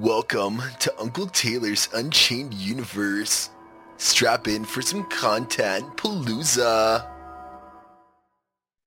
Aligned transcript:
Welcome 0.00 0.60
to 0.80 0.92
Uncle 0.98 1.28
Taylor's 1.28 1.88
Unchained 1.94 2.52
Universe. 2.52 3.50
Strap 3.96 4.48
in 4.48 4.64
for 4.64 4.82
some 4.82 5.04
content 5.04 5.96
palooza. 5.96 7.08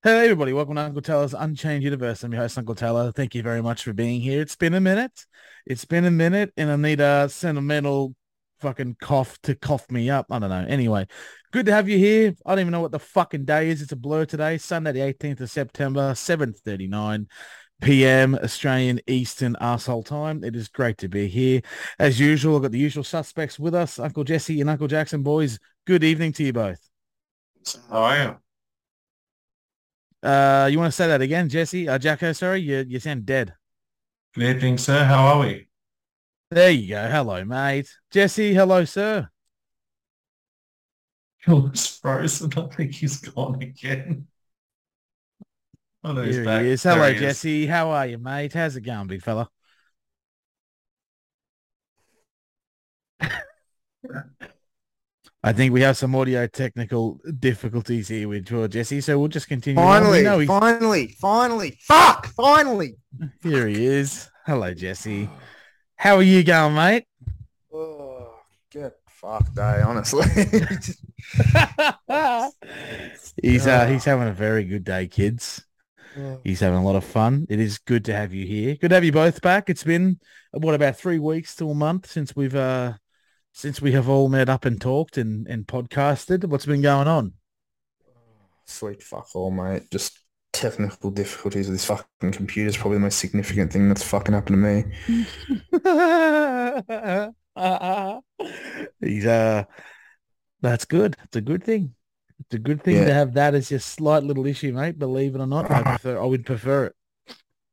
Hey 0.03 0.25
everybody, 0.25 0.51
welcome 0.51 0.75
to 0.75 0.81
Uncle 0.81 1.01
Taylor's 1.01 1.33
Unchained 1.33 1.83
Universe. 1.83 2.23
I'm 2.23 2.33
your 2.33 2.41
host, 2.41 2.57
Uncle 2.57 2.75
Taylor. 2.75 3.13
Thank 3.13 3.35
you 3.35 3.41
very 3.41 3.61
much 3.61 3.83
for 3.83 3.93
being 3.93 4.19
here. 4.19 4.41
It's 4.41 4.57
been 4.57 4.73
a 4.73 4.81
minute. 4.81 5.25
It's 5.65 5.85
been 5.85 6.03
a 6.03 6.11
minute 6.11 6.51
and 6.57 6.69
I 6.69 6.75
need 6.75 6.99
a 6.99 7.29
sentimental 7.29 8.13
fucking 8.59 8.97
cough 8.99 9.39
to 9.43 9.55
cough 9.55 9.89
me 9.89 10.09
up. 10.09 10.25
I 10.29 10.39
don't 10.39 10.49
know. 10.49 10.65
Anyway, 10.67 11.07
good 11.53 11.67
to 11.67 11.71
have 11.71 11.87
you 11.87 11.97
here. 11.97 12.33
I 12.45 12.51
don't 12.51 12.59
even 12.59 12.71
know 12.73 12.81
what 12.81 12.91
the 12.91 12.99
fucking 12.99 13.45
day 13.45 13.69
is. 13.69 13.81
It's 13.81 13.93
a 13.93 13.95
blur 13.95 14.25
today, 14.25 14.57
Sunday 14.57 14.91
the 14.91 14.99
18th 14.99 15.39
of 15.39 15.49
September, 15.49 16.11
7.39 16.11 17.27
p.m. 17.81 18.35
Australian 18.35 18.99
Eastern 19.07 19.55
asshole 19.61 20.03
time. 20.03 20.43
It 20.43 20.55
is 20.55 20.67
great 20.67 20.97
to 20.99 21.07
be 21.07 21.27
here. 21.27 21.61
As 21.99 22.19
usual, 22.19 22.55
I've 22.55 22.63
got 22.63 22.71
the 22.71 22.79
usual 22.79 23.03
suspects 23.03 23.59
with 23.59 23.75
us, 23.75 23.99
Uncle 23.99 24.23
Jesse 24.23 24.59
and 24.61 24.69
Uncle 24.69 24.87
Jackson. 24.87 25.23
Boys, 25.23 25.59
good 25.85 26.03
evening 26.03 26.33
to 26.33 26.43
you 26.43 26.53
both. 26.53 26.79
How 27.89 28.03
are 28.03 28.23
you? 28.23 28.37
Uh, 30.27 30.67
you 30.71 30.79
want 30.79 30.91
to 30.91 30.95
say 30.95 31.07
that 31.07 31.21
again, 31.21 31.47
Jesse? 31.49 31.87
Uh, 31.87 31.97
Jacko, 31.97 32.33
sorry, 32.33 32.61
you, 32.61 32.85
you 32.87 32.99
sound 32.99 33.25
dead. 33.25 33.53
Good 34.33 34.57
evening, 34.57 34.77
sir. 34.77 35.03
How 35.03 35.27
are 35.27 35.39
we? 35.39 35.67
There 36.49 36.71
you 36.71 36.89
go. 36.89 37.07
Hello, 37.09 37.43
mate. 37.43 37.89
Jesse, 38.11 38.53
hello, 38.53 38.85
sir. 38.85 39.29
Phil's 41.39 41.87
frozen. 41.97 42.51
I 42.57 42.67
think 42.75 42.93
he's 42.93 43.21
gone 43.21 43.61
again. 43.61 44.27
Oh, 46.07 46.13
no, 46.13 46.23
he's 46.23 46.35
Here 46.35 46.45
back. 46.45 46.61
he 46.63 46.69
is. 46.69 46.83
Hello, 46.83 47.05
he 47.09 47.15
is. 47.15 47.19
Jesse. 47.19 47.65
How 47.65 47.89
are 47.89 48.07
you, 48.07 48.17
mate? 48.17 48.53
How's 48.53 48.77
it 48.77 48.81
going, 48.81 49.07
big 49.07 49.21
fella? 49.21 49.49
I 55.43 55.51
think 55.51 55.73
we 55.73 55.81
have 55.81 55.97
some 55.97 56.15
audio 56.15 56.47
technical 56.47 57.19
difficulties 57.39 58.07
here 58.07 58.29
with 58.29 58.45
George 58.45 58.71
Jesse, 58.71 59.01
so 59.01 59.19
we'll 59.19 59.27
just 59.27 59.49
continue. 59.49 59.75
Finally, 59.81 60.23
know 60.23 60.45
finally, 60.45 61.09
finally. 61.19 61.77
Fuck, 61.81 62.27
finally. 62.27 62.95
here 63.43 63.67
he 63.67 63.85
is. 63.85 64.29
Hello, 64.45 64.73
Jesse. 64.73 65.29
How 65.97 66.15
are 66.15 66.23
you 66.23 66.41
going, 66.41 66.73
mate? 66.73 67.03
Oh, 67.73 68.33
get 68.71 68.93
fucked, 69.09 69.57
eh, 69.57 69.83
honestly. 69.85 70.25
he's 73.41 73.67
uh, 73.67 73.85
he's 73.89 74.05
having 74.05 74.29
a 74.29 74.33
very 74.33 74.63
good 74.63 74.85
day, 74.85 75.07
kids. 75.07 75.66
He's 76.43 76.59
having 76.59 76.79
a 76.79 76.83
lot 76.83 76.95
of 76.95 77.03
fun. 77.03 77.45
It 77.49 77.59
is 77.59 77.77
good 77.77 78.05
to 78.05 78.13
have 78.13 78.33
you 78.33 78.45
here. 78.45 78.75
Good 78.75 78.89
to 78.89 78.95
have 78.95 79.03
you 79.03 79.11
both 79.11 79.41
back. 79.41 79.69
It's 79.69 79.83
been 79.83 80.19
what 80.51 80.75
about 80.75 80.97
three 80.97 81.19
weeks 81.19 81.55
to 81.57 81.69
a 81.69 81.75
month 81.75 82.09
since 82.09 82.35
we've 82.35 82.55
uh 82.55 82.93
since 83.53 83.81
we 83.81 83.91
have 83.93 84.07
all 84.07 84.29
met 84.29 84.49
up 84.49 84.65
and 84.65 84.79
talked 84.79 85.17
and 85.17 85.47
and 85.47 85.67
podcasted. 85.67 86.45
What's 86.45 86.65
been 86.65 86.81
going 86.81 87.07
on? 87.07 87.33
Sweet 88.65 89.01
fuck 89.01 89.29
all, 89.35 89.51
mate. 89.51 89.89
Just 89.91 90.19
technical 90.53 91.11
difficulties 91.11 91.67
with 91.67 91.75
this 91.75 91.85
fucking 91.85 92.31
computer 92.31 92.67
is 92.67 92.77
probably 92.77 92.97
the 92.97 93.01
most 93.01 93.19
significant 93.19 93.71
thing 93.71 93.87
that's 93.87 94.03
fucking 94.03 94.33
happened 94.33 94.55
to 94.55 94.57
me. 94.57 94.83
he's 99.01 99.25
uh 99.25 99.63
that's 100.61 100.85
good. 100.85 101.15
It's 101.23 101.35
a 101.35 101.41
good 101.41 101.63
thing. 101.63 101.93
It's 102.39 102.53
a 102.53 102.59
good 102.59 102.83
thing 102.83 102.95
Yeah. 102.95 103.05
to 103.05 103.13
have 103.13 103.33
that 103.33 103.55
as 103.55 103.71
your 103.71 103.79
slight 103.79 104.23
little 104.23 104.45
issue, 104.45 104.71
mate. 104.73 104.99
Believe 104.99 105.35
it 105.35 105.41
or 105.41 105.47
not, 105.47 105.69
I 105.71 105.83
prefer. 105.83 106.19
I 106.21 106.25
would 106.25 106.45
prefer 106.45 106.85
it. 106.85 106.95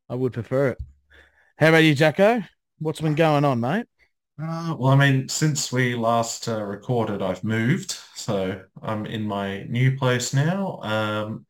I 0.09 0.15
would 0.15 0.33
prefer 0.33 0.69
it. 0.71 0.79
How 1.59 1.71
about 1.71 1.79
you, 1.85 1.95
Jacko? 1.95 2.43
What's 2.79 3.01
been 3.01 3.15
going 3.15 3.45
on, 3.45 3.61
mate? 3.61 3.87
Uh, 4.41 4.75
well, 4.79 4.93
I 4.93 4.97
mean, 4.97 5.29
since 5.29 5.71
we 5.73 5.95
last 5.95 6.49
uh, 6.49 6.61
recorded, 6.63 7.23
I've 7.23 7.45
moved, 7.45 7.93
so 8.17 8.63
I'm 8.83 9.07
in 9.07 9.23
my 9.23 9.63
new 9.65 9.97
place 9.97 10.35
now. 10.35 10.81
Um, 10.83 11.47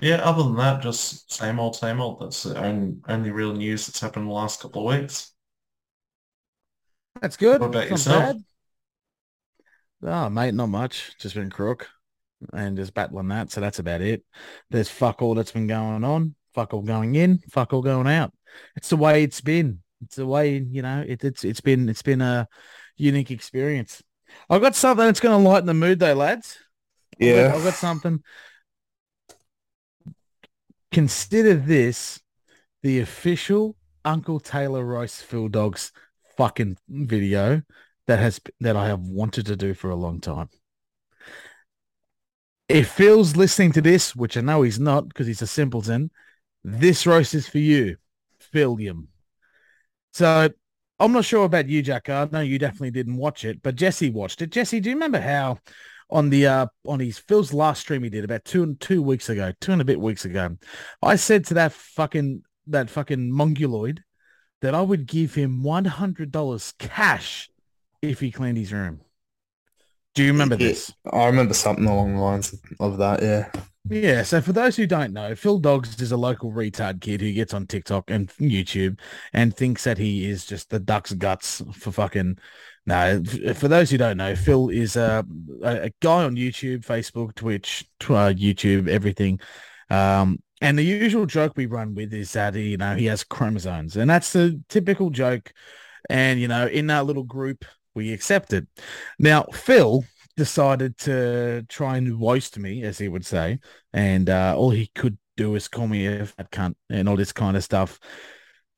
yeah, 0.00 0.16
other 0.16 0.44
than 0.44 0.56
that, 0.56 0.82
just 0.82 1.32
same 1.32 1.60
old, 1.60 1.76
same 1.76 2.00
old. 2.00 2.20
That's 2.22 2.44
the 2.44 2.58
only, 2.62 2.96
only 3.08 3.30
real 3.32 3.54
news 3.54 3.86
that's 3.86 4.00
happened 4.00 4.24
in 4.24 4.28
the 4.28 4.34
last 4.34 4.60
couple 4.60 4.88
of 4.90 5.00
weeks. 5.00 5.32
That's 7.20 7.36
good. 7.36 7.60
What 7.60 7.66
about 7.66 7.90
not 7.90 8.04
yourself? 8.04 8.06
bad. 8.06 8.44
Oh, 10.02 10.28
mate, 10.28 10.54
not 10.54 10.66
much. 10.70 11.16
Just 11.18 11.34
been 11.36 11.50
crook 11.50 11.88
and 12.52 12.76
just 12.76 12.94
battling 12.94 13.28
that. 13.28 13.50
So 13.50 13.60
that's 13.60 13.78
about 13.78 14.00
it. 14.00 14.22
There's 14.70 14.88
fuck 14.88 15.22
all 15.22 15.34
that's 15.34 15.52
been 15.52 15.66
going 15.66 16.04
on. 16.04 16.34
Fuck 16.54 16.74
all 16.74 16.82
going 16.82 17.14
in. 17.14 17.38
Fuck 17.50 17.72
all 17.72 17.82
going 17.82 18.06
out. 18.06 18.32
It's 18.76 18.88
the 18.88 18.96
way 18.96 19.22
it's 19.22 19.40
been. 19.40 19.80
It's 20.02 20.16
the 20.16 20.26
way 20.26 20.58
you 20.58 20.82
know. 20.82 21.04
It, 21.06 21.24
it's 21.24 21.44
it's 21.44 21.60
been 21.60 21.88
it's 21.88 22.02
been 22.02 22.20
a 22.20 22.48
unique 22.96 23.30
experience. 23.30 24.02
I've 24.50 24.60
got 24.62 24.74
something 24.74 25.06
that's 25.06 25.20
going 25.20 25.42
to 25.42 25.48
lighten 25.48 25.66
the 25.66 25.74
mood, 25.74 25.98
though, 25.98 26.14
lads. 26.14 26.58
I've 27.14 27.18
got- 27.20 27.26
Yeah. 27.26 27.54
I've 27.54 27.64
got 27.64 27.74
something. 27.74 28.22
Consider 30.90 31.54
this 31.54 32.20
the 32.82 33.00
official 33.00 33.76
Uncle 34.04 34.40
Taylor 34.40 34.84
Rice 34.84 35.20
Phil 35.20 35.48
Dogs 35.48 35.92
fucking 36.36 36.78
video 36.88 37.62
that 38.06 38.18
has 38.18 38.40
that 38.60 38.76
I 38.76 38.86
have 38.86 39.00
wanted 39.00 39.46
to 39.46 39.56
do 39.56 39.74
for 39.74 39.90
a 39.90 39.96
long 39.96 40.20
time. 40.20 40.48
If 42.68 42.90
Phil's 42.90 43.34
listening 43.34 43.72
to 43.72 43.80
this, 43.80 44.14
which 44.14 44.36
I 44.36 44.42
know 44.42 44.62
he's 44.62 44.78
not 44.78 45.08
because 45.08 45.26
he's 45.26 45.40
a 45.40 45.46
simpleton, 45.46 46.10
this 46.62 47.06
roast 47.06 47.34
is 47.34 47.48
for 47.48 47.58
you, 47.58 47.96
Philium. 48.52 49.06
So 50.12 50.50
I'm 50.98 51.12
not 51.12 51.24
sure 51.24 51.44
about 51.44 51.68
you, 51.68 51.80
Jack. 51.80 52.10
I 52.10 52.28
know 52.30 52.40
you 52.40 52.58
definitely 52.58 52.90
didn't 52.90 53.16
watch 53.16 53.44
it, 53.44 53.62
but 53.62 53.76
Jesse 53.76 54.10
watched 54.10 54.42
it. 54.42 54.50
Jesse, 54.50 54.80
do 54.80 54.90
you 54.90 54.96
remember 54.96 55.20
how 55.20 55.58
on 56.10 56.30
the 56.30 56.46
uh 56.46 56.66
on 56.86 57.00
his 57.00 57.18
Phil's 57.18 57.52
last 57.52 57.80
stream 57.80 58.02
he 58.02 58.10
did 58.10 58.24
about 58.24 58.44
two 58.44 58.62
and 58.62 58.78
two 58.80 59.02
weeks 59.02 59.28
ago, 59.28 59.52
two 59.60 59.72
and 59.72 59.80
a 59.80 59.84
bit 59.84 60.00
weeks 60.00 60.24
ago, 60.24 60.56
I 61.02 61.16
said 61.16 61.46
to 61.46 61.54
that 61.54 61.72
fucking 61.72 62.42
that 62.66 62.90
fucking 62.90 63.30
monguloid 63.30 64.00
that 64.60 64.74
I 64.74 64.82
would 64.82 65.06
give 65.06 65.34
him 65.34 65.62
one 65.62 65.86
hundred 65.86 66.32
dollars 66.32 66.74
cash 66.78 67.48
if 68.02 68.20
he 68.20 68.30
cleaned 68.30 68.58
his 68.58 68.72
room. 68.72 69.00
Do 70.18 70.24
you 70.24 70.32
remember 70.32 70.56
Yeah. 70.56 70.70
this? 70.70 70.92
I 71.12 71.26
remember 71.26 71.54
something 71.54 71.86
along 71.86 72.16
the 72.16 72.20
lines 72.20 72.52
of, 72.80 72.98
that, 72.98 73.22
yeah. 73.22 73.52
Yeah, 73.88 74.24
so 74.24 74.40
for 74.40 74.52
those 74.52 74.74
who 74.74 74.84
don't 74.84 75.12
know, 75.12 75.36
Phil 75.36 75.60
Dogs 75.60 76.02
is 76.02 76.10
a 76.10 76.16
local 76.16 76.50
retard 76.50 77.00
kid 77.00 77.20
who 77.20 77.32
gets 77.32 77.54
on 77.54 77.68
TikTok 77.68 78.10
and 78.10 78.26
YouTube 78.30 78.98
and 79.32 79.56
thinks 79.56 79.84
that 79.84 79.96
he 79.96 80.28
is 80.28 80.44
just 80.44 80.70
the 80.70 80.80
duck's 80.80 81.12
guts 81.12 81.62
for 81.72 81.92
fucking. 81.92 82.36
No, 82.84 83.22
for 83.54 83.68
those 83.68 83.90
who 83.90 83.96
don't 83.96 84.16
know, 84.16 84.34
Phil 84.34 84.70
is 84.70 84.96
a, 84.96 85.24
a, 85.62 85.92
guy 86.02 86.24
on 86.24 86.34
YouTube, 86.34 86.84
Facebook, 86.84 87.36
Twitch, 87.36 87.86
tw- 88.00 88.10
uh, 88.10 88.32
YouTube, 88.32 88.88
everything. 88.88 89.38
Um, 89.88 90.42
and 90.60 90.76
the 90.76 90.82
usual 90.82 91.26
joke 91.26 91.52
we 91.54 91.66
run 91.66 91.94
with 91.94 92.12
is 92.12 92.32
that, 92.32 92.56
you 92.56 92.76
know, 92.76 92.96
he 92.96 93.06
has 93.06 93.22
chromosomes 93.22 93.96
and 93.96 94.10
that's 94.10 94.32
the 94.32 94.60
typical 94.68 95.10
joke. 95.10 95.52
And, 96.10 96.40
you 96.40 96.48
know, 96.48 96.66
in 96.66 96.88
that 96.88 97.06
little 97.06 97.22
group, 97.22 97.64
we 97.98 98.12
accepted. 98.12 98.68
Now, 99.18 99.42
Phil 99.52 100.04
decided 100.36 100.96
to 100.98 101.66
try 101.68 101.96
and 101.96 102.20
roast 102.20 102.56
me, 102.56 102.84
as 102.84 102.96
he 102.96 103.08
would 103.08 103.26
say, 103.26 103.58
and 103.92 104.30
uh, 104.30 104.54
all 104.56 104.70
he 104.70 104.86
could 104.94 105.18
do 105.36 105.56
is 105.56 105.66
call 105.66 105.88
me 105.88 106.06
a 106.06 106.26
fat 106.26 106.50
cunt 106.52 106.76
and 106.88 107.08
all 107.08 107.16
this 107.16 107.32
kind 107.32 107.56
of 107.56 107.64
stuff 107.64 107.98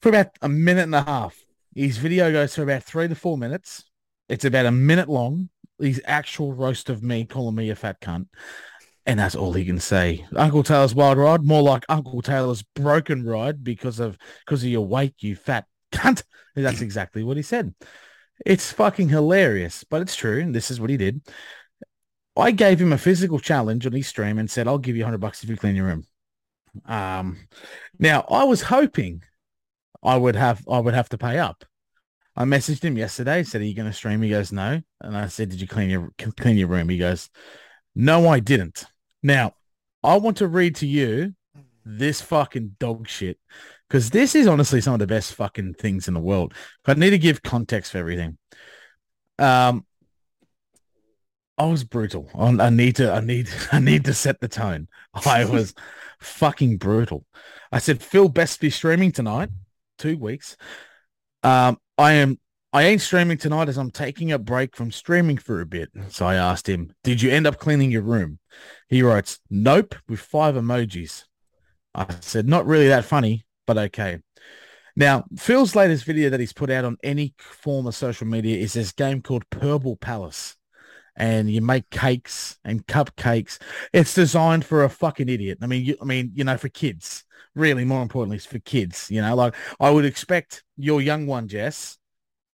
for 0.00 0.08
about 0.08 0.28
a 0.40 0.48
minute 0.48 0.84
and 0.84 0.94
a 0.94 1.02
half. 1.02 1.36
His 1.74 1.98
video 1.98 2.32
goes 2.32 2.54
for 2.54 2.62
about 2.62 2.82
three 2.82 3.08
to 3.08 3.14
four 3.14 3.36
minutes. 3.36 3.84
It's 4.30 4.46
about 4.46 4.64
a 4.64 4.72
minute 4.72 5.08
long. 5.10 5.50
His 5.78 6.00
actual 6.06 6.54
roast 6.54 6.88
of 6.88 7.02
me 7.02 7.26
calling 7.26 7.54
me 7.54 7.68
a 7.68 7.76
fat 7.76 8.00
cunt. 8.00 8.26
And 9.04 9.18
that's 9.18 9.34
all 9.34 9.52
he 9.52 9.66
can 9.66 9.80
say. 9.80 10.26
Uncle 10.34 10.62
Taylor's 10.62 10.94
wild 10.94 11.18
ride, 11.18 11.44
more 11.44 11.62
like 11.62 11.84
Uncle 11.90 12.22
Taylor's 12.22 12.62
broken 12.62 13.24
ride 13.24 13.62
because 13.62 14.00
of 14.00 14.16
because 14.46 14.62
of 14.62 14.70
your 14.70 14.86
weight, 14.86 15.14
you 15.18 15.36
fat 15.36 15.66
cunt. 15.92 16.22
That's 16.56 16.80
exactly 16.88 17.22
what 17.22 17.36
he 17.36 17.42
said. 17.42 17.74
It's 18.44 18.72
fucking 18.72 19.08
hilarious, 19.08 19.84
but 19.84 20.02
it's 20.02 20.16
true. 20.16 20.40
And 20.40 20.54
this 20.54 20.70
is 20.70 20.80
what 20.80 20.90
he 20.90 20.96
did. 20.96 21.20
I 22.36 22.52
gave 22.52 22.80
him 22.80 22.92
a 22.92 22.98
physical 22.98 23.38
challenge 23.38 23.86
on 23.86 23.92
his 23.92 24.08
stream 24.08 24.38
and 24.38 24.50
said, 24.50 24.66
I'll 24.66 24.78
give 24.78 24.96
you 24.96 25.02
100 25.02 25.18
bucks 25.18 25.42
if 25.42 25.50
you 25.50 25.56
clean 25.56 25.76
your 25.76 25.86
room. 25.86 26.04
Um, 26.86 27.38
now, 27.98 28.24
I 28.28 28.44
was 28.44 28.62
hoping 28.62 29.22
I 30.02 30.16
would 30.16 30.36
have 30.36 30.66
I 30.68 30.78
would 30.78 30.94
have 30.94 31.08
to 31.10 31.18
pay 31.18 31.38
up. 31.38 31.64
I 32.36 32.44
messaged 32.44 32.82
him 32.82 32.96
yesterday, 32.96 33.42
said, 33.42 33.60
are 33.60 33.64
you 33.64 33.74
going 33.74 33.88
to 33.88 33.92
stream? 33.92 34.22
He 34.22 34.30
goes, 34.30 34.52
no. 34.52 34.80
And 35.00 35.16
I 35.16 35.26
said, 35.26 35.50
did 35.50 35.60
you 35.60 35.66
clean 35.66 35.90
your 35.90 36.12
clean 36.38 36.56
your 36.56 36.68
room? 36.68 36.88
He 36.88 36.96
goes, 36.96 37.28
no, 37.94 38.28
I 38.28 38.40
didn't. 38.40 38.84
Now, 39.22 39.54
I 40.02 40.16
want 40.16 40.38
to 40.38 40.46
read 40.46 40.76
to 40.76 40.86
you 40.86 41.34
this 41.84 42.20
fucking 42.20 42.76
dog 42.78 43.08
shit 43.08 43.38
because 43.90 44.10
this 44.10 44.36
is 44.36 44.46
honestly 44.46 44.80
some 44.80 44.94
of 44.94 45.00
the 45.00 45.06
best 45.08 45.34
fucking 45.34 45.74
things 45.74 46.06
in 46.06 46.14
the 46.14 46.20
world. 46.20 46.54
I 46.86 46.94
need 46.94 47.10
to 47.10 47.18
give 47.18 47.42
context 47.42 47.90
for 47.90 47.98
everything. 47.98 48.38
Um, 49.36 49.84
I 51.58 51.66
was 51.66 51.82
brutal. 51.82 52.30
I, 52.32 52.66
I 52.66 52.70
need 52.70 52.96
to, 52.96 53.12
I 53.12 53.20
need, 53.20 53.48
I 53.72 53.80
need 53.80 54.04
to 54.04 54.14
set 54.14 54.40
the 54.40 54.46
tone. 54.46 54.86
I 55.26 55.44
was 55.50 55.74
fucking 56.20 56.76
brutal. 56.76 57.26
I 57.72 57.80
said, 57.80 58.00
Phil 58.00 58.28
best 58.28 58.60
be 58.60 58.70
streaming 58.70 59.10
tonight, 59.10 59.50
two 59.98 60.16
weeks. 60.16 60.56
Um, 61.42 61.78
I 61.98 62.12
am 62.12 62.38
I 62.72 62.84
ain't 62.84 63.00
streaming 63.00 63.38
tonight 63.38 63.68
as 63.68 63.76
I'm 63.76 63.90
taking 63.90 64.30
a 64.30 64.38
break 64.38 64.76
from 64.76 64.92
streaming 64.92 65.38
for 65.38 65.60
a 65.60 65.66
bit. 65.66 65.90
So 66.10 66.24
I 66.24 66.36
asked 66.36 66.68
him, 66.68 66.92
did 67.02 67.20
you 67.20 67.28
end 67.32 67.48
up 67.48 67.58
cleaning 67.58 67.90
your 67.90 68.02
room? 68.02 68.38
He 68.88 69.02
writes, 69.02 69.40
nope, 69.50 69.96
with 70.08 70.20
five 70.20 70.54
emojis. 70.54 71.24
I 71.92 72.06
said, 72.20 72.46
not 72.46 72.66
really 72.66 72.86
that 72.86 73.04
funny, 73.04 73.44
but 73.70 73.78
okay. 73.78 74.18
Now, 74.96 75.26
Phil's 75.38 75.76
latest 75.76 76.04
video 76.04 76.28
that 76.30 76.40
he's 76.40 76.52
put 76.52 76.70
out 76.70 76.84
on 76.84 76.96
any 77.04 77.34
form 77.38 77.86
of 77.86 77.94
social 77.94 78.26
media 78.26 78.56
is 78.56 78.72
this 78.72 78.90
game 78.90 79.22
called 79.22 79.48
Purple 79.48 79.94
Palace. 79.94 80.56
And 81.14 81.48
you 81.48 81.60
make 81.60 81.88
cakes 81.90 82.58
and 82.64 82.84
cupcakes. 82.84 83.58
It's 83.92 84.12
designed 84.12 84.64
for 84.64 84.82
a 84.82 84.88
fucking 84.88 85.28
idiot. 85.28 85.58
I 85.62 85.68
mean, 85.68 85.84
you, 85.84 85.96
I 86.02 86.04
mean, 86.04 86.32
you 86.34 86.42
know, 86.42 86.56
for 86.56 86.68
kids. 86.68 87.24
Really, 87.54 87.84
more 87.84 88.02
importantly, 88.02 88.38
it's 88.38 88.46
for 88.46 88.58
kids. 88.58 89.08
You 89.08 89.22
know, 89.22 89.36
like 89.36 89.54
I 89.78 89.90
would 89.90 90.04
expect 90.04 90.64
your 90.76 91.00
young 91.00 91.28
one, 91.28 91.46
Jess, 91.46 91.96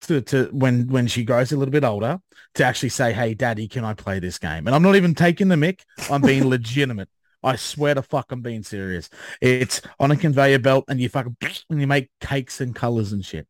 to, 0.02 0.22
to 0.22 0.48
when 0.52 0.86
when 0.88 1.08
she 1.08 1.24
grows 1.24 1.52
a 1.52 1.58
little 1.58 1.72
bit 1.72 1.84
older 1.84 2.20
to 2.54 2.64
actually 2.64 2.90
say, 2.90 3.12
"Hey, 3.12 3.34
Daddy, 3.34 3.68
can 3.68 3.84
I 3.84 3.92
play 3.94 4.18
this 4.18 4.38
game?" 4.38 4.66
And 4.66 4.74
I'm 4.74 4.82
not 4.82 4.96
even 4.96 5.14
taking 5.14 5.48
the 5.48 5.56
mic. 5.58 5.84
I'm 6.10 6.22
being 6.22 6.48
legitimate. 6.48 7.08
I 7.42 7.56
swear 7.56 7.94
to 7.94 8.02
fuck, 8.02 8.30
I'm 8.30 8.40
being 8.40 8.62
serious. 8.62 9.10
It's 9.40 9.80
on 9.98 10.10
a 10.10 10.16
conveyor 10.16 10.60
belt, 10.60 10.84
and 10.88 11.00
you 11.00 11.08
fucking 11.08 11.36
and 11.70 11.80
you 11.80 11.86
make 11.86 12.10
cakes 12.20 12.60
and 12.60 12.74
colors 12.74 13.12
and 13.12 13.24
shit. 13.24 13.46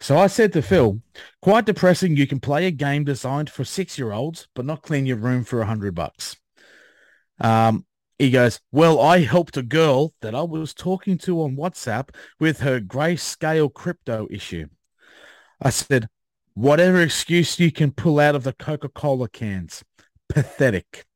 So 0.00 0.18
I 0.18 0.26
said 0.26 0.52
to 0.54 0.62
Phil, 0.62 1.00
"Quite 1.42 1.66
depressing. 1.66 2.16
You 2.16 2.26
can 2.26 2.40
play 2.40 2.66
a 2.66 2.70
game 2.70 3.04
designed 3.04 3.50
for 3.50 3.64
six 3.64 3.98
year 3.98 4.12
olds, 4.12 4.48
but 4.54 4.66
not 4.66 4.82
clean 4.82 5.06
your 5.06 5.16
room 5.16 5.44
for 5.44 5.60
a 5.60 5.66
hundred 5.66 5.94
bucks." 5.94 6.36
Um, 7.40 7.86
he 8.20 8.30
goes, 8.30 8.60
well, 8.70 9.00
I 9.00 9.20
helped 9.20 9.56
a 9.56 9.62
girl 9.62 10.12
that 10.20 10.34
I 10.34 10.42
was 10.42 10.74
talking 10.74 11.16
to 11.18 11.40
on 11.40 11.56
WhatsApp 11.56 12.10
with 12.38 12.60
her 12.60 12.78
grayscale 12.78 13.72
crypto 13.72 14.28
issue. 14.30 14.66
I 15.58 15.70
said, 15.70 16.06
whatever 16.52 17.00
excuse 17.00 17.58
you 17.58 17.72
can 17.72 17.92
pull 17.92 18.20
out 18.20 18.34
of 18.34 18.44
the 18.44 18.52
Coca-Cola 18.52 19.30
cans, 19.30 19.82
pathetic. 20.28 21.06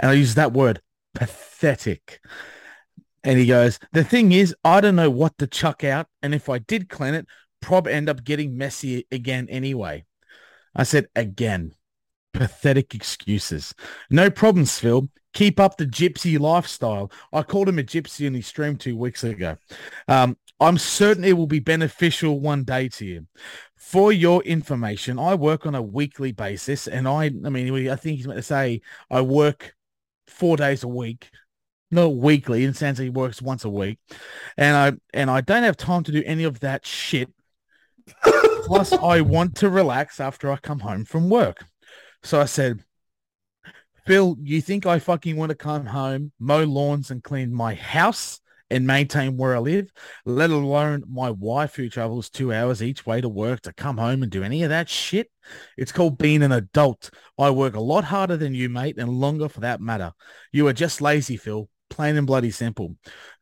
And 0.00 0.10
I 0.10 0.14
use 0.14 0.34
that 0.34 0.52
word, 0.52 0.82
pathetic. 1.18 2.20
And 3.24 3.38
he 3.38 3.46
goes, 3.46 3.80
the 3.92 4.04
thing 4.04 4.30
is, 4.30 4.54
I 4.62 4.80
don't 4.80 4.94
know 4.94 5.10
what 5.10 5.36
to 5.38 5.48
chuck 5.48 5.82
out. 5.82 6.06
And 6.22 6.32
if 6.32 6.48
I 6.48 6.58
did 6.58 6.88
clean 6.88 7.14
it, 7.14 7.26
prob 7.60 7.88
end 7.88 8.08
up 8.08 8.22
getting 8.22 8.56
messy 8.56 9.06
again 9.10 9.48
anyway. 9.50 10.04
I 10.76 10.84
said, 10.84 11.08
again, 11.16 11.74
pathetic 12.32 12.94
excuses. 12.94 13.74
No 14.10 14.30
problems, 14.30 14.78
Phil. 14.78 15.08
Keep 15.34 15.58
up 15.58 15.76
the 15.76 15.86
gypsy 15.86 16.38
lifestyle. 16.38 17.10
I 17.32 17.42
called 17.42 17.68
him 17.68 17.80
a 17.80 17.82
gypsy 17.82 18.26
in 18.26 18.34
his 18.34 18.46
stream 18.46 18.76
two 18.76 18.96
weeks 18.96 19.24
ago. 19.24 19.56
Um, 20.06 20.36
I'm 20.60 20.78
certain 20.78 21.24
it 21.24 21.36
will 21.36 21.46
be 21.46 21.60
beneficial 21.60 22.40
one 22.40 22.64
day 22.64 22.88
to 22.90 23.04
you 23.04 23.26
for 23.88 24.12
your 24.12 24.42
information, 24.42 25.18
I 25.18 25.34
work 25.34 25.64
on 25.64 25.74
a 25.74 25.80
weekly 25.80 26.32
basis, 26.32 26.88
and 26.88 27.08
I, 27.08 27.26
I 27.26 27.48
mean, 27.48 27.88
I 27.88 27.96
think 27.96 28.18
he's 28.18 28.26
meant 28.26 28.36
to 28.36 28.42
say 28.42 28.82
I 29.08 29.22
work 29.22 29.74
four 30.28 30.56
days 30.56 30.82
a 30.82 30.88
week, 30.88 31.30
not 31.90 32.16
weekly. 32.16 32.64
In 32.64 32.74
sense, 32.74 32.98
he 32.98 33.10
works 33.10 33.42
once 33.42 33.64
a 33.64 33.70
week, 33.70 33.98
and 34.56 34.76
I 34.76 34.92
and 35.12 35.30
I 35.30 35.40
don't 35.40 35.62
have 35.62 35.76
time 35.76 36.02
to 36.04 36.12
do 36.12 36.22
any 36.24 36.44
of 36.44 36.60
that 36.60 36.86
shit. 36.86 37.30
Plus, 38.22 38.92
I 38.92 39.20
want 39.22 39.56
to 39.56 39.70
relax 39.70 40.20
after 40.20 40.50
I 40.50 40.56
come 40.56 40.80
home 40.80 41.04
from 41.04 41.28
work. 41.28 41.64
So 42.22 42.40
I 42.40 42.44
said, 42.46 42.84
Phil, 44.06 44.36
you 44.40 44.60
think 44.60 44.86
I 44.86 44.98
fucking 44.98 45.36
want 45.36 45.50
to 45.50 45.54
come 45.54 45.86
home, 45.86 46.32
mow 46.38 46.64
lawns, 46.64 47.10
and 47.10 47.22
clean 47.22 47.52
my 47.52 47.74
house? 47.74 48.40
And 48.70 48.86
maintain 48.86 49.36
where 49.36 49.56
I 49.56 49.58
live, 49.58 49.90
let 50.24 50.50
alone 50.50 51.04
my 51.08 51.30
wife 51.30 51.76
who 51.76 51.88
travels 51.88 52.28
two 52.28 52.52
hours 52.52 52.82
each 52.82 53.06
way 53.06 53.20
to 53.20 53.28
work 53.28 53.62
to 53.62 53.72
come 53.72 53.96
home 53.96 54.22
and 54.22 54.30
do 54.30 54.42
any 54.42 54.62
of 54.62 54.70
that 54.70 54.88
shit. 54.88 55.30
It's 55.76 55.92
called 55.92 56.18
being 56.18 56.42
an 56.42 56.52
adult. 56.52 57.10
I 57.38 57.50
work 57.50 57.74
a 57.74 57.80
lot 57.80 58.04
harder 58.04 58.36
than 58.36 58.54
you, 58.54 58.68
mate, 58.68 58.98
and 58.98 59.08
longer 59.08 59.48
for 59.48 59.60
that 59.60 59.80
matter. 59.80 60.12
You 60.52 60.66
are 60.68 60.72
just 60.72 61.00
lazy, 61.00 61.36
Phil. 61.36 61.68
Plain 61.90 62.16
and 62.16 62.26
bloody 62.26 62.50
simple. 62.50 62.96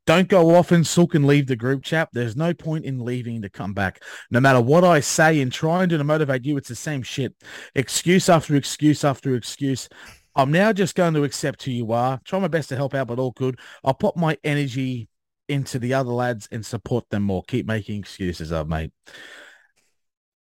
Don't 0.06 0.28
go 0.28 0.54
off 0.54 0.70
and 0.70 0.86
sulk 0.86 1.16
and 1.16 1.26
leave 1.26 1.48
the 1.48 1.56
group 1.56 1.82
chat. 1.82 2.08
There's 2.12 2.36
no 2.36 2.54
point 2.54 2.84
in 2.84 3.04
leaving 3.04 3.42
to 3.42 3.48
come 3.48 3.74
back. 3.74 4.00
No 4.30 4.38
matter 4.38 4.60
what 4.60 4.84
I 4.84 5.00
say 5.00 5.40
and 5.40 5.50
trying 5.50 5.88
to 5.88 6.04
motivate 6.04 6.44
you, 6.44 6.56
it's 6.56 6.68
the 6.68 6.76
same 6.76 7.02
shit. 7.02 7.34
Excuse 7.74 8.28
after 8.28 8.54
excuse 8.54 9.02
after 9.02 9.34
excuse. 9.34 9.88
I'm 10.36 10.52
now 10.52 10.72
just 10.72 10.94
going 10.94 11.14
to 11.14 11.24
accept 11.24 11.64
who 11.64 11.72
you 11.72 11.90
are. 11.90 12.20
Try 12.24 12.38
my 12.38 12.46
best 12.46 12.68
to 12.68 12.76
help 12.76 12.94
out, 12.94 13.08
but 13.08 13.18
all 13.18 13.32
good. 13.32 13.58
I'll 13.82 13.94
put 13.94 14.16
my 14.16 14.38
energy 14.44 15.08
into 15.48 15.78
the 15.78 15.94
other 15.94 16.10
lads 16.10 16.48
and 16.50 16.64
support 16.64 17.08
them 17.10 17.24
more. 17.24 17.42
Keep 17.44 17.66
making 17.66 18.00
excuses 18.00 18.52
up, 18.52 18.66
mate. 18.66 18.92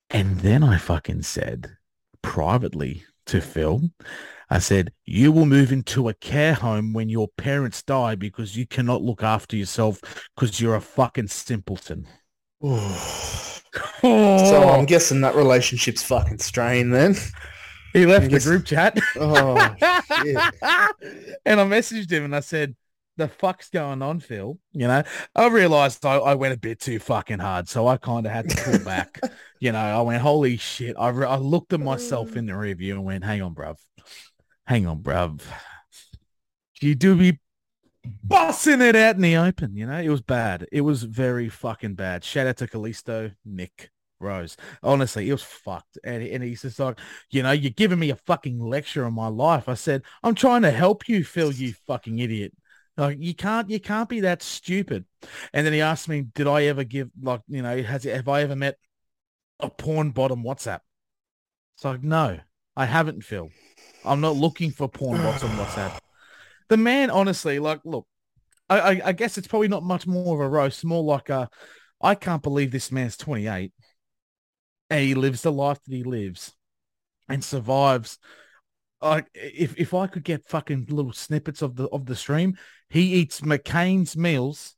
And 0.10 0.40
then 0.40 0.64
I 0.64 0.78
fucking 0.78 1.24
said 1.24 1.78
privately 2.22 3.04
to 3.28 3.42
Phil, 3.42 3.90
I 4.50 4.60
said, 4.60 4.92
you 5.06 5.32
will 5.32 5.46
move 5.46 5.72
into 5.72 6.10
a 6.10 6.14
care 6.14 6.54
home 6.54 6.94
when 6.94 7.10
your 7.10 7.28
parents 7.38 7.82
die 7.82 8.16
because 8.16 8.56
you 8.56 8.68
cannot 8.68 9.02
look 9.02 9.24
after 9.24 9.56
yourself 9.56 10.00
because 10.36 10.62
you're 10.62 10.76
a 10.76 10.82
fucking 10.82 11.28
simpleton. 11.28 12.08
So 14.02 14.70
I'm 14.70 14.86
guessing 14.86 15.22
that 15.22 15.34
relationship's 15.34 16.04
fucking 16.04 16.38
strained 16.38 16.94
then. 16.94 17.16
He 17.94 18.06
left 18.06 18.30
the 18.30 18.40
group 18.40 18.66
chat. 18.66 19.00
Oh, 19.16 19.56
and 21.46 21.60
I 21.60 21.66
messaged 21.66 22.12
him 22.12 22.26
and 22.26 22.36
I 22.36 22.42
said, 22.42 22.76
the 23.18 23.28
fuck's 23.28 23.70
going 23.70 24.02
on, 24.02 24.20
Phil? 24.20 24.58
You 24.72 24.88
know, 24.88 25.04
I 25.36 25.48
realized 25.48 26.06
I, 26.06 26.16
I 26.16 26.36
went 26.36 26.54
a 26.54 26.58
bit 26.58 26.80
too 26.80 27.00
fucking 27.00 27.40
hard, 27.40 27.70
so 27.70 27.88
I 27.88 27.98
kind 27.98 28.26
of 28.26 28.32
had 28.32 28.50
to 28.50 28.64
pull 28.64 28.80
back. 28.80 29.20
you 29.60 29.72
know, 29.72 29.80
I 29.80 30.02
went, 30.02 30.22
holy 30.22 30.58
shit. 30.58 30.96
I, 30.98 31.10
re- 31.10 31.28
I 31.28 31.38
looked 31.38 31.74
at 31.74 31.80
myself 31.80 32.32
mm. 32.32 32.38
in 32.38 32.46
the 32.48 32.58
review 32.58 32.96
and 32.96 33.06
went, 33.06 33.24
hang 33.24 33.42
on, 33.42 33.54
bruv. 33.54 33.78
Hang 34.66 34.88
on, 34.88 35.00
bruv. 35.00 35.42
You 36.82 36.96
do 36.96 37.16
be 37.16 37.40
bussing 38.28 38.82
it 38.82 38.96
out 38.96 39.16
in 39.16 39.22
the 39.22 39.38
open, 39.38 39.76
you 39.76 39.86
know? 39.86 40.00
It 40.00 40.10
was 40.10 40.22
bad. 40.22 40.68
It 40.72 40.82
was 40.82 41.04
very 41.04 41.50
fucking 41.50 41.96
bad. 41.96 42.24
Shout 42.24 42.48
out 42.48 42.58
to 42.58 42.68
Callisto, 42.68 43.32
Nick, 43.46 43.92
Rose. 44.20 44.58
Honestly, 44.82 45.30
it 45.30 45.34
was 45.34 45.44
fucked. 45.44 45.98
And, 46.04 46.24
and 46.24 46.44
he's 46.44 46.64
just 46.64 46.80
like, 46.80 47.00
you 47.30 47.44
know, 47.44 47.52
you're 47.52 47.72
giving 47.72 48.00
me 48.00 48.10
a 48.10 48.16
fucking 48.16 48.60
lecture 48.60 49.06
on 49.06 49.14
my 49.14 49.28
life. 49.28 49.70
I 49.70 49.76
said, 49.76 50.02
I'm 50.24 50.36
trying 50.36 50.64
to 50.64 50.72
help 50.72 51.08
you, 51.08 51.24
Phil, 51.24 51.52
you 51.52 51.74
fucking 51.88 52.20
idiot. 52.20 52.54
Like 52.96 53.18
you 53.20 53.34
can't 53.34 53.70
you 53.70 53.80
can't 53.80 54.10
be 54.10 54.22
that 54.22 54.44
stupid. 54.44 55.06
And 55.52 55.66
then 55.66 55.74
he 55.74 55.82
asked 55.82 56.08
me, 56.08 56.22
did 56.22 56.48
I 56.48 56.66
ever 56.66 56.84
give 56.84 57.10
like 57.22 57.42
you 57.48 57.62
know 57.62 57.82
has 57.82 58.04
have 58.04 58.28
I 58.28 58.42
ever 58.42 58.56
met 58.56 58.78
a 59.60 59.70
porn 59.70 60.12
bottom 60.12 60.44
WhatsApp? 60.44 60.82
It's 61.76 61.86
like 61.86 62.04
no, 62.04 62.40
I 62.76 62.86
haven't, 62.86 63.24
Phil. 63.24 63.50
I'm 64.06 64.22
not 64.22 64.36
looking 64.36 64.72
for 64.72 64.88
porn 64.88 65.18
bots 65.18 65.44
on 65.44 65.52
WhatsApp. 65.52 65.98
The 66.70 66.78
man, 66.78 67.10
honestly, 67.10 67.60
like 67.60 67.82
look, 67.84 68.06
I, 68.70 68.80
I, 68.80 69.02
I 69.06 69.12
guess 69.14 69.38
it's 69.38 69.48
probably 69.48 69.70
not 69.70 69.84
much 69.84 70.06
more 70.06 70.36
of 70.36 70.42
a 70.42 70.50
roast, 70.50 70.86
more 70.86 71.04
like 71.04 71.30
a 71.30 71.50
I 72.00 72.16
can't 72.16 72.44
believe 72.44 72.72
this 72.72 72.92
man's 72.92 73.18
28 73.18 73.72
and 74.90 75.00
he 75.00 75.16
lives 75.16 75.42
the 75.42 75.52
life 75.52 75.80
that 75.84 75.96
he 75.96 76.04
lives 76.04 76.54
and 77.30 77.44
survives 77.44 78.20
like 79.04 79.28
if 79.34 79.78
if 79.78 79.94
I 79.94 80.08
could 80.08 80.24
get 80.24 80.48
fucking 80.48 80.88
little 80.90 81.12
snippets 81.12 81.62
of 81.62 81.76
the 81.76 81.88
of 81.90 82.06
the 82.06 82.16
stream, 82.16 82.58
he 82.94 83.14
eats 83.16 83.42
McCain's 83.42 84.16
meals 84.16 84.76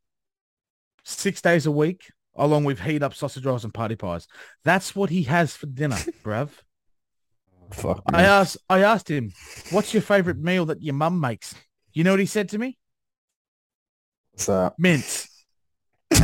six 1.04 1.42
days 1.42 1.66
a 1.66 1.72
week, 1.72 2.12
along 2.36 2.64
with 2.64 2.80
heat 2.80 3.04
up 3.04 3.14
sausage 3.14 3.46
rolls 3.46 3.64
and 3.66 3.74
party 3.74 3.96
pies. 3.96 4.28
That's 4.64 4.96
what 4.96 5.10
he 5.10 5.24
has 5.24 5.56
for 5.56 5.66
dinner, 5.68 5.98
bruv. 6.24 6.50
Fuck. 7.72 8.02
I 8.14 8.24
asked 8.24 8.58
I 8.70 8.80
asked 8.84 9.10
him, 9.10 9.34
"What's 9.72 9.94
your 9.94 10.02
favorite 10.04 10.38
meal 10.38 10.66
that 10.68 10.82
your 10.82 10.94
mum 10.94 11.20
makes?" 11.20 11.54
You 11.94 12.04
know 12.04 12.12
what 12.12 12.20
he 12.20 12.26
said 12.26 12.50
to 12.50 12.58
me? 12.58 12.78
What's 14.32 14.46
that? 14.48 14.74
Mince. 14.80 15.30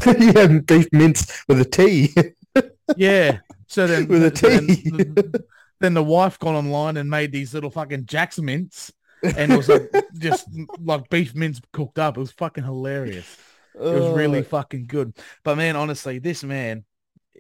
yeah, 0.06 0.48
beef 0.60 0.88
mince 0.92 1.44
with 1.48 1.60
a 1.62 1.66
tea. 1.66 2.14
Yeah. 2.98 3.40
So 3.68 3.88
then 3.88 4.08
With 4.10 4.24
a 4.26 4.30
then- 4.32 4.68
tea. 4.68 5.40
then 5.80 5.94
the 5.94 6.04
wife 6.04 6.38
got 6.40 6.56
online 6.56 6.98
and 6.98 7.10
made 7.10 7.32
these 7.32 7.54
little 7.54 7.70
fucking 7.72 8.06
Jack's 8.06 8.38
mints, 8.38 8.92
and 9.24 9.52
it 9.52 9.58
was 9.58 9.70
like 9.70 9.90
just 10.18 10.48
like 10.80 11.10
beef 11.10 11.36
mince 11.36 11.62
cooked 11.74 12.00
up. 12.00 12.18
It 12.18 12.20
was 12.20 12.32
fucking 12.32 12.64
hilarious. 12.64 13.38
It 13.76 13.80
was 13.80 14.16
really 14.16 14.40
Oh, 14.40 14.44
fucking 14.44 14.88
good. 14.88 15.16
But 15.44 15.56
man, 15.58 15.76
honestly, 15.76 16.20
this 16.20 16.44
man, 16.44 16.84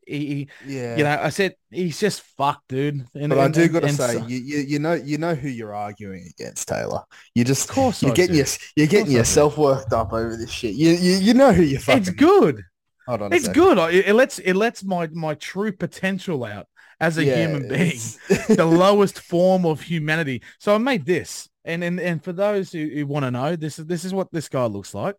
he, 0.07 0.47
yeah. 0.65 0.95
you 0.97 1.03
know, 1.03 1.19
I 1.21 1.29
said 1.29 1.55
he's 1.69 1.99
just 1.99 2.21
fucked, 2.21 2.69
dude. 2.69 3.05
And, 3.13 3.29
But 3.29 3.39
I 3.39 3.47
do 3.49 3.67
got 3.67 3.81
to 3.81 3.89
say, 3.89 4.13
so- 4.13 4.25
you, 4.27 4.37
you 4.39 4.57
you 4.59 4.79
know 4.79 4.93
you 4.93 5.17
know 5.17 5.35
who 5.35 5.49
you're 5.49 5.75
arguing 5.75 6.29
against, 6.37 6.67
Taylor. 6.67 7.01
You 7.35 7.43
just 7.43 7.69
Of 7.69 7.75
course 7.75 8.01
you're 8.01 8.11
I 8.11 8.15
getting 8.15 8.33
do. 8.33 8.37
your, 8.39 8.47
you're 8.75 8.87
getting 8.87 9.05
course 9.05 9.09
I 9.09 9.11
do. 9.13 9.17
yourself 9.17 9.57
worked 9.57 9.93
up 9.93 10.13
over 10.13 10.35
this 10.37 10.49
shit. 10.49 10.75
You 10.75 10.91
you, 10.91 11.17
you 11.17 11.33
know 11.33 11.51
who 11.51 11.63
you're 11.63 11.79
fucking. 11.79 12.01
it's 12.01 12.09
good. 12.11 12.63
Hold 13.07 13.23
on, 13.23 13.33
It's 13.33 13.47
good. 13.47 13.77
It, 13.93 14.07
it 14.07 14.13
lets 14.13 14.39
it 14.39 14.53
lets 14.55 14.83
my 14.83 15.07
my 15.07 15.33
true 15.35 15.71
potential 15.73 16.43
out 16.45 16.67
as 16.99 17.17
a 17.17 17.25
Yeah, 17.25 17.35
human 17.47 17.67
being. 17.67 17.99
the 18.55 18.65
lowest 18.65 19.19
form 19.19 19.65
of 19.65 19.81
humanity. 19.81 20.41
So 20.59 20.73
I 20.75 20.77
made 20.77 21.05
this, 21.05 21.49
and 21.65 21.83
and 21.83 21.99
and 21.99 22.23
for 22.23 22.33
those 22.33 22.71
who, 22.71 22.87
who 22.87 23.05
want 23.07 23.23
to 23.25 23.31
know, 23.31 23.55
this 23.55 23.79
is 23.79 23.85
this 23.85 24.05
is 24.05 24.13
what 24.13 24.31
this 24.31 24.49
guy 24.49 24.65
looks 24.65 24.93
like. 24.93 25.15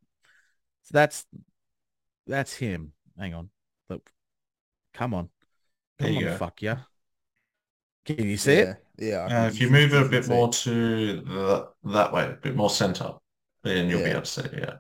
So 0.85 0.91
that's 0.93 1.27
that's 2.27 2.55
him. 2.55 2.93
Hang 3.19 3.35
on, 3.35 3.51
look, 3.89 4.11
come 4.95 5.15
on, 5.15 5.31
There 5.99 6.09
Come 6.09 6.13
you 6.13 6.19
on, 6.19 6.25
go. 6.25 6.39
fuck 6.39 6.63
yeah. 6.63 6.81
Can 8.05 8.25
you 8.29 8.37
see 8.37 8.55
it? 8.55 8.75
Yeah, 8.99 9.29
yeah. 9.29 9.29
Uh, 9.31 9.47
if 9.49 9.61
you 9.61 9.69
move 9.71 9.95
it 9.95 10.03
a 10.03 10.09
bit 10.09 10.29
more 10.29 10.49
to 10.53 11.21
the, 11.23 11.69
that 11.85 12.13
way, 12.13 12.27
a 12.31 12.33
bit 12.35 12.57
more 12.57 12.71
center, 12.71 13.15
then 13.63 13.89
you'll 13.89 14.03
be 14.03 14.11
able 14.11 14.23
to 14.23 14.27
see 14.27 14.43
it. 14.43 14.55
Yeah. 14.59 14.75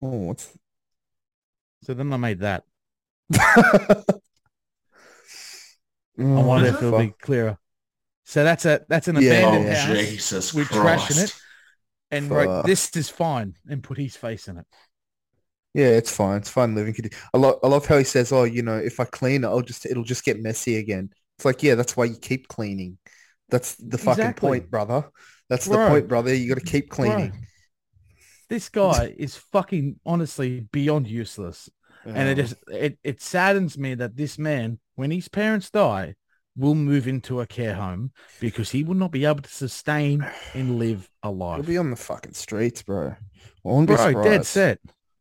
Oh, 0.00 0.08
what's 0.28 0.56
So 1.82 1.94
then 1.94 2.12
I 2.12 2.16
made 2.18 2.40
that. 2.40 2.64
I 3.34 4.04
I 6.34 6.40
wonder 6.40 6.68
if 6.68 6.76
it? 6.82 6.82
it'll 6.82 6.92
be 6.92 7.10
clearer. 7.10 7.58
So 8.26 8.44
that's 8.44 8.64
a 8.66 8.84
that's 8.88 9.08
an 9.08 9.16
Yeah, 9.16 9.22
abandoned 9.24 9.68
oh, 9.68 9.72
house. 9.72 9.86
Jesus 10.00 10.52
We're 10.52 10.66
Christ. 10.66 11.10
trashing 11.10 11.16
it. 11.18 11.34
And 12.10 12.30
wrote, 12.30 12.66
this 12.66 12.94
is 12.96 13.08
fine 13.10 13.54
and 13.68 13.82
put 13.82 13.98
his 13.98 14.16
face 14.16 14.48
in 14.48 14.58
it. 14.58 14.66
Yeah, 15.74 15.88
it's 15.88 16.14
fine. 16.14 16.38
It's 16.38 16.48
fine 16.50 16.74
living. 16.74 16.94
I 17.34 17.38
love, 17.38 17.58
I 17.62 17.66
love 17.68 17.86
how 17.86 17.98
he 17.98 18.04
says, 18.04 18.32
"Oh, 18.32 18.44
you 18.44 18.62
know, 18.62 18.78
if 18.78 18.98
I 18.98 19.04
clean 19.04 19.44
it, 19.44 19.48
I'll 19.48 19.60
just 19.60 19.84
it'll 19.84 20.04
just 20.04 20.24
get 20.24 20.40
messy 20.40 20.76
again." 20.76 21.10
It's 21.36 21.44
like, 21.44 21.62
yeah, 21.62 21.74
that's 21.74 21.96
why 21.96 22.04
you 22.06 22.16
keep 22.16 22.48
cleaning. 22.48 22.96
That's 23.50 23.76
the 23.76 23.98
fucking 23.98 24.22
Exactly. 24.22 24.50
point, 24.50 24.70
brother. 24.70 25.10
That's 25.50 25.66
Bro. 25.66 25.76
the 25.76 25.88
point, 25.90 26.08
brother. 26.08 26.34
You 26.34 26.48
got 26.48 26.60
to 26.60 26.64
keep 26.66 26.88
cleaning. 26.88 27.30
Bro, 27.30 27.38
this 28.48 28.68
guy 28.68 29.14
is 29.18 29.36
fucking 29.36 30.00
honestly 30.06 30.60
beyond 30.72 31.08
useless. 31.08 31.68
And 32.04 32.28
it 32.28 32.36
just 32.36 32.54
it, 32.68 32.98
it 33.02 33.20
saddens 33.20 33.76
me 33.76 33.94
that 33.96 34.16
this 34.16 34.38
man, 34.38 34.78
when 34.94 35.10
his 35.10 35.28
parents 35.28 35.70
die, 35.70 36.14
will 36.56 36.74
move 36.74 37.06
into 37.06 37.40
a 37.40 37.46
care 37.46 37.74
home 37.74 38.12
because 38.40 38.70
he 38.70 38.82
will 38.82 38.94
not 38.94 39.10
be 39.10 39.24
able 39.24 39.42
to 39.42 39.50
sustain 39.50 40.26
and 40.54 40.78
live 40.78 41.10
a 41.22 41.30
He'll 41.30 41.62
be 41.62 41.78
on 41.78 41.90
the 41.90 41.96
fucking 41.96 42.32
streets, 42.32 42.82
bro. 42.82 43.14
Bro, 43.62 44.22
dead 44.22 44.46
set. 44.46 44.78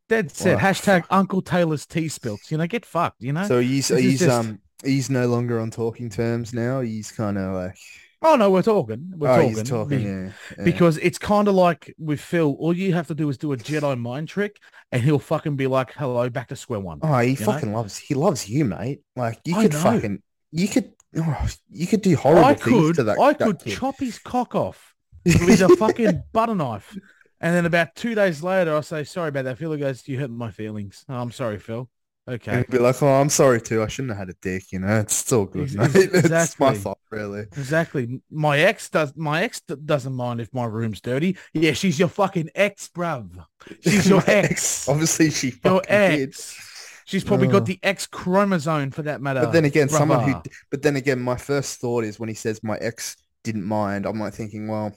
Dead 0.08 0.32
set. 0.32 0.58
Wow. 0.58 0.62
Hashtag 0.62 1.04
Uncle 1.10 1.42
Taylor's 1.42 1.86
tea 1.86 2.08
spills. 2.10 2.40
You 2.50 2.58
know, 2.58 2.68
get 2.68 2.86
fucked, 2.86 3.22
you 3.24 3.34
know? 3.34 3.48
So 3.48 3.60
he's 3.60 3.88
This 3.88 4.02
he's 4.02 4.20
just- 4.20 4.32
um 4.32 4.60
he's 4.84 5.10
no 5.10 5.28
longer 5.28 5.60
on 5.60 5.72
talking 5.72 6.10
terms 6.10 6.54
now. 6.54 6.82
He's 6.82 7.12
kind 7.12 7.38
of 7.38 7.54
like 7.56 7.78
oh 8.22 8.36
no, 8.36 8.50
we're 8.52 8.62
talking. 8.62 9.14
We're 9.16 9.30
oh, 9.30 9.36
talking. 9.38 9.50
he's 9.50 9.70
talking. 9.70 9.98
Be- 9.98 10.04
Yeah, 10.04 10.32
yeah. 10.58 10.64
Because 10.64 10.98
it's 11.00 11.18
kind 11.18 11.48
of 11.48 11.56
like 11.56 11.94
with 11.98 12.20
Phil, 12.20 12.56
all 12.60 12.74
you 12.74 12.94
have 12.94 13.08
to 13.08 13.16
do 13.16 13.30
is 13.30 13.38
do 13.38 13.52
a 13.54 13.58
Jedi 13.58 14.00
mind 14.00 14.28
trick 14.28 14.60
and 14.92 15.02
he'll 15.02 15.20
fucking 15.20 15.56
be 15.56 15.68
like, 15.68 15.94
hello, 15.94 16.30
back 16.30 16.50
to 16.50 16.56
square 16.56 16.80
one. 16.80 17.00
oh, 17.02 17.20
he 17.20 17.32
you 17.32 17.40
know? 17.40 17.46
fucking 17.46 17.74
loves 17.74 17.98
he 17.98 18.14
loves 18.14 18.48
you, 18.48 18.64
mate. 18.66 19.02
Like 19.16 19.40
you 19.46 19.58
I 19.58 19.64
could 19.64 19.74
know. 19.74 19.80
fucking 19.80 20.22
you 20.52 20.68
could 20.68 20.94
you 21.70 21.88
could 21.88 22.02
do 22.02 22.16
horrible 22.16 22.46
I 22.46 22.54
things 22.56 22.64
could, 22.88 22.96
to 22.98 23.04
that. 23.06 23.20
I 23.20 23.34
that 23.34 23.44
could 23.44 23.60
kid. 23.60 23.78
chop 23.78 24.00
his 24.00 24.20
cock 24.20 24.56
off 24.56 24.94
with 25.26 25.62
a 25.62 25.70
fucking 25.78 26.24
butter 26.34 26.56
knife. 26.56 26.98
And 27.42 27.56
then 27.56 27.66
about 27.66 27.96
two 27.96 28.16
days 28.16 28.42
later, 28.44 28.76
I 28.76 28.82
say, 28.82 29.04
sorry 29.04 29.30
about 29.30 29.46
that. 29.46 29.58
Phil 29.58 29.72
He 29.74 29.80
goes, 29.80 30.08
you 30.08 30.20
hurt 30.20 30.30
my 30.32 30.52
feelings. 30.52 31.06
Oh, 31.10 31.16
I'm 31.16 31.32
sorry, 31.32 31.60
Phil. 31.60 31.90
Okay. 32.28 32.58
he'd 32.58 32.68
be 32.72 32.80
like, 32.80 33.04
"Oh, 33.04 33.08
I'm 33.08 33.30
sorry 33.30 33.62
too. 33.62 33.84
I 33.84 33.88
shouldn't 33.88 34.18
have 34.18 34.18
had 34.28 34.30
a 34.30 34.38
dick. 34.42 34.72
You 34.72 34.80
know, 34.80 35.00
it's 35.00 35.14
still 35.14 35.46
good, 35.46 35.66
Ex- 35.80 35.94
mate. 35.94 36.10
It's 36.14 36.30
my 36.60 36.70
exactly. 36.72 36.76
fault, 36.80 37.00
really." 37.12 37.42
Exactly. 37.42 38.20
My 38.32 38.58
ex 38.58 38.90
does. 38.90 39.14
My 39.16 39.44
ex 39.44 39.62
d- 39.62 39.76
doesn't 39.86 40.14
mind 40.14 40.42
if 40.42 40.52
my 40.52 40.66
room's 40.66 41.02
dirty. 41.02 41.38
Yeah, 41.54 41.74
she's 41.74 42.00
your 42.00 42.08
fucking 42.08 42.50
ex, 42.56 42.88
bruv. 42.88 43.46
She's 43.82 44.10
your 44.10 44.22
My 44.26 44.34
ex. 44.34 44.90
Obviously, 44.90 45.30
she 45.30 45.50
Your 45.64 45.84
fucking 45.84 46.18
did. 46.18 46.36
She's 47.06 47.24
probably 47.24 47.48
got 47.48 47.62
uh. 47.62 47.66
the 47.66 47.80
X 47.84 48.08
chromosome 48.08 48.92
for 48.92 49.04
that 49.04 49.22
matter. 49.22 49.42
But 49.42 49.54
then 49.54 49.66
again, 49.66 49.90
someone 49.90 50.28
who. 50.28 50.42
But 50.72 50.82
then 50.82 50.96
again, 50.96 51.22
my 51.22 51.38
first 51.38 51.80
thought 51.80 52.04
is 52.04 52.20
when 52.20 52.30
he 52.30 52.36
says 52.36 52.64
my 52.64 52.78
ex 52.78 53.16
didn't 53.44 53.64
mind, 53.64 54.06
I'm 54.06 54.20
like 54.20 54.34
thinking, 54.34 54.68
well, 54.68 54.94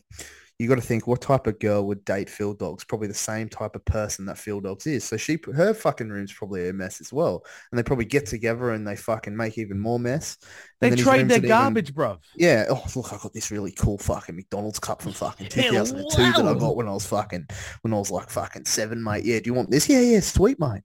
you 0.59 0.69
got 0.69 0.75
to 0.75 0.81
think 0.81 1.07
what 1.07 1.21
type 1.21 1.47
of 1.47 1.59
girl 1.61 1.87
would 1.87 2.05
date 2.05 2.29
Phil 2.29 2.53
Dogs? 2.53 2.83
Probably 2.83 3.07
the 3.07 3.15
same 3.15 3.49
type 3.49 3.77
of 3.77 3.85
person 3.85 4.25
that 4.27 4.39
Phil 4.39 4.61
Dogs 4.61 4.87
is. 4.89 5.05
So 5.05 5.17
she, 5.17 5.39
her 5.55 5.73
fucking 5.73 6.09
room's 6.09 6.33
probably 6.33 6.69
a 6.69 6.73
mess 6.73 7.01
as 7.01 7.13
well, 7.13 7.45
and 7.71 7.79
they 7.79 7.83
probably 7.85 8.07
get 8.07 8.27
together 8.27 8.71
and 8.71 8.87
they 8.87 8.97
fucking 8.97 9.37
make 9.37 9.57
even 9.57 9.79
more 9.79 10.01
mess. 10.01 10.37
And 10.81 10.93
They 10.93 11.03
trade 11.03 11.29
their 11.29 11.39
an 11.39 11.45
even- 11.45 11.49
garbage, 11.49 11.95
bruv. 11.95 12.19
Yeah. 12.37 12.67
Oh, 12.69 12.85
look, 12.97 13.13
I 13.13 13.19
got 13.19 13.33
this 13.33 13.51
really 13.51 13.73
cool 13.73 13.99
fucking 13.99 14.35
McDonald's 14.35 14.79
cup 14.81 15.03
from 15.03 15.13
fucking 15.13 15.47
Yeah, 15.55 15.71
2002 15.71 16.23
that 16.23 16.47
I 16.47 16.59
got 16.59 16.77
when 16.77 16.89
I 16.89 16.93
was 16.93 17.07
fucking, 17.07 17.47
when 17.83 17.95
I 17.95 17.97
was 17.99 18.11
like 18.11 18.29
fucking 18.31 18.65
seven, 18.65 19.03
mate. 19.03 19.25
Yeah. 19.25 19.39
Do 19.39 19.45
you 19.47 19.55
want 19.55 19.71
this? 19.71 19.89
Yeah, 19.89 20.01
yeah. 20.01 20.21
Sweet, 20.21 20.59
mate. 20.59 20.83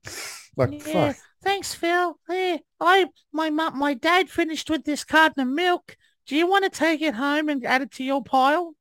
Like, 0.56 0.82
fuck. 0.82 1.16
Thanks, 1.44 1.74
Phil. 1.74 2.18
Hey, 2.30 2.62
I 2.80 3.08
my 3.34 3.50
mum, 3.50 3.78
my 3.78 3.96
dad 3.96 4.30
finished 4.30 4.70
with 4.70 4.86
this 4.86 5.04
carton 5.04 5.42
of 5.42 5.48
milk. 5.54 5.98
Do 6.26 6.36
you 6.38 6.48
want 6.48 6.64
to 6.64 6.70
take 6.70 7.02
it 7.02 7.16
home 7.16 7.50
and 7.50 7.66
add 7.66 7.82
it 7.82 7.92
to 7.94 8.04
your 8.04 8.24
pile? 8.24 8.76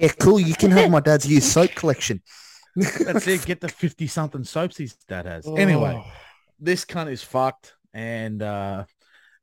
Yeah, 0.00 0.12
cool. 0.18 0.40
You 0.40 0.54
can 0.54 0.70
have 0.70 0.90
my 0.90 1.00
dad's 1.00 1.26
used 1.28 1.48
soap 1.52 1.72
collection. 1.74 2.22
That's 2.76 3.26
it. 3.26 3.44
Get 3.44 3.60
the 3.60 3.68
fifty 3.68 4.06
something 4.06 4.44
soaps 4.44 4.76
his 4.78 4.94
dad 5.08 5.26
has. 5.26 5.46
Anyway, 5.46 6.02
Oh. 6.04 6.10
this 6.58 6.84
cunt 6.84 7.10
is 7.10 7.22
fucked, 7.22 7.74
and 7.92 8.42
uh, 8.42 8.84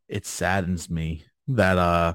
it 0.07 0.25
saddens 0.25 0.89
me 0.89 1.25
that 1.49 1.77
uh, 1.77 2.13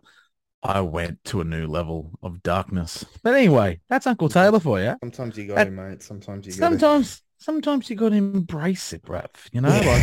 I 0.62 0.80
went 0.80 1.22
to 1.24 1.40
a 1.40 1.44
new 1.44 1.66
level 1.66 2.12
of 2.22 2.42
darkness. 2.42 3.04
But 3.22 3.34
anyway, 3.34 3.80
that's 3.88 4.06
Uncle 4.06 4.28
Taylor 4.28 4.58
for 4.60 4.80
you. 4.80 4.96
Sometimes 5.02 5.36
you 5.38 5.46
got 5.48 5.56
That- 5.56 5.64
to, 5.66 5.70
mate. 5.70 6.02
Sometimes 6.02 6.46
you 6.46 6.52
got 6.52 6.58
Sometimes, 6.58 7.22
sometimes 7.38 7.90
you 7.90 7.96
got 7.96 8.08
to 8.10 8.16
embrace 8.16 8.92
it, 8.92 9.02
bruv. 9.02 9.28
You 9.52 9.60
know, 9.60 9.68
like 9.86 10.02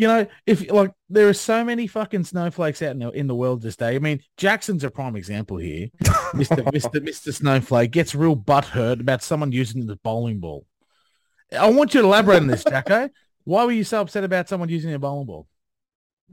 you 0.00 0.06
know, 0.06 0.26
if 0.46 0.70
like 0.72 0.92
there 1.10 1.28
are 1.28 1.34
so 1.34 1.62
many 1.62 1.86
fucking 1.86 2.24
snowflakes 2.24 2.80
out 2.80 2.92
in 2.92 3.00
the, 3.00 3.10
in 3.10 3.26
the 3.26 3.34
world 3.34 3.60
this 3.60 3.76
day. 3.76 3.96
I 3.96 3.98
mean, 3.98 4.20
Jackson's 4.38 4.82
a 4.82 4.90
prime 4.90 5.14
example 5.14 5.58
here. 5.58 5.88
Mister 6.34 6.64
Mister 6.72 7.02
Mister 7.02 7.32
Snowflake 7.32 7.90
gets 7.90 8.14
real 8.14 8.34
butthurt 8.34 9.00
about 9.00 9.22
someone 9.22 9.52
using 9.52 9.86
the 9.86 9.96
bowling 9.96 10.40
ball. 10.40 10.64
I 11.52 11.68
want 11.68 11.92
you 11.92 12.00
to 12.00 12.06
elaborate 12.06 12.38
on 12.38 12.46
this, 12.46 12.64
Jacko. 12.64 13.10
Why 13.44 13.66
were 13.66 13.72
you 13.72 13.84
so 13.84 14.00
upset 14.00 14.24
about 14.24 14.48
someone 14.48 14.70
using 14.70 14.94
a 14.94 14.98
bowling 14.98 15.26
ball? 15.26 15.46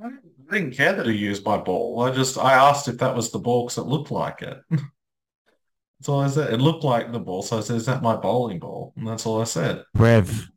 I 0.01 0.11
didn't 0.49 0.71
care 0.71 0.93
that 0.93 1.05
he 1.05 1.17
used 1.17 1.43
my 1.43 1.57
ball. 1.57 1.99
I 2.03 2.11
just 2.11 2.37
I 2.37 2.53
asked 2.53 2.87
if 2.87 2.99
that 2.99 3.17
was 3.17 3.31
the 3.31 3.39
ball 3.39 3.65
because 3.65 3.79
it 3.79 3.89
looked 3.89 4.11
like 4.11 4.43
it. 4.43 4.61
That's 4.71 6.07
all 6.07 6.21
I 6.21 6.29
said. 6.29 6.53
It 6.53 6.61
looked 6.61 6.85
like 6.85 7.11
the 7.11 7.19
ball, 7.19 7.41
so 7.41 7.57
I 7.57 7.61
said, 7.61 7.75
"Is 7.75 7.87
that 7.87 8.01
my 8.01 8.15
bowling 8.15 8.59
ball?" 8.59 8.93
And 8.95 9.07
that's 9.07 9.25
all 9.25 9.41
I 9.41 9.45
said. 9.45 9.83
Rev, 9.95 10.47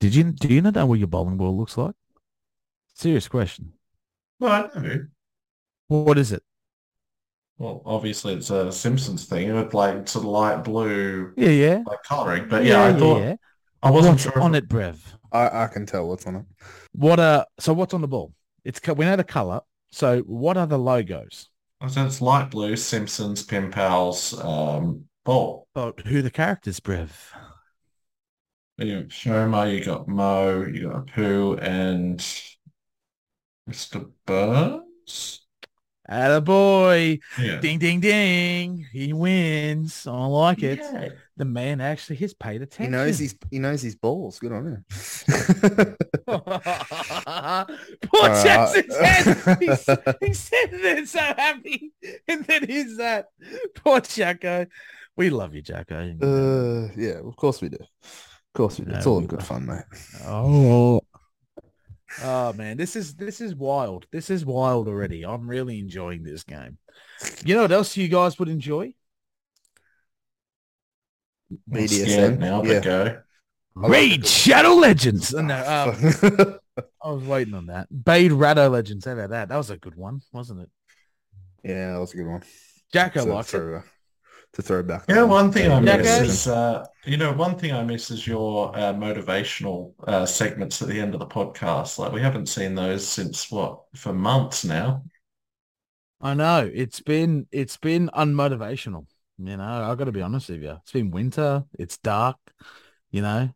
did 0.00 0.14
you 0.14 0.24
do 0.24 0.52
you 0.52 0.60
know 0.60 0.72
that 0.72 0.88
what 0.88 0.98
your 0.98 1.06
bowling 1.06 1.36
ball 1.36 1.56
looks 1.56 1.78
like? 1.78 1.94
Serious 3.00 3.28
question. 3.28 3.72
No, 4.40 4.48
I 4.48 4.68
know. 4.80 5.06
What 5.88 6.16
is 6.18 6.32
it? 6.32 6.42
Well, 7.58 7.82
obviously 7.84 8.34
it's 8.34 8.50
a 8.50 8.72
Simpsons 8.72 9.26
thing 9.26 9.54
with 9.54 9.74
like 9.74 10.08
sort 10.08 10.24
of 10.24 10.30
light 10.30 10.64
blue 10.64 11.32
Yeah, 11.36 11.50
yeah. 11.50 11.82
like 11.86 12.02
coloring. 12.04 12.48
But 12.48 12.64
yeah, 12.64 12.82
I 12.84 12.92
thought 12.92 13.20
yeah. 13.22 13.36
I 13.82 13.90
wasn't 13.90 14.14
What's 14.14 14.22
sure 14.22 14.40
on 14.40 14.54
it, 14.54 14.68
Brev? 14.68 14.98
I, 15.32 15.64
I 15.64 15.66
can 15.68 15.86
tell 15.86 16.08
what's 16.08 16.26
on 16.26 16.36
it. 16.36 16.44
What 16.92 17.20
uh? 17.20 17.44
So 17.58 17.72
what's 17.72 17.94
on 17.94 18.00
the 18.00 18.08
ball? 18.08 18.32
It's 18.64 18.80
we 18.86 19.04
know 19.04 19.16
the 19.16 19.24
color. 19.24 19.60
So 19.90 20.20
what 20.20 20.56
are 20.56 20.66
the 20.66 20.78
logos? 20.78 21.48
I 21.80 21.88
said 21.88 22.06
it's 22.06 22.20
light 22.20 22.50
blue 22.50 22.76
Simpsons 22.76 23.42
Pin 23.42 23.70
Pals 23.70 24.38
um 24.40 25.04
ball. 25.24 25.66
Oh, 25.74 25.92
who 26.06 26.18
are 26.18 26.22
the 26.22 26.30
characters, 26.30 26.80
Brev? 26.80 27.10
You 28.78 29.02
got 29.02 29.08
Shoma, 29.10 29.72
you 29.78 29.84
got 29.84 30.08
Moe, 30.08 30.64
you 30.64 30.88
got 30.88 31.06
Apu, 31.06 31.60
and 31.62 32.24
Mr. 33.70 34.10
Burns. 34.26 35.46
Attaboy. 36.10 37.20
Yeah. 37.38 37.60
Ding, 37.60 37.78
ding, 37.78 38.00
ding. 38.00 38.84
He 38.92 39.12
wins. 39.12 40.06
I 40.08 40.26
like 40.26 40.62
it. 40.64 40.80
Yeah. 40.80 41.10
The 41.36 41.44
man 41.44 41.80
actually 41.80 42.16
has 42.16 42.34
paid 42.34 42.62
attention. 42.62 42.92
He 42.92 42.98
attention. 42.98 43.06
knows 43.06 43.18
his 43.20 43.36
he 43.50 43.58
knows 43.60 43.80
his 43.82 43.94
balls. 43.94 44.40
Good 44.40 44.50
on 44.52 44.66
him. 44.66 44.84
Poor 46.26 46.42
Alright. 48.20 48.44
Jackson's 48.44 48.96
head. 49.00 49.58
He's, 49.60 49.86
he's 50.20 50.38
sitting 50.40 50.82
there 50.82 51.06
so 51.06 51.20
happy. 51.20 51.92
And 52.28 52.44
then 52.44 52.66
he's 52.66 52.96
that. 52.96 53.26
Poor 53.76 54.00
Jacko. 54.00 54.66
We 55.16 55.30
love 55.30 55.54
you, 55.54 55.62
Jacko. 55.62 55.96
uh, 56.22 56.88
yeah, 56.96 57.20
of 57.24 57.36
course 57.36 57.60
we 57.60 57.68
do. 57.68 57.78
Of 57.80 58.52
course 58.54 58.78
we 58.80 58.84
do. 58.86 58.92
It's 58.92 59.06
all 59.06 59.18
in 59.18 59.26
good 59.26 59.42
fun, 59.42 59.66
mate. 59.66 59.84
Oh. 60.26 61.00
Oh 62.22 62.52
man, 62.52 62.76
this 62.76 62.96
is 62.96 63.14
this 63.14 63.40
is 63.40 63.54
wild. 63.54 64.06
This 64.10 64.30
is 64.30 64.44
wild 64.44 64.88
already. 64.88 65.24
I'm 65.24 65.48
really 65.48 65.78
enjoying 65.78 66.22
this 66.22 66.42
game. 66.42 66.78
You 67.44 67.54
know 67.54 67.62
what 67.62 67.72
else 67.72 67.96
you 67.96 68.08
guys 68.08 68.38
would 68.38 68.48
enjoy? 68.48 68.94
I'm 71.50 71.58
BDSM, 71.72 72.38
now, 72.38 72.62
yeah. 72.62 72.80
go. 72.80 73.22
Raid 73.74 74.26
Shadow 74.26 74.74
Legends. 74.74 75.34
Uh, 75.34 75.42
No, 75.42 75.56
um, 75.56 76.58
I 77.02 77.10
was 77.10 77.24
waiting 77.24 77.54
on 77.54 77.66
that. 77.66 77.88
Bade 78.04 78.32
Rado 78.32 78.70
Legends. 78.70 79.04
How 79.04 79.12
about 79.12 79.30
that? 79.30 79.48
That 79.48 79.56
was 79.56 79.70
a 79.70 79.76
good 79.76 79.94
one, 79.96 80.20
wasn't 80.32 80.62
it? 80.62 80.70
yeah, 81.64 81.92
that 81.92 82.00
was 82.00 82.12
a 82.12 82.16
good 82.16 82.26
one. 82.26 82.42
Jacko 82.92 83.24
To 83.24 83.32
likes 83.32 83.54
it. 83.54 83.82
Throw, 84.54 84.62
to 84.62 84.62
throw 84.62 84.82
back. 84.82 85.04
Yeah, 85.08 85.22
one 85.22 85.52
thing 85.52 85.70
I 85.70 85.80
miss 85.80 86.06
guys. 86.06 86.28
is, 86.28 86.46
uh, 86.48 86.84
you 87.04 87.16
know, 87.16 87.32
one 87.32 87.56
thing 87.56 87.72
I 87.72 87.82
miss 87.82 88.10
is 88.10 88.26
your 88.26 88.76
uh, 88.76 88.92
motivational 88.94 89.92
uh, 90.06 90.26
segments 90.26 90.80
at 90.82 90.88
the 90.88 91.00
end 91.00 91.14
of 91.14 91.20
the 91.20 91.26
podcast. 91.26 91.98
Like 91.98 92.12
we 92.12 92.20
haven't 92.20 92.46
seen 92.46 92.74
those 92.74 93.06
since 93.06 93.50
what 93.50 93.80
for 93.94 94.12
months 94.12 94.64
now. 94.64 95.04
I 96.20 96.34
know 96.34 96.70
it's 96.72 97.00
been 97.00 97.46
it's 97.50 97.76
been 97.76 98.10
unmotivational. 98.14 99.06
You 99.38 99.56
know, 99.56 99.62
I 99.64 99.94
got 99.94 100.04
to 100.04 100.12
be 100.12 100.22
honest 100.22 100.50
with 100.50 100.62
you. 100.62 100.76
It's 100.82 100.92
been 100.92 101.10
winter. 101.10 101.64
It's 101.78 101.96
dark. 101.96 102.36
You 103.10 103.22
know, 103.22 103.50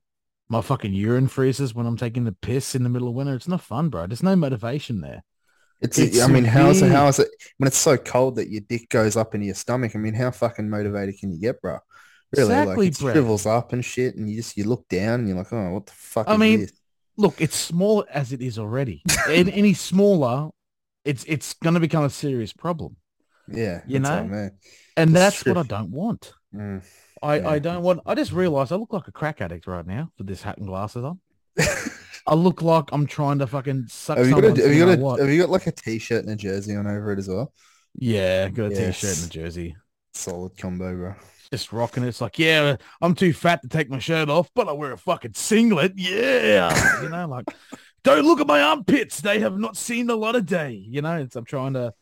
my 0.48 0.62
fucking 0.62 0.94
urine 0.94 1.28
freezes 1.28 1.74
when 1.74 1.86
I'm 1.86 1.96
taking 1.96 2.24
the 2.24 2.32
piss 2.32 2.74
in 2.74 2.82
the 2.82 2.88
middle 2.88 3.08
of 3.08 3.14
winter. 3.14 3.34
It's 3.34 3.48
not 3.48 3.60
fun, 3.60 3.90
bro. 3.90 4.06
There's 4.06 4.22
no 4.22 4.34
motivation 4.34 5.00
there. 5.00 5.22
It's, 5.84 5.98
It's 5.98 6.20
I 6.20 6.26
mean, 6.28 6.44
how 6.44 6.70
is 6.70 6.82
it? 6.82 6.90
How 6.90 7.06
is 7.08 7.18
it 7.18 7.28
when 7.58 7.66
it's 7.68 7.76
so 7.78 7.96
cold 7.96 8.36
that 8.36 8.48
your 8.50 8.62
dick 8.62 8.88
goes 8.88 9.16
up 9.16 9.34
into 9.34 9.46
your 9.46 9.54
stomach? 9.54 9.94
I 9.94 9.98
mean, 9.98 10.14
how 10.14 10.30
fucking 10.30 10.68
motivated 10.68 11.18
can 11.18 11.30
you 11.32 11.38
get, 11.40 11.60
bro? 11.60 11.78
Really, 12.36 12.50
Exactly, 12.50 12.86
like 12.86 12.92
it 12.94 12.98
Brett. 13.00 13.14
shrivels 13.14 13.46
up 13.46 13.72
and 13.72 13.84
shit, 13.84 14.16
and 14.16 14.28
you 14.28 14.36
just 14.36 14.56
you 14.56 14.64
look 14.64 14.88
down 14.88 15.20
and 15.20 15.28
you're 15.28 15.36
like, 15.38 15.52
oh, 15.52 15.70
what 15.72 15.86
the 15.86 15.92
fuck? 15.92 16.26
I 16.28 16.32
is 16.34 16.38
mean, 16.40 16.60
this? 16.60 16.72
Look, 17.16 17.40
it's 17.40 17.54
small 17.56 18.04
as 18.10 18.32
it 18.32 18.42
is 18.42 18.58
already. 18.58 19.02
and 19.28 19.48
any 19.50 19.74
smaller, 19.74 20.50
it's 21.04 21.24
it's 21.28 21.52
going 21.54 21.74
to 21.74 21.80
become 21.80 22.02
a 22.04 22.10
serious 22.10 22.52
problem. 22.52 22.96
yeah, 23.46 23.82
you 23.86 24.00
what 24.00 24.10
I 24.10 24.22
know? 24.22 24.28
mean. 24.28 24.50
And 24.96 25.14
That's 25.14 25.42
that's 25.44 25.46
what 25.46 25.58
I 25.58 25.62
don't 25.68 25.90
want. 25.90 26.32
Mm. 26.54 26.82
I, 27.22 27.36
Yeah. 27.36 27.48
I 27.50 27.58
don't 27.58 27.82
want. 27.82 28.00
I 28.06 28.14
just 28.14 28.32
realized 28.32 28.72
I 28.72 28.76
look 28.76 28.92
like 28.92 29.06
a 29.08 29.12
crack 29.12 29.40
addict 29.40 29.66
right 29.66 29.86
now 29.86 30.10
with 30.18 30.26
this 30.26 30.42
hat 30.42 30.58
and 30.58 30.66
glasses 30.66 31.04
on. 31.04 31.20
I 32.26 32.34
look 32.34 32.62
like 32.62 32.84
I'm 32.92 33.06
trying 33.06 33.38
to 33.40 33.46
fucking 33.46 33.86
suck 33.88 34.16
have 34.18 34.26
you 34.26 34.34
got 34.34 34.44
a, 34.44 34.62
have 34.62 34.74
you 34.74 34.86
got 34.86 35.18
a, 35.18 35.22
have 35.22 35.30
you 35.30 35.40
got 35.40 35.50
like 35.50 35.66
a 35.66 35.72
t-shirt 35.72 36.24
and 36.24 36.32
a 36.32 36.36
jersey 36.36 36.74
on 36.74 36.86
over 36.86 37.12
it 37.12 37.18
as 37.18 37.28
well? 37.28 37.52
Yeah, 37.94 38.48
got 38.48 38.72
a 38.72 38.74
t-shirt 38.74 39.18
and 39.18 39.26
a 39.26 39.30
jersey. 39.30 39.76
Solid 40.14 40.56
combo, 40.56 40.94
bro. 40.94 41.14
Just 41.50 41.72
rocking 41.72 42.02
it. 42.02 42.08
It's 42.08 42.20
like, 42.20 42.38
yeah, 42.38 42.76
I'm 43.00 43.14
too 43.14 43.32
fat 43.32 43.62
to 43.62 43.68
take 43.68 43.90
my 43.90 43.98
shirt 43.98 44.28
off, 44.28 44.50
but 44.54 44.68
I 44.68 44.72
wear 44.72 44.92
a 44.92 44.98
fucking 44.98 45.34
singlet. 45.34 45.92
Yeah. 45.96 47.02
you 47.02 47.08
know, 47.08 47.26
like, 47.28 47.46
don't 48.02 48.24
look 48.24 48.40
at 48.40 48.46
my 48.46 48.60
armpits. 48.60 49.20
They 49.20 49.40
have 49.40 49.58
not 49.58 49.76
seen 49.76 50.06
the 50.06 50.16
light 50.16 50.34
of 50.34 50.46
day. 50.46 50.72
You 50.72 51.02
know, 51.02 51.16
it's, 51.18 51.36
I'm 51.36 51.44
trying 51.44 51.74
to 51.74 51.92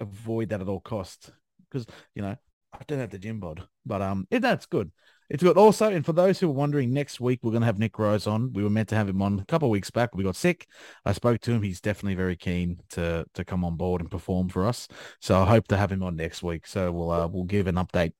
avoid 0.00 0.48
that 0.50 0.60
at 0.60 0.68
all 0.68 0.80
costs 0.80 1.30
because, 1.68 1.86
you 2.14 2.22
know, 2.22 2.36
I 2.72 2.78
don't 2.86 2.98
have 2.98 3.10
the 3.10 3.18
gym 3.18 3.40
bod, 3.40 3.66
but 3.86 4.02
um, 4.02 4.26
it, 4.30 4.40
that's 4.40 4.66
good. 4.66 4.90
It's 5.30 5.44
good. 5.44 5.56
Also, 5.56 5.88
and 5.88 6.04
for 6.04 6.12
those 6.12 6.40
who 6.40 6.48
are 6.48 6.52
wondering, 6.52 6.92
next 6.92 7.20
week 7.20 7.38
we're 7.42 7.52
going 7.52 7.60
to 7.62 7.66
have 7.66 7.78
Nick 7.78 7.96
Rose 8.00 8.26
on. 8.26 8.52
We 8.52 8.64
were 8.64 8.70
meant 8.70 8.88
to 8.88 8.96
have 8.96 9.08
him 9.08 9.22
on 9.22 9.38
a 9.38 9.44
couple 9.44 9.68
of 9.68 9.70
weeks 9.70 9.88
back. 9.90 10.12
We 10.14 10.24
got 10.24 10.34
sick. 10.34 10.66
I 11.04 11.12
spoke 11.12 11.40
to 11.42 11.52
him. 11.52 11.62
He's 11.62 11.80
definitely 11.80 12.16
very 12.16 12.34
keen 12.34 12.80
to 12.90 13.24
to 13.34 13.44
come 13.44 13.64
on 13.64 13.76
board 13.76 14.00
and 14.00 14.10
perform 14.10 14.48
for 14.48 14.66
us. 14.66 14.88
So 15.20 15.40
I 15.40 15.46
hope 15.46 15.68
to 15.68 15.76
have 15.76 15.92
him 15.92 16.02
on 16.02 16.16
next 16.16 16.42
week. 16.42 16.66
So 16.66 16.90
we'll 16.90 17.12
uh, 17.12 17.28
we'll 17.28 17.44
give 17.44 17.68
an 17.68 17.76
update 17.76 18.12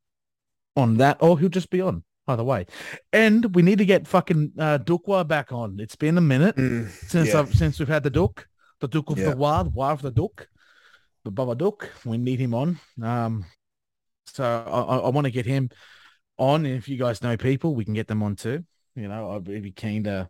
on 0.76 0.98
that, 0.98 1.16
or 1.20 1.36
he'll 1.38 1.48
just 1.48 1.70
be 1.70 1.80
on 1.80 2.04
either 2.28 2.44
way. 2.44 2.66
And 3.12 3.56
we 3.56 3.62
need 3.62 3.78
to 3.78 3.84
get 3.84 4.06
fucking 4.06 4.52
uh, 4.56 4.78
Dukwa 4.78 5.26
back 5.26 5.50
on. 5.52 5.80
It's 5.80 5.96
been 5.96 6.16
a 6.16 6.20
minute 6.20 6.54
Mm, 6.54 6.88
since 7.08 7.30
yeah. 7.30 7.40
I've, 7.40 7.52
since 7.52 7.80
we've 7.80 7.88
had 7.88 8.04
the 8.04 8.10
Duke, 8.10 8.46
the 8.78 8.86
Duke 8.86 9.10
of 9.10 9.18
Yeah. 9.18 9.30
the 9.30 9.36
Wild, 9.36 9.74
Wild 9.74 9.98
of 9.98 10.02
the 10.02 10.12
Duke, 10.12 10.48
the 11.24 11.32
Baba 11.32 11.56
Duke. 11.56 11.90
We 12.04 12.18
need 12.18 12.38
him 12.38 12.54
on. 12.54 12.78
Um, 13.02 13.46
so 14.26 14.44
I, 14.44 14.80
I, 14.80 14.96
I 14.98 15.08
want 15.08 15.24
to 15.24 15.32
get 15.32 15.44
him 15.44 15.70
on. 16.40 16.66
If 16.66 16.88
you 16.88 16.96
guys 16.96 17.22
know 17.22 17.36
people, 17.36 17.74
we 17.74 17.84
can 17.84 17.94
get 17.94 18.08
them 18.08 18.22
on 18.22 18.34
too. 18.34 18.64
You 18.96 19.08
know, 19.08 19.30
I'd 19.32 19.44
be 19.44 19.70
keen 19.70 20.04
to, 20.04 20.28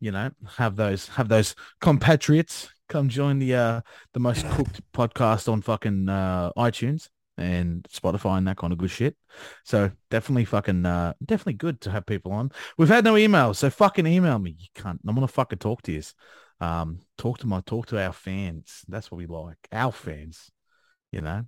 you 0.00 0.10
know, 0.10 0.30
have 0.56 0.74
those 0.74 1.08
have 1.08 1.28
those 1.28 1.54
compatriots 1.80 2.68
come 2.88 3.08
join 3.08 3.38
the 3.38 3.54
uh 3.54 3.80
the 4.12 4.20
most 4.20 4.46
cooked 4.50 4.80
podcast 4.92 5.50
on 5.50 5.62
fucking 5.62 6.08
uh 6.08 6.50
iTunes 6.56 7.08
and 7.36 7.86
Spotify 7.92 8.38
and 8.38 8.46
that 8.46 8.56
kind 8.56 8.72
of 8.72 8.78
good 8.78 8.90
shit. 8.90 9.16
So 9.64 9.90
definitely 10.10 10.44
fucking 10.46 10.84
uh 10.84 11.12
definitely 11.24 11.54
good 11.54 11.80
to 11.82 11.90
have 11.90 12.06
people 12.06 12.32
on. 12.32 12.50
We've 12.76 12.88
had 12.88 13.04
no 13.04 13.14
emails, 13.14 13.56
so 13.56 13.70
fucking 13.70 14.06
email 14.06 14.38
me. 14.38 14.56
You 14.58 14.68
can't 14.74 15.00
I'm 15.06 15.14
gonna 15.14 15.28
fucking 15.28 15.58
talk 15.58 15.82
to 15.82 15.92
you. 15.92 16.02
Um 16.60 17.00
talk 17.18 17.38
to 17.38 17.46
my 17.46 17.60
talk 17.60 17.86
to 17.86 18.02
our 18.02 18.12
fans. 18.12 18.82
That's 18.88 19.10
what 19.10 19.18
we 19.18 19.26
like. 19.26 19.58
Our 19.72 19.92
fans. 19.92 20.50
You 21.12 21.20
know? 21.20 21.44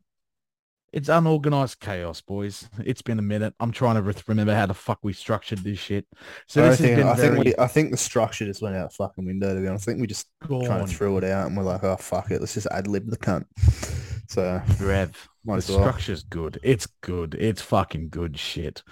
It's 0.96 1.10
unorganized 1.10 1.78
chaos, 1.80 2.22
boys. 2.22 2.70
It's 2.82 3.02
been 3.02 3.18
a 3.18 3.22
minute. 3.22 3.52
I'm 3.60 3.70
trying 3.70 4.02
to 4.02 4.22
remember 4.26 4.54
how 4.54 4.64
the 4.64 4.72
fuck 4.72 4.98
we 5.02 5.12
structured 5.12 5.58
this 5.58 5.78
shit. 5.78 6.06
So 6.48 6.64
I 6.64 6.70
this 6.70 6.78
has 6.78 6.86
think 6.86 6.96
been 6.96 7.06
I 7.06 7.14
think 7.14 7.32
very 7.34 7.44
we 7.44 7.54
I 7.58 7.66
think 7.66 7.90
the 7.90 7.98
structure 7.98 8.46
just 8.46 8.62
went 8.62 8.76
out 8.76 8.88
the 8.88 8.94
fucking 8.96 9.26
window. 9.26 9.54
To 9.54 9.60
be 9.60 9.68
honest, 9.68 9.86
I 9.86 9.92
think 9.92 10.00
we 10.00 10.06
just 10.06 10.26
kind 10.40 10.66
gone, 10.66 10.80
of 10.80 10.90
threw 10.90 11.18
it 11.18 11.24
out 11.24 11.48
and 11.48 11.56
we're 11.56 11.64
like, 11.64 11.84
oh 11.84 11.96
fuck 11.96 12.30
it, 12.30 12.40
let's 12.40 12.54
just 12.54 12.66
ad 12.70 12.88
lib 12.88 13.10
the 13.10 13.18
cunt. 13.18 13.44
So 14.28 14.60
Rev. 14.80 15.28
might 15.44 15.52
the 15.54 15.58
as 15.58 15.68
well. 15.70 15.78
structure's 15.80 16.24
good. 16.24 16.58
It's 16.64 16.88
good. 17.02 17.36
It's 17.38 17.62
fucking 17.62 18.08
good 18.08 18.36
shit. 18.36 18.82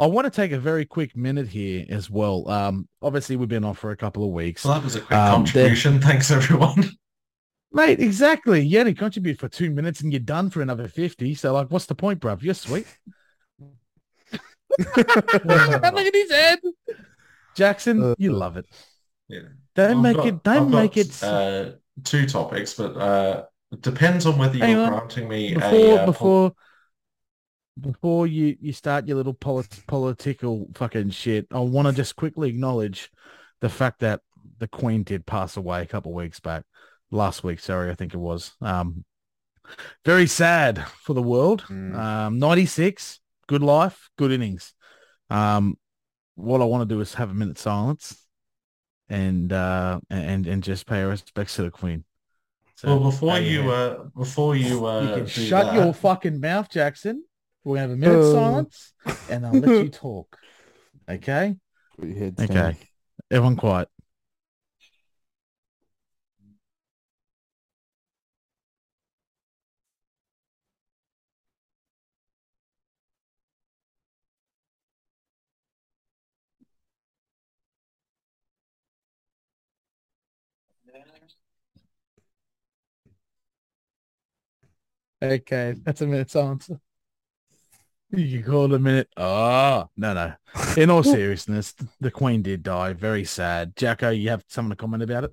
I 0.00 0.06
want 0.06 0.24
to 0.24 0.30
take 0.30 0.50
a 0.50 0.58
very 0.58 0.84
quick 0.86 1.14
minute 1.16 1.46
here 1.46 1.84
as 1.88 2.10
well. 2.10 2.48
Um, 2.50 2.88
obviously 3.00 3.36
we've 3.36 3.48
been 3.48 3.62
on 3.62 3.74
for 3.74 3.92
a 3.92 3.96
couple 3.96 4.24
of 4.24 4.30
weeks. 4.30 4.62
So 4.62 4.70
that 4.70 4.82
was 4.82 4.96
a 4.96 5.00
quick 5.00 5.12
Um, 5.16 5.44
there- 5.44 5.66
contribution. 5.66 6.00
Thanks, 6.00 6.32
everyone. 6.32 6.90
Mate, 7.74 8.00
exactly. 8.00 8.60
You 8.66 8.80
only 8.80 8.94
contribute 8.94 9.38
for 9.38 9.48
two 9.48 9.70
minutes 9.70 10.00
and 10.02 10.12
you're 10.12 10.20
done 10.20 10.50
for 10.50 10.60
another 10.62 10.88
50. 10.88 11.34
So 11.34 11.52
like, 11.54 11.68
what's 11.70 11.86
the 11.86 11.94
point, 11.94 12.20
bruv? 12.20 12.42
You're 12.42 12.54
sweet. 12.54 12.86
Look 14.78 14.98
at 14.98 16.14
his 16.14 16.30
head. 16.30 16.58
Jackson, 17.54 18.02
Uh, 18.02 18.14
you 18.18 18.32
love 18.32 18.56
it. 18.56 18.66
Yeah. 19.28 19.40
Don't 19.74 19.96
I've 19.98 20.02
make 20.02 20.16
got- 20.16 20.26
it, 20.26 20.42
don't 20.42 20.56
I've 20.74 20.82
make 20.82 20.94
got, 20.94 21.06
it. 21.06 21.22
Uh, 21.22 21.70
two 22.04 22.26
topics, 22.26 22.74
but 22.74 22.96
uh, 22.96 23.44
it 23.70 23.80
depends 23.82 24.26
on 24.26 24.38
whether 24.38 24.58
Hang 24.58 24.70
you're 24.70 24.84
on. 24.84 24.90
granting 24.92 25.28
me 25.28 25.54
before, 25.54 25.70
a 25.70 25.94
uh, 25.94 25.96
pol- 25.98 26.06
before, 26.06 26.52
before 27.80 28.26
you, 28.26 28.56
you 28.60 28.72
start 28.72 29.06
your 29.06 29.16
little 29.16 29.34
polit- 29.34 29.82
political 29.86 30.68
fucking 30.74 31.10
shit, 31.10 31.46
I 31.50 31.60
want 31.60 31.88
to 31.88 31.94
just 31.94 32.16
quickly 32.16 32.48
acknowledge 32.50 33.10
the 33.60 33.68
fact 33.68 34.00
that 34.00 34.20
the 34.58 34.68
Queen 34.68 35.02
did 35.02 35.24
pass 35.26 35.56
away 35.56 35.82
a 35.82 35.86
couple 35.86 36.12
of 36.12 36.16
weeks 36.16 36.40
back. 36.40 36.64
Last 37.12 37.44
week, 37.44 37.60
sorry, 37.60 37.90
I 37.90 37.94
think 37.94 38.14
it 38.14 38.18
was. 38.18 38.52
Um, 38.60 39.04
very 40.04 40.26
sad 40.26 40.84
for 40.88 41.14
the 41.14 41.22
world. 41.22 41.62
Mm. 41.68 41.94
Um, 41.94 42.38
96, 42.38 43.20
good 43.46 43.62
life, 43.62 44.10
good 44.18 44.32
innings. 44.32 44.74
Um, 45.30 45.76
what 46.34 46.60
I 46.60 46.64
want 46.64 46.88
to 46.88 46.94
do 46.94 47.00
is 47.00 47.14
have 47.14 47.30
a 47.30 47.34
minute 47.34 47.58
silence 47.58 48.18
and 49.08 49.52
uh 49.52 50.00
and 50.08 50.46
and 50.46 50.62
just 50.62 50.86
pay 50.86 51.02
our 51.02 51.10
respects 51.10 51.56
to 51.56 51.62
the 51.62 51.70
Queen. 51.70 52.04
So, 52.76 52.88
Well, 52.88 53.10
before 53.10 53.28
bow 53.34 53.36
you 53.36 53.70
uh, 53.70 54.04
before 54.16 54.56
you 54.56 54.86
uh, 54.86 55.02
you 55.02 55.14
can 55.14 55.26
shut 55.26 55.66
that, 55.66 55.74
your 55.74 55.92
fucking 55.92 56.40
mouth, 56.40 56.70
Jackson. 56.70 57.22
We're 57.62 57.76
gonna 57.76 57.88
have 57.88 57.90
a 57.90 57.96
minute 57.96 58.18
Oh. 58.18 58.32
silence 58.32 58.92
and 59.28 59.46
I'll 59.46 59.52
let 59.52 59.84
you 59.84 59.88
talk. 59.90 60.38
Okay? 61.08 61.56
Put 61.98 62.08
your 62.08 62.18
heads 62.18 62.42
Okay. 62.42 62.76
Everyone 63.30 63.56
quiet. 63.56 63.88
Okay, 85.22 85.76
that's 85.84 86.00
a 86.00 86.06
minute's 86.06 86.34
answer. 86.34 86.80
You 88.10 88.42
can 88.42 88.50
call 88.50 88.64
it 88.64 88.76
a 88.76 88.78
minute. 88.78 89.08
Oh, 89.16 89.88
no, 89.96 90.12
no. 90.12 90.34
In 90.76 90.90
all 90.90 91.02
seriousness, 91.02 91.74
the 92.00 92.10
Queen 92.10 92.42
did 92.42 92.64
die. 92.64 92.92
Very 92.92 93.24
sad. 93.24 93.76
Jacko, 93.76 94.10
you 94.10 94.30
have 94.30 94.44
something 94.48 94.70
to 94.70 94.76
comment 94.76 95.02
about 95.02 95.24
it? 95.24 95.32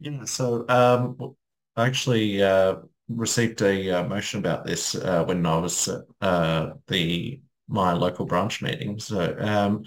Yeah, 0.00 0.24
so 0.24 0.64
um, 0.68 1.36
I 1.76 1.86
actually 1.86 2.42
uh, 2.42 2.76
received 3.08 3.60
a 3.62 3.90
uh, 3.90 4.08
motion 4.08 4.40
about 4.40 4.64
this 4.64 4.94
uh, 4.94 5.24
when 5.24 5.44
I 5.44 5.58
was 5.58 5.88
at 5.88 6.00
uh, 6.22 6.70
the 6.88 7.40
my 7.68 7.92
local 7.92 8.26
branch 8.26 8.62
meeting. 8.62 8.98
So 8.98 9.36
um, 9.38 9.84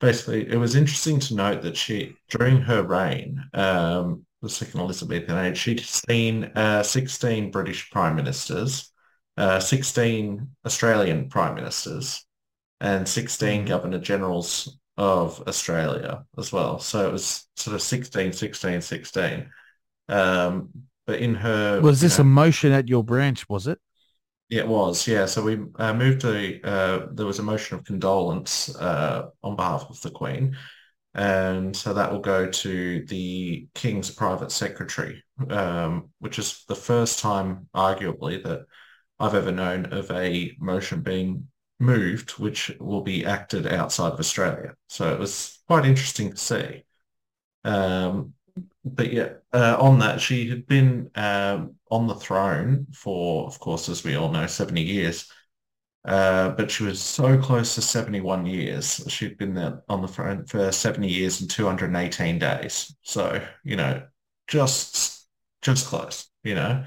basically, 0.00 0.48
it 0.48 0.56
was 0.56 0.76
interesting 0.76 1.20
to 1.20 1.34
note 1.34 1.62
that 1.62 1.76
she, 1.76 2.14
during 2.30 2.60
her 2.62 2.82
reign, 2.82 3.44
um, 3.54 4.24
the 4.42 4.48
second 4.48 4.80
Elizabethan 4.80 5.36
age, 5.46 5.58
she'd 5.58 5.80
seen 5.80 6.44
uh, 6.54 6.82
16 6.82 7.50
British 7.50 7.90
prime 7.90 8.16
ministers, 8.16 8.92
uh, 9.36 9.60
16 9.60 10.48
Australian 10.64 11.28
prime 11.28 11.54
ministers, 11.54 12.24
and 12.80 13.08
16 13.08 13.64
governor 13.64 13.98
generals 13.98 14.78
of 14.96 15.42
Australia 15.48 16.24
as 16.36 16.52
well. 16.52 16.78
So 16.78 17.08
it 17.08 17.12
was 17.12 17.48
sort 17.56 17.74
of 17.74 17.82
16, 17.82 18.32
16, 18.32 18.80
16. 18.80 19.50
Um, 20.08 20.70
but 21.06 21.20
in 21.20 21.34
her, 21.36 21.80
Was 21.80 22.02
you 22.02 22.08
this 22.08 22.18
know- 22.18 22.22
a 22.22 22.26
motion 22.26 22.72
at 22.72 22.88
your 22.88 23.02
branch, 23.04 23.48
was 23.48 23.66
it? 23.66 23.78
it 24.50 24.66
was. 24.66 25.06
Yeah. 25.06 25.26
So 25.26 25.42
we 25.42 25.58
uh, 25.76 25.92
moved 25.92 26.24
a, 26.24 26.60
uh, 26.66 27.06
there 27.12 27.26
was 27.26 27.38
a 27.38 27.42
motion 27.42 27.76
of 27.76 27.84
condolence 27.84 28.74
uh, 28.76 29.26
on 29.42 29.56
behalf 29.56 29.86
of 29.90 30.00
the 30.00 30.10
Queen. 30.10 30.56
And 31.18 31.76
so 31.76 31.92
that 31.94 32.12
will 32.12 32.20
go 32.20 32.48
to 32.48 33.04
the 33.06 33.66
King's 33.74 34.08
private 34.08 34.52
secretary, 34.52 35.24
um, 35.50 36.10
which 36.20 36.38
is 36.38 36.62
the 36.68 36.76
first 36.76 37.18
time, 37.18 37.68
arguably, 37.74 38.40
that 38.44 38.66
I've 39.18 39.34
ever 39.34 39.50
known 39.50 39.86
of 39.86 40.08
a 40.12 40.54
motion 40.60 41.00
being 41.00 41.48
moved, 41.80 42.38
which 42.38 42.70
will 42.78 43.00
be 43.00 43.26
acted 43.26 43.66
outside 43.66 44.12
of 44.12 44.20
Australia. 44.20 44.74
So 44.88 45.12
it 45.12 45.18
was 45.18 45.58
quite 45.66 45.86
interesting 45.86 46.30
to 46.30 46.36
see. 46.36 46.84
Um, 47.64 48.34
but 48.84 49.12
yeah, 49.12 49.30
uh, 49.52 49.76
on 49.80 49.98
that, 49.98 50.20
she 50.20 50.48
had 50.48 50.68
been 50.68 51.10
um, 51.16 51.74
on 51.90 52.06
the 52.06 52.14
throne 52.14 52.86
for, 52.94 53.44
of 53.48 53.58
course, 53.58 53.88
as 53.88 54.04
we 54.04 54.14
all 54.14 54.30
know, 54.30 54.46
70 54.46 54.82
years. 54.82 55.28
Uh, 56.04 56.50
but 56.50 56.70
she 56.70 56.84
was 56.84 57.02
so 57.02 57.38
close 57.38 57.74
to 57.74 57.82
71 57.82 58.46
years. 58.46 59.04
She'd 59.08 59.36
been 59.38 59.54
there 59.54 59.82
on 59.88 60.00
the 60.00 60.08
throne 60.08 60.46
for 60.46 60.72
70 60.72 61.08
years 61.08 61.40
and 61.40 61.50
218 61.50 62.38
days. 62.38 62.94
So, 63.02 63.44
you 63.64 63.76
know, 63.76 64.02
just 64.46 65.26
just 65.62 65.86
close. 65.86 66.28
you 66.44 66.54
know. 66.54 66.84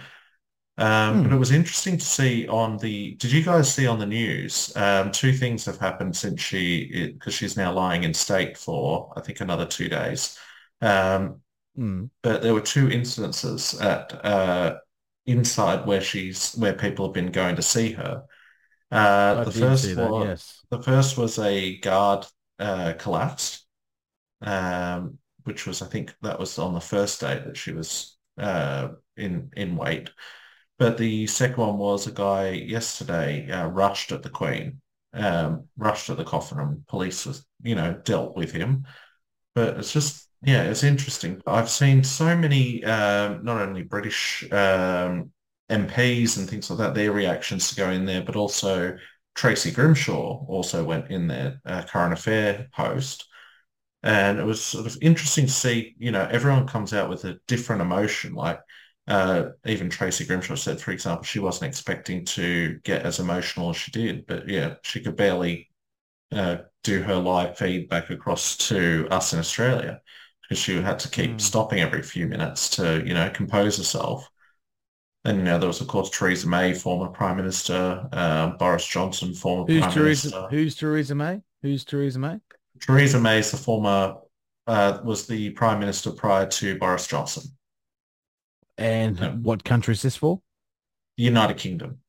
Um, 0.77 1.19
Hmm. 1.19 1.23
But 1.23 1.33
it 1.33 1.37
was 1.39 1.51
interesting 1.51 1.97
to 1.97 2.05
see 2.05 2.47
on 2.47 2.77
the. 2.77 3.15
Did 3.15 3.31
you 3.31 3.43
guys 3.43 3.73
see 3.73 3.87
on 3.87 3.99
the 3.99 4.05
news? 4.05 4.75
Um, 4.75 5.11
two 5.11 5.33
things 5.33 5.65
have 5.65 5.77
happened 5.79 6.15
since 6.15 6.41
she, 6.41 7.11
because 7.13 7.33
she's 7.33 7.57
now 7.57 7.73
lying 7.73 8.03
in 8.03 8.13
state 8.13 8.57
for 8.57 9.13
I 9.17 9.21
think 9.21 9.41
another 9.41 9.65
two 9.65 9.89
days. 9.89 10.37
Um, 10.81 11.41
Mm. 11.77 12.09
but 12.23 12.41
there 12.41 12.53
were 12.53 12.61
two 12.61 12.87
incidences 12.89 13.81
at 13.83 14.13
uh, 14.25 14.77
inside 15.25 15.85
where 15.87 16.01
she's 16.01 16.53
where 16.55 16.73
people 16.73 17.05
have 17.07 17.13
been 17.13 17.31
going 17.31 17.55
to 17.55 17.61
see 17.61 17.93
her. 17.93 18.23
Uh, 18.91 19.45
the 19.45 19.51
first 19.51 19.95
that, 19.95 20.09
was 20.09 20.27
yes. 20.27 20.61
the 20.69 20.81
first 20.81 21.17
was 21.17 21.39
a 21.39 21.77
guard 21.77 22.25
uh, 22.59 22.93
collapsed, 22.99 23.65
um, 24.41 25.17
which 25.43 25.65
was 25.65 25.81
I 25.81 25.87
think 25.87 26.13
that 26.21 26.39
was 26.39 26.59
on 26.59 26.73
the 26.73 26.81
first 26.81 27.21
day 27.21 27.41
that 27.45 27.55
she 27.55 27.71
was 27.71 28.17
uh, 28.37 28.89
in 29.15 29.49
in 29.55 29.77
wait. 29.77 30.11
But 30.77 30.97
the 30.97 31.27
second 31.27 31.57
one 31.57 31.77
was 31.77 32.07
a 32.07 32.11
guy 32.11 32.49
yesterday 32.49 33.49
uh, 33.49 33.67
rushed 33.67 34.11
at 34.11 34.23
the 34.23 34.29
Queen, 34.29 34.81
um, 35.13 35.67
rushed 35.77 36.09
at 36.09 36.17
the 36.17 36.25
coffin, 36.25 36.59
and 36.59 36.85
police 36.87 37.25
was 37.25 37.45
you 37.63 37.75
know 37.75 37.93
dealt 38.03 38.35
with 38.35 38.51
him. 38.51 38.85
But 39.55 39.77
it's 39.77 39.93
just 39.93 40.27
yeah, 40.43 40.63
it's 40.63 40.83
interesting. 40.83 41.41
I've 41.47 41.69
seen 41.69 42.03
so 42.03 42.35
many 42.35 42.83
um, 42.83 43.43
not 43.43 43.61
only 43.61 43.83
British 43.83 44.51
um, 44.51 45.31
MPs 45.71 46.37
and 46.37 46.49
things 46.49 46.69
like 46.69 46.79
that, 46.79 46.95
their 46.95 47.13
reactions 47.13 47.69
to 47.71 47.75
go 47.75 47.91
in 47.91 48.05
there, 48.05 48.23
but 48.23 48.37
also 48.37 48.97
Tracy 49.35 49.71
Grimshaw 49.71 50.45
also 50.47 50.83
went 50.83 51.11
in 51.11 51.27
there, 51.27 51.61
uh, 51.65 51.83
current 51.83 52.13
affair 52.13 52.69
host. 52.73 53.27
And 54.03 54.39
it 54.39 54.43
was 54.45 54.63
sort 54.63 54.87
of 54.87 54.97
interesting 55.01 55.45
to 55.45 55.51
see, 55.51 55.95
you 55.99 56.11
know, 56.11 56.27
everyone 56.31 56.67
comes 56.67 56.93
out 56.93 57.09
with 57.09 57.25
a 57.25 57.39
different 57.47 57.81
emotion. 57.83 58.33
Like 58.33 58.59
uh, 59.07 59.49
even 59.65 59.89
Tracy 59.89 60.25
Grimshaw 60.25 60.55
said, 60.55 60.81
for 60.81 60.91
example, 60.91 61.23
she 61.23 61.39
wasn't 61.39 61.69
expecting 61.69 62.25
to 62.25 62.79
get 62.83 63.03
as 63.05 63.19
emotional 63.19 63.69
as 63.69 63.77
she 63.77 63.91
did, 63.91 64.25
but 64.27 64.49
yeah, 64.49 64.75
she 64.83 65.01
could 65.01 65.15
barely 65.15 65.69
uh, 66.31 66.57
do 66.83 67.01
her 67.03 67.15
live 67.15 67.57
feed 67.57 67.89
back 67.89 68.09
across 68.09 68.57
to 68.57 69.07
us 69.11 69.33
in 69.33 69.39
Australia 69.39 70.01
because 70.43 70.59
she 70.59 70.81
had 70.81 70.99
to 70.99 71.09
keep 71.09 71.39
Mm. 71.39 71.41
stopping 71.41 71.79
every 71.79 72.01
few 72.03 72.27
minutes 72.27 72.69
to, 72.71 73.03
you 73.05 73.13
know, 73.13 73.29
compose 73.31 73.77
herself. 73.77 74.29
And 75.23 75.37
you 75.37 75.43
know, 75.43 75.59
there 75.59 75.67
was 75.67 75.81
of 75.81 75.87
course 75.87 76.09
Theresa 76.09 76.47
May, 76.47 76.73
former 76.73 77.07
Prime 77.07 77.37
Minister, 77.37 78.07
uh, 78.11 78.47
Boris 78.57 78.85
Johnson, 78.87 79.33
former 79.33 79.65
Who's 79.71 79.81
Prime 79.81 79.93
Theresa? 79.93 80.29
Minister. 80.29 80.47
Who's 80.49 80.75
Theresa 80.75 81.15
May? 81.15 81.41
Who's 81.61 81.85
Theresa 81.85 82.19
May? 82.19 82.39
Theresa 82.79 83.19
May 83.19 83.39
is 83.39 83.51
the 83.51 83.57
former 83.57 84.15
uh, 84.67 84.99
was 85.03 85.27
the 85.27 85.51
Prime 85.51 85.79
Minister 85.79 86.11
prior 86.11 86.47
to 86.47 86.77
Boris 86.79 87.05
Johnson, 87.07 87.43
And 88.77 89.43
what 89.43 89.63
country 89.63 89.93
is 89.93 90.01
this 90.01 90.15
for? 90.15 90.41
the 91.17 91.23
United 91.23 91.57
Kingdom. 91.57 91.99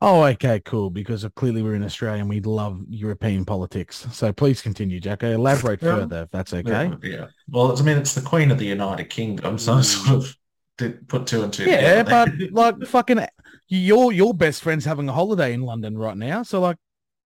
Oh, 0.00 0.24
okay, 0.24 0.60
cool. 0.64 0.90
Because 0.90 1.24
clearly 1.36 1.62
we're 1.62 1.74
in 1.76 1.84
Australia 1.84 2.20
and 2.20 2.28
we 2.28 2.40
love 2.40 2.80
European 2.88 3.44
politics. 3.44 4.06
So 4.10 4.32
please 4.32 4.62
continue, 4.62 4.98
Jacko. 4.98 5.30
Elaborate 5.32 5.80
Yeah. 5.82 5.94
further 5.96 6.22
if 6.22 6.30
that's 6.30 6.52
okay. 6.54 6.70
Yeah, 6.86 6.96
yeah. 7.02 7.26
Well, 7.48 7.78
I 7.78 7.82
mean, 7.82 7.98
it's 7.98 8.14
the 8.14 8.22
Queen 8.22 8.50
of 8.50 8.58
the 8.58 8.66
United 8.66 9.10
Kingdom, 9.10 9.58
so 9.58 9.74
I 9.74 9.80
sort 9.82 10.24
of 10.24 10.36
did 10.80 11.08
put 11.08 11.26
two 11.26 11.42
and 11.42 11.52
two 11.52 11.64
Yeah, 11.64 12.02
together. 12.02 12.32
but 12.50 12.52
like 12.80 12.88
fucking 12.88 13.26
your 13.68 14.12
your 14.12 14.34
best 14.34 14.62
friend's 14.62 14.84
having 14.84 15.08
a 15.08 15.12
holiday 15.12 15.52
in 15.52 15.62
London 15.62 15.96
right 15.96 16.16
now. 16.16 16.42
So 16.42 16.60
like 16.60 16.76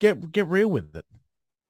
get 0.00 0.32
get 0.32 0.46
real 0.48 0.68
with 0.68 0.94
it. 0.96 1.04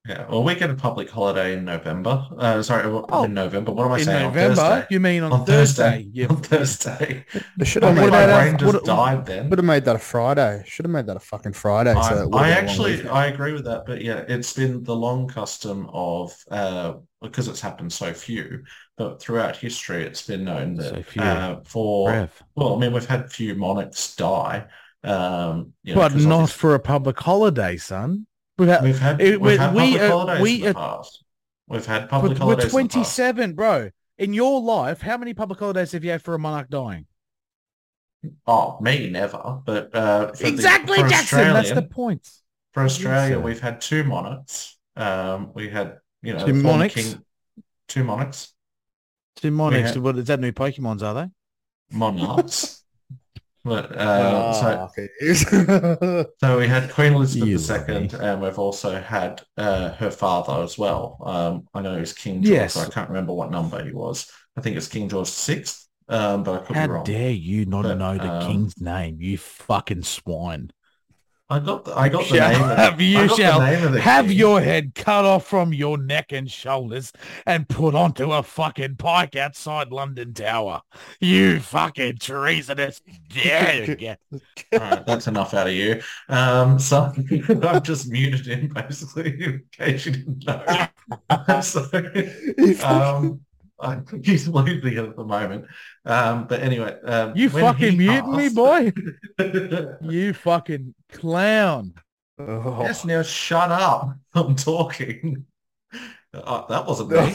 Yeah, 0.04 0.26
well, 0.28 0.42
we 0.42 0.56
get 0.56 0.68
a 0.68 0.74
public 0.74 1.08
holiday 1.08 1.52
in 1.56 1.64
November. 1.64 2.26
Uh, 2.36 2.60
sorry, 2.60 2.82
Oh, 3.08 3.22
in 3.22 3.34
November. 3.34 3.70
What 3.70 3.86
am 3.86 3.92
I 3.92 3.98
saying 4.02 4.26
in 4.26 4.32
saying? 4.34 4.54
November, 4.56 4.62
On 4.62 4.86
you 4.90 4.98
mean 4.98 5.22
on, 5.22 5.32
On 5.32 5.46
Thursday? 5.46 5.82
Thursday. 6.02 6.10
You 6.12 6.26
On 6.26 6.36
Thursday. 6.42 7.24
They 7.56 7.64
should 7.64 7.84
Well, 7.84 7.92
have 7.94 7.96
My 7.98 8.10
what 8.10 8.10
made, 8.10 8.24
about 8.24 8.40
brain 8.40 8.54
us? 8.56 8.72
just 8.72 8.84
died 8.84 9.26
then. 9.26 9.48
should 9.48 9.58
have 9.58 9.64
made 9.64 9.84
that 9.84 9.94
a 9.94 9.98
Friday. 10.00 10.64
Should 10.66 10.86
have 10.86 10.90
made 10.90 11.06
that 11.06 11.16
a 11.16 11.20
fucking 11.20 11.52
Friday. 11.52 11.92
I, 11.92 12.08
so 12.08 12.22
it 12.24 12.30
would've 12.30 12.34
I 12.34 12.42
been 12.42 12.52
a 12.52 12.54
long 12.56 12.68
actually. 12.68 13.08
I 13.10 13.26
agree 13.26 13.52
with 13.52 13.64
that, 13.66 13.84
but 13.86 14.02
yeah, 14.02 14.24
it's 14.26 14.52
been 14.52 14.82
the 14.82 14.96
long 14.96 15.28
custom 15.28 15.88
of 15.92 16.34
uh, 16.50 16.94
because 17.20 17.46
it's 17.46 17.60
happened 17.60 17.92
so 17.92 18.12
few, 18.12 18.64
but 18.96 19.22
throughout 19.22 19.56
history, 19.56 20.02
it's 20.02 20.26
been 20.26 20.42
known 20.42 20.74
that 20.78 20.94
So 20.96 21.02
few. 21.04 21.22
uh, 21.22 21.60
for 21.64 22.08
Breath. 22.10 22.42
well, 22.56 22.74
I 22.74 22.78
mean, 22.80 22.92
we've 22.92 23.06
had 23.06 23.30
few 23.30 23.54
monarchs 23.54 24.16
die, 24.16 24.66
um, 25.04 25.74
you 25.84 25.94
know, 25.94 26.00
But 26.00 26.10
'cause 26.10 26.26
not 26.26 26.50
for 26.50 26.74
a 26.74 26.80
public 26.80 27.20
holiday, 27.20 27.76
son. 27.76 28.26
We've 28.58 28.68
had, 28.68 28.82
we've 28.84 28.98
had 28.98 29.20
it- 29.20 29.40
we've 29.40 29.58
had 29.58 29.74
we, 29.74 29.80
public 29.80 30.00
uh, 30.02 30.08
holidays 30.08 30.40
we, 30.42 30.54
in 30.56 30.60
the 30.60 30.70
uh, 30.70 30.72
past. 30.74 31.24
We've 31.68 31.86
had 31.86 32.02
we're, 32.02 32.08
public 32.08 32.32
we're 32.32 32.38
holidays 32.38 32.64
in 32.64 32.68
the 32.70 32.88
past. 32.88 33.16
27, 33.16 33.54
bro. 33.54 33.90
In 34.18 34.34
your 34.34 34.60
life, 34.60 35.00
how 35.00 35.16
many 35.16 35.32
public 35.34 35.58
holidays 35.58 35.92
have 35.92 36.04
you 36.04 36.10
had 36.10 36.22
for 36.22 36.34
a 36.34 36.38
monarch 36.38 36.68
dying? 36.68 37.06
Oh, 38.46 38.78
me 38.80 39.10
never, 39.10 39.60
but 39.64 39.94
uh, 39.94 40.32
the- 40.32 40.46
exactly, 40.46 40.98
for 41.00 41.08
Jackson. 41.08 41.38
That's 41.52 41.72
the 41.72 41.82
point. 41.82 42.28
For 42.72 42.84
Australia, 42.84 43.34
so. 43.34 43.40
we've 43.40 43.60
had 43.60 43.80
two 43.80 44.04
monarchs. 44.04 44.78
Um, 44.96 45.52
we 45.54 45.68
had, 45.68 45.98
you 46.22 46.34
know, 46.34 46.46
Two 46.46 46.54
monarchs? 46.54 46.94
king- 46.94 47.22
two 47.88 48.04
monarchs, 48.04 48.54
Two 49.36 49.50
monarchs. 49.50 49.90
had- 49.94 49.98
What 50.02 50.16
is 50.18 50.26
that? 50.26 50.40
New 50.40 50.52
Pokemons, 50.52 51.02
are 51.02 51.14
they? 51.14 51.96
monarchs. 51.96 52.78
but 53.64 53.92
uh, 53.96 54.53
so, 54.53 54.66
Ah, 54.66 54.85
okay. 54.87 55.09
so 56.40 56.59
we 56.59 56.66
had 56.66 56.90
Queen 56.90 57.12
Elizabeth 57.14 57.48
love 57.70 57.88
II, 57.88 58.11
and 58.20 58.40
we've 58.42 58.59
also 58.59 59.01
had 59.01 59.42
uh, 59.57 59.90
her 59.94 60.11
father 60.11 60.62
as 60.62 60.77
well. 60.79 61.18
Um, 61.25 61.68
I 61.75 61.81
know 61.83 61.98
he's 61.98 62.12
King 62.12 62.42
George. 62.42 62.48
Yes. 62.51 62.77
I 62.77 62.88
can't 62.88 63.09
remember 63.09 63.33
what 63.33 63.51
number 63.51 63.83
he 63.85 63.92
was. 63.92 64.31
I 64.57 64.61
think 64.61 64.77
it's 64.77 64.88
King 64.88 65.09
George 65.09 65.31
VI, 65.31 65.64
um, 66.09 66.42
but 66.42 66.62
I 66.62 66.64
could 66.66 66.77
How 66.77 66.87
be 66.87 66.88
wrong. 66.88 67.05
dare 67.05 67.31
you 67.31 67.64
not 67.66 67.83
But, 67.83 67.94
know 67.94 68.18
the 68.18 68.31
um, 68.31 68.46
king's 68.46 68.81
name, 68.81 69.20
you 69.20 69.38
fucking 69.38 70.03
swine. 70.03 70.72
I 71.52 71.58
got 71.58 71.84
the, 71.84 71.94
I 71.94 72.08
got 72.08 72.22
the 72.22 72.36
Shall 72.36 72.50
name. 72.50 72.62
Of, 72.62 72.78
have- 72.78 73.00
you 73.02 73.26
got 73.26 73.36
shall 73.36 73.60
Have 73.60 74.32
your 74.32 74.62
head 74.62 74.94
cut 74.94 75.26
off 75.26 75.46
from 75.46 75.74
your 75.74 75.98
neck 75.98 76.32
and 76.32 76.50
shoulders 76.50 77.12
and 77.44 77.68
put 77.68 77.94
onto 77.94 78.32
a 78.32 78.42
fucking 78.42 78.96
pike 78.96 79.36
outside 79.36 79.92
London 79.92 80.32
Tower. 80.32 80.80
You 81.20 81.60
fucking 81.60 82.18
treasonous. 82.18 83.02
Yeah. 83.34 84.16
All 84.72 84.78
right, 84.78 85.06
that's 85.06 85.26
enough 85.26 85.54
out 85.54 85.66
of 85.66 85.72
you. 85.72 86.02
Um, 86.28 86.78
so 86.78 87.12
I've 87.62 87.82
just 87.82 88.10
muted 88.10 88.46
him 88.46 88.68
basically 88.68 89.42
in 89.42 89.64
case 89.72 90.06
you 90.06 90.12
didn't 90.12 90.46
know. 90.46 91.60
so, 91.62 91.86
um, 92.84 93.40
I 93.80 93.96
think 93.96 94.26
he's 94.26 94.48
losing 94.48 94.92
it 94.92 94.98
at 94.98 95.16
the 95.16 95.24
moment. 95.24 95.66
Um, 96.04 96.46
but 96.46 96.61
anyway, 96.61 96.96
um, 97.04 97.32
You 97.35 97.48
fucking 97.50 97.92
he 97.92 97.96
muting 97.98 98.37
me, 98.37 98.48
boy? 98.48 98.92
You 100.00 100.32
fucking 100.35 100.94
clown. 101.11 101.94
Oh. 102.38 102.82
yes, 102.82 103.04
now 103.04 103.22
shut 103.22 103.70
up. 103.70 104.16
I'm 104.35 104.56
talking. 104.56 105.46
Uh, 106.35 106.66
that 106.66 106.87
wasn't 106.87 107.11
me. 107.11 107.35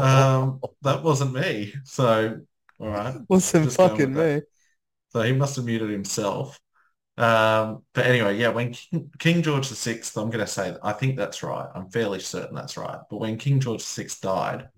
Um, 0.00 0.60
that 0.82 1.02
wasn't 1.02 1.32
me. 1.34 1.74
So, 1.84 2.40
all 2.78 2.88
right. 2.88 3.16
Wasn't 3.28 3.72
fucking 3.72 4.14
with 4.14 4.14
that. 4.14 4.36
me. 4.36 4.42
So 5.10 5.22
he 5.22 5.32
must 5.32 5.56
have 5.56 5.64
muted 5.64 5.90
himself. 5.90 6.60
Um, 7.18 7.82
but 7.94 8.06
anyway, 8.06 8.36
yeah, 8.38 8.48
when 8.48 8.72
King, 8.72 9.10
King 9.18 9.42
George 9.42 9.68
VI, 9.70 10.00
I'm 10.16 10.30
going 10.30 10.44
to 10.44 10.46
say, 10.46 10.76
I 10.82 10.92
think 10.92 11.16
that's 11.16 11.42
right. 11.42 11.68
I'm 11.74 11.90
fairly 11.90 12.20
certain 12.20 12.54
that's 12.54 12.76
right. 12.76 12.98
But 13.10 13.18
when 13.20 13.38
King 13.38 13.58
George 13.60 13.82
VI 13.84 14.08
died, 14.20 14.68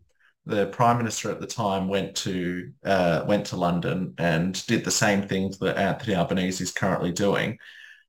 the 0.49 0.67
prime 0.69 0.97
minister 0.97 1.31
at 1.31 1.41
the 1.41 1.47
time 1.47 1.89
went 1.89 2.17
to 2.17 2.73
uh, 2.83 3.23
went 3.27 3.47
to 3.47 3.57
London 3.57 4.15
and 4.17 4.67
did 4.67 4.83
the 4.83 4.91
same 4.91 5.29
things 5.29 5.59
that 5.59 5.77
Anthony 5.77 6.17
Albanese 6.17 6.65
is 6.65 6.73
currently 6.73 7.13
doing. 7.13 7.59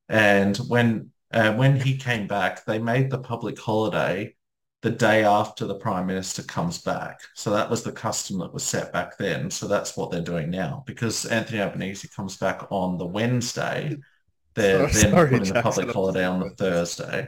And 0.08 0.56
when 0.58 1.12
uh, 1.34 1.54
when 1.54 1.80
he 1.80 1.98
came 1.98 2.28
back, 2.28 2.66
they 2.66 2.80
made 2.80 3.10
the 3.12 3.20
public 3.20 3.60
holiday 3.60 4.36
the 4.82 4.90
day 4.90 5.26
after 5.26 5.66
the 5.66 5.76
prime 5.76 6.08
minister 6.08 6.42
comes 6.44 6.82
back. 6.82 7.20
So 7.36 7.52
that 7.52 7.70
was 7.70 7.84
the 7.84 7.92
custom 7.92 8.40
that 8.40 8.54
was 8.54 8.64
set 8.64 8.94
back 8.94 9.18
then. 9.18 9.52
So 9.52 9.68
that's 9.68 9.98
what 9.98 10.10
they're 10.10 10.22
doing 10.22 10.50
now. 10.50 10.84
Because 10.88 11.26
Anthony 11.26 11.60
Albanese 11.60 12.08
comes 12.08 12.38
back 12.38 12.66
on 12.72 12.98
the 12.98 13.06
Wednesday, 13.06 13.98
they're 14.56 14.88
Sorry- 14.90 15.04
then 15.04 15.12
sorry, 15.12 15.30
putting 15.38 15.54
the 15.54 15.62
public 15.62 15.92
holiday 15.92 16.24
on 16.24 16.40
the. 16.40 16.50
Thursday. 16.52 17.28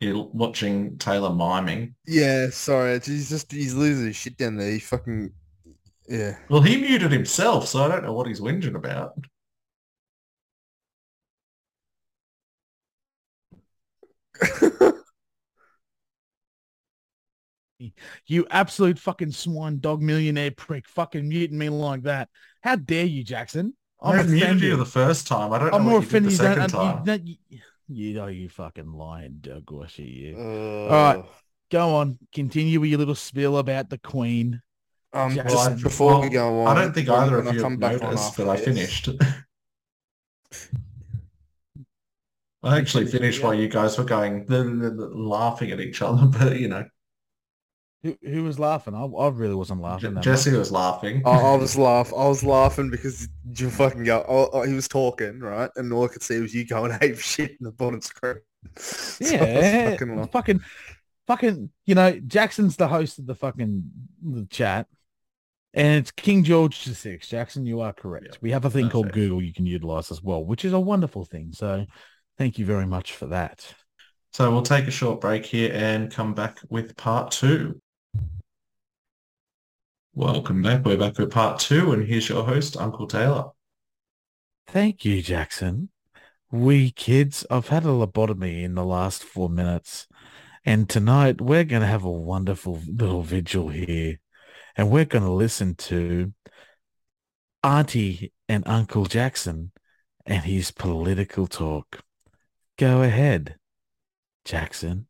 You're 0.00 0.24
watching 0.32 0.98
Taylor 0.98 1.32
miming. 1.34 1.94
Yeah, 2.06 2.50
sorry. 2.50 3.00
He's 3.00 3.30
just 3.30 3.50
he's 3.50 3.74
losing 3.74 4.06
his 4.06 4.16
shit 4.16 4.36
down 4.36 4.56
there. 4.56 4.70
He 4.70 4.78
fucking 4.78 5.32
yeah. 6.08 6.36
Well, 6.50 6.60
he 6.62 6.76
muted 6.76 7.12
himself, 7.12 7.66
so 7.68 7.82
I 7.84 7.88
don't 7.88 8.04
know 8.04 8.12
what 8.12 8.26
he's 8.26 8.40
whinging 8.40 8.74
about. 8.76 9.14
You 18.26 18.46
absolute 18.50 18.98
fucking 18.98 19.32
swine 19.32 19.80
dog 19.80 20.00
millionaire 20.02 20.50
prick 20.50 20.88
fucking 20.88 21.28
muting 21.28 21.58
me 21.58 21.68
like 21.68 22.02
that. 22.04 22.28
How 22.62 22.76
dare 22.76 23.04
you, 23.04 23.22
Jackson? 23.22 23.74
I 24.00 24.16
I'm 24.20 24.30
muted 24.30 24.60
you 24.62 24.74
offended. 24.74 24.78
the 24.78 24.84
first 24.86 25.26
time. 25.26 25.52
I 25.52 25.58
don't 25.58 25.70
know 25.70 25.76
I'm 25.76 25.84
what 25.84 25.90
more 25.90 26.00
you 26.00 26.06
did 26.06 26.24
the 26.24 26.28
offended 26.28 26.32
you 26.32 26.38
don't, 26.38 26.70
second 26.70 26.74
uh, 26.74 26.82
you, 26.82 26.92
time. 26.92 27.04
don't- 27.04 27.26
you, 27.26 27.36
you 27.88 28.14
know 28.14 28.26
you 28.26 28.48
fucking 28.48 28.92
lying 28.92 29.38
dog 29.40 29.70
washer 29.70 30.02
you. 30.02 30.36
All 30.36 30.88
right. 30.88 31.24
Go 31.70 31.96
on, 31.96 32.18
continue 32.32 32.80
with 32.80 32.90
your 32.90 32.98
little 32.98 33.14
spiel 33.14 33.58
about 33.58 33.90
the 33.90 33.98
Queen. 33.98 34.62
Um, 35.12 35.34
Jackson. 35.34 35.56
just 35.56 35.82
before 35.82 36.12
well, 36.12 36.22
we 36.22 36.28
go 36.28 36.60
on, 36.60 36.76
I 36.76 36.80
don't 36.80 36.92
think 36.92 37.08
when- 37.08 37.20
either 37.20 37.38
of 37.38 37.52
you 37.54 37.60
come 37.60 37.76
back 37.78 37.94
on 38.02 38.10
noticed 38.10 38.28
after 38.28 38.44
that 38.44 38.50
I 38.50 38.56
finished. 38.56 39.08
I 42.62 42.78
actually 42.78 43.06
finished 43.06 43.42
while 43.42 43.54
you 43.54 43.68
guys 43.68 43.96
were 43.96 44.04
going 44.04 44.44
laughing 44.48 45.70
at 45.70 45.80
each 45.80 46.02
other, 46.02 46.26
but 46.38 46.58
you 46.58 46.68
know, 46.68 46.84
Who, 48.06 48.16
who 48.22 48.44
was 48.44 48.58
laughing? 48.60 48.94
I, 48.94 49.04
I 49.04 49.28
really 49.30 49.56
wasn't 49.56 49.80
laughing. 49.80 50.14
that 50.14 50.22
Jesse 50.22 50.50
much. 50.50 50.58
was 50.58 50.70
laughing. 50.70 51.22
I, 51.24 51.30
I 51.30 51.54
was 51.56 51.76
laugh. 51.78 52.12
I 52.12 52.28
was 52.28 52.44
laughing 52.44 52.88
because 52.88 53.28
you 53.58 53.68
fucking 53.68 54.04
go. 54.04 54.24
Oh, 54.28 54.48
oh, 54.52 54.62
he 54.62 54.74
was 54.74 54.86
talking 54.86 55.40
right, 55.40 55.70
and 55.74 55.92
all 55.92 56.04
I 56.04 56.08
could 56.08 56.22
see 56.22 56.38
was 56.38 56.54
you 56.54 56.64
going 56.64 56.96
ape 57.02 57.18
shit 57.18 57.50
in 57.50 57.64
the 57.64 57.72
bottom 57.72 58.00
screen. 58.00 58.36
So 58.78 59.24
Yeah, 59.24 59.90
fucking 59.90 60.08
fucking, 60.08 60.28
fucking, 60.28 60.60
fucking. 61.26 61.70
You 61.84 61.94
know, 61.96 62.12
Jackson's 62.12 62.76
the 62.76 62.88
host 62.88 63.18
of 63.18 63.26
the 63.26 63.34
fucking 63.34 63.90
the 64.22 64.46
chat, 64.46 64.86
and 65.74 65.98
it's 65.98 66.10
King 66.12 66.44
George 66.44 66.84
the 66.84 66.94
Sixth. 66.94 67.30
Jackson, 67.30 67.66
you 67.66 67.80
are 67.80 67.92
correct. 67.92 68.26
Yeah, 68.30 68.38
we 68.40 68.50
have 68.52 68.64
a 68.64 68.70
thing 68.70 68.88
called 68.88 69.06
perfect. 69.06 69.16
Google 69.16 69.42
you 69.42 69.52
can 69.52 69.66
utilize 69.66 70.12
as 70.12 70.22
well, 70.22 70.44
which 70.44 70.64
is 70.64 70.72
a 70.72 70.80
wonderful 70.80 71.24
thing. 71.24 71.50
So, 71.52 71.86
thank 72.38 72.58
you 72.58 72.66
very 72.66 72.86
much 72.86 73.12
for 73.14 73.26
that. 73.26 73.66
So 74.36 74.50
we'll 74.50 74.62
take 74.62 74.86
a 74.86 74.90
short 74.90 75.22
break 75.22 75.46
here 75.46 75.70
and 75.72 76.12
come 76.12 76.34
back 76.34 76.58
with 76.68 76.94
part 76.96 77.30
two. 77.30 77.80
Welcome 80.18 80.62
back. 80.62 80.82
We're 80.86 80.96
back 80.96 81.18
with 81.18 81.30
part 81.30 81.60
two, 81.60 81.92
and 81.92 82.08
here's 82.08 82.26
your 82.26 82.42
host, 82.42 82.78
Uncle 82.78 83.06
Taylor. 83.06 83.50
Thank 84.66 85.04
you, 85.04 85.20
Jackson. 85.20 85.90
We 86.50 86.90
kids, 86.90 87.44
I've 87.50 87.68
had 87.68 87.84
a 87.84 87.88
lobotomy 87.88 88.62
in 88.62 88.76
the 88.76 88.84
last 88.86 89.22
four 89.22 89.50
minutes, 89.50 90.06
and 90.64 90.88
tonight 90.88 91.42
we're 91.42 91.64
going 91.64 91.82
to 91.82 91.86
have 91.86 92.04
a 92.04 92.10
wonderful 92.10 92.80
little 92.86 93.20
vigil 93.20 93.68
here, 93.68 94.18
and 94.74 94.90
we're 94.90 95.04
going 95.04 95.24
to 95.24 95.30
listen 95.30 95.74
to 95.74 96.32
Auntie 97.62 98.32
and 98.48 98.66
Uncle 98.66 99.04
Jackson 99.04 99.70
and 100.24 100.44
his 100.44 100.70
political 100.70 101.46
talk. 101.46 102.00
Go 102.78 103.02
ahead, 103.02 103.56
Jackson. 104.46 105.08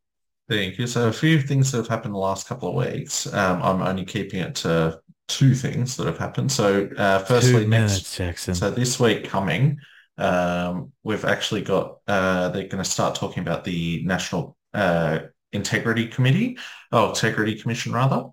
Thank 0.48 0.78
you. 0.78 0.86
So 0.86 1.08
a 1.08 1.12
few 1.12 1.40
things 1.40 1.72
that 1.72 1.78
have 1.78 1.88
happened 1.88 2.14
the 2.14 2.18
last 2.18 2.46
couple 2.46 2.68
of 2.68 2.74
weeks. 2.74 3.32
Um, 3.32 3.62
I'm 3.62 3.82
only 3.82 4.04
keeping 4.04 4.40
it 4.40 4.54
to 4.56 5.00
two 5.28 5.54
things 5.54 5.96
that 5.96 6.06
have 6.06 6.18
happened. 6.18 6.52
So 6.52 6.88
uh, 6.96 7.18
firstly, 7.20 7.64
Two 7.64 7.68
next 7.68 8.16
Jackson. 8.16 8.54
So 8.54 8.70
this 8.70 9.00
week 9.00 9.28
coming, 9.28 9.78
um, 10.18 10.92
we've 11.02 11.24
actually 11.24 11.62
got, 11.62 11.98
uh, 12.06 12.50
they're 12.50 12.68
going 12.68 12.82
to 12.82 12.88
start 12.88 13.16
talking 13.16 13.42
about 13.42 13.64
the 13.64 14.02
National 14.04 14.56
uh, 14.72 15.20
Integrity 15.52 16.06
Committee, 16.06 16.58
oh, 16.92 17.08
Integrity 17.08 17.60
Commission 17.60 17.92
rather. 17.92 18.26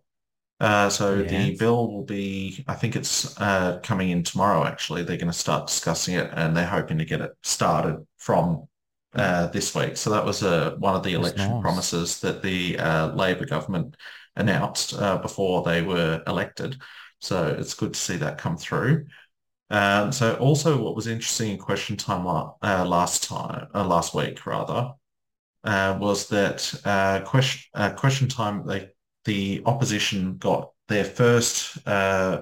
Uh, 0.59 0.89
so 0.89 1.23
the 1.23 1.57
bill 1.57 1.91
will 1.91 2.05
be, 2.05 2.63
I 2.67 2.75
think 2.75 2.95
it's 2.95 3.37
uh, 3.41 3.79
coming 3.83 4.11
in 4.11 4.23
tomorrow, 4.23 4.63
actually. 4.63 5.03
They're 5.03 5.17
going 5.17 5.31
to 5.31 5.37
start 5.37 5.67
discussing 5.67 6.15
it 6.15 6.29
and 6.33 6.55
they're 6.55 6.65
hoping 6.65 6.99
to 6.99 7.05
get 7.05 7.19
it 7.21 7.31
started 7.41 8.05
from 8.17 8.67
uh, 9.15 9.47
this 9.47 9.75
week. 9.75 9.97
So 9.97 10.09
that 10.11 10.25
was 10.25 10.43
uh, 10.43 10.75
one 10.79 10.95
of 10.95 11.03
the 11.03 11.13
That's 11.13 11.19
election 11.19 11.35
nice. 11.37 11.61
promises 11.61 12.19
that 12.21 12.41
the 12.41 12.77
uh, 12.79 13.13
Labor 13.13 13.45
government 13.45 13.95
announced 14.35 14.93
uh, 14.93 15.17
before 15.17 15.63
they 15.63 15.81
were 15.81 16.23
elected. 16.27 16.81
So 17.19 17.47
it's 17.47 17.73
good 17.73 17.93
to 17.93 17.99
see 17.99 18.17
that 18.17 18.37
come 18.37 18.57
through. 18.57 19.05
Um, 19.69 20.11
so 20.11 20.35
also 20.35 20.81
what 20.81 20.95
was 20.95 21.07
interesting 21.07 21.51
in 21.51 21.57
question 21.57 21.97
time 21.97 22.25
la- 22.25 22.53
uh, 22.61 22.85
last 22.85 23.23
time, 23.23 23.67
uh, 23.73 23.85
last 23.85 24.13
week 24.13 24.45
rather, 24.45 24.91
uh, 25.63 25.97
was 25.99 26.27
that 26.29 26.73
uh, 26.85 27.21
question 27.21 27.69
uh, 27.73 27.91
question 27.91 28.27
time 28.27 28.65
they 28.67 28.89
the 29.25 29.61
opposition 29.65 30.37
got 30.37 30.71
their 30.89 31.05
first 31.05 31.77
uh, 31.87 32.41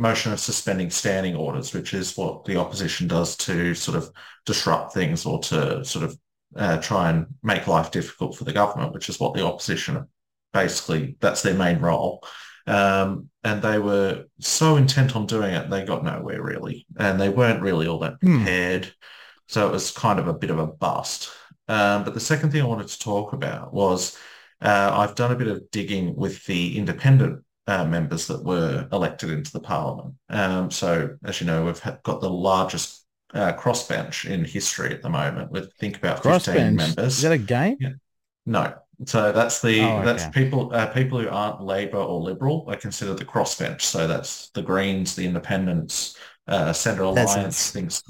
motion 0.00 0.32
of 0.32 0.40
suspending 0.40 0.90
standing 0.90 1.36
orders, 1.36 1.72
which 1.74 1.94
is 1.94 2.16
what 2.16 2.44
the 2.44 2.56
opposition 2.56 3.06
does 3.06 3.36
to 3.36 3.74
sort 3.74 3.96
of 3.96 4.10
disrupt 4.46 4.94
things 4.94 5.26
or 5.26 5.38
to 5.40 5.84
sort 5.84 6.04
of 6.04 6.18
uh, 6.56 6.78
try 6.80 7.10
and 7.10 7.26
make 7.42 7.66
life 7.66 7.90
difficult 7.90 8.36
for 8.36 8.44
the 8.44 8.52
government, 8.52 8.92
which 8.92 9.08
is 9.08 9.20
what 9.20 9.34
the 9.34 9.44
opposition 9.44 10.06
basically 10.52 11.16
that's 11.20 11.42
their 11.42 11.54
main 11.54 11.78
role. 11.78 12.24
Um, 12.66 13.28
and 13.44 13.62
they 13.62 13.78
were 13.78 14.24
so 14.40 14.76
intent 14.76 15.16
on 15.16 15.26
doing 15.26 15.54
it, 15.54 15.70
they 15.70 15.84
got 15.84 16.04
nowhere 16.04 16.42
really, 16.42 16.86
and 16.98 17.20
they 17.20 17.28
weren't 17.28 17.62
really 17.62 17.86
all 17.86 18.00
that 18.00 18.14
Hmm. 18.22 18.38
prepared. 18.38 18.92
So 19.48 19.68
it 19.68 19.72
was 19.72 19.90
kind 19.90 20.18
of 20.18 20.28
a 20.28 20.34
bit 20.34 20.50
of 20.50 20.58
a 20.58 20.66
bust. 20.66 21.30
Um, 21.68 22.04
but 22.04 22.14
the 22.14 22.20
second 22.20 22.50
thing 22.50 22.62
I 22.62 22.66
wanted 22.66 22.88
to 22.88 22.98
talk 22.98 23.32
about 23.32 23.72
was 23.72 24.16
uh, 24.60 24.90
I've 24.92 25.14
done 25.14 25.32
a 25.32 25.36
bit 25.36 25.48
of 25.48 25.70
digging 25.70 26.16
with 26.16 26.44
the 26.46 26.76
independent 26.76 27.44
uh, 27.66 27.84
members 27.84 28.26
that 28.26 28.44
were 28.44 28.88
elected 28.92 29.30
into 29.30 29.52
the 29.52 29.60
parliament. 29.60 30.14
Um, 30.28 30.70
so 30.70 31.16
as 31.24 31.40
you 31.40 31.46
know, 31.46 31.64
we've 31.64 31.82
got 32.02 32.20
the 32.20 32.30
largest 32.30 33.06
uh, 33.34 33.52
crossbench 33.52 34.28
in 34.28 34.44
history 34.44 34.92
at 34.92 35.02
the 35.02 35.10
moment 35.10 35.50
with 35.50 35.72
think 35.74 35.96
about 35.96 36.22
15 36.22 36.74
members. 36.74 36.98
Is 36.98 37.22
that 37.22 37.32
a 37.32 37.38
game? 37.38 37.78
No. 38.46 38.74
So 39.06 39.32
that's 39.32 39.62
the 39.62 39.80
Oh, 39.80 40.04
that's 40.04 40.26
people 40.28 40.74
uh, 40.74 40.86
people 40.88 41.20
who 41.20 41.28
aren't 41.28 41.62
Labor 41.62 41.96
or 41.96 42.20
Liberal 42.20 42.66
are 42.68 42.76
considered 42.76 43.16
the 43.16 43.24
crossbench. 43.24 43.80
So 43.80 44.06
that's 44.06 44.50
the 44.50 44.62
Greens, 44.62 45.14
the 45.14 45.24
Independents, 45.24 46.18
uh, 46.46 46.72
Centre 46.72 47.04
Alliance, 47.04 47.70
things. 47.70 48.02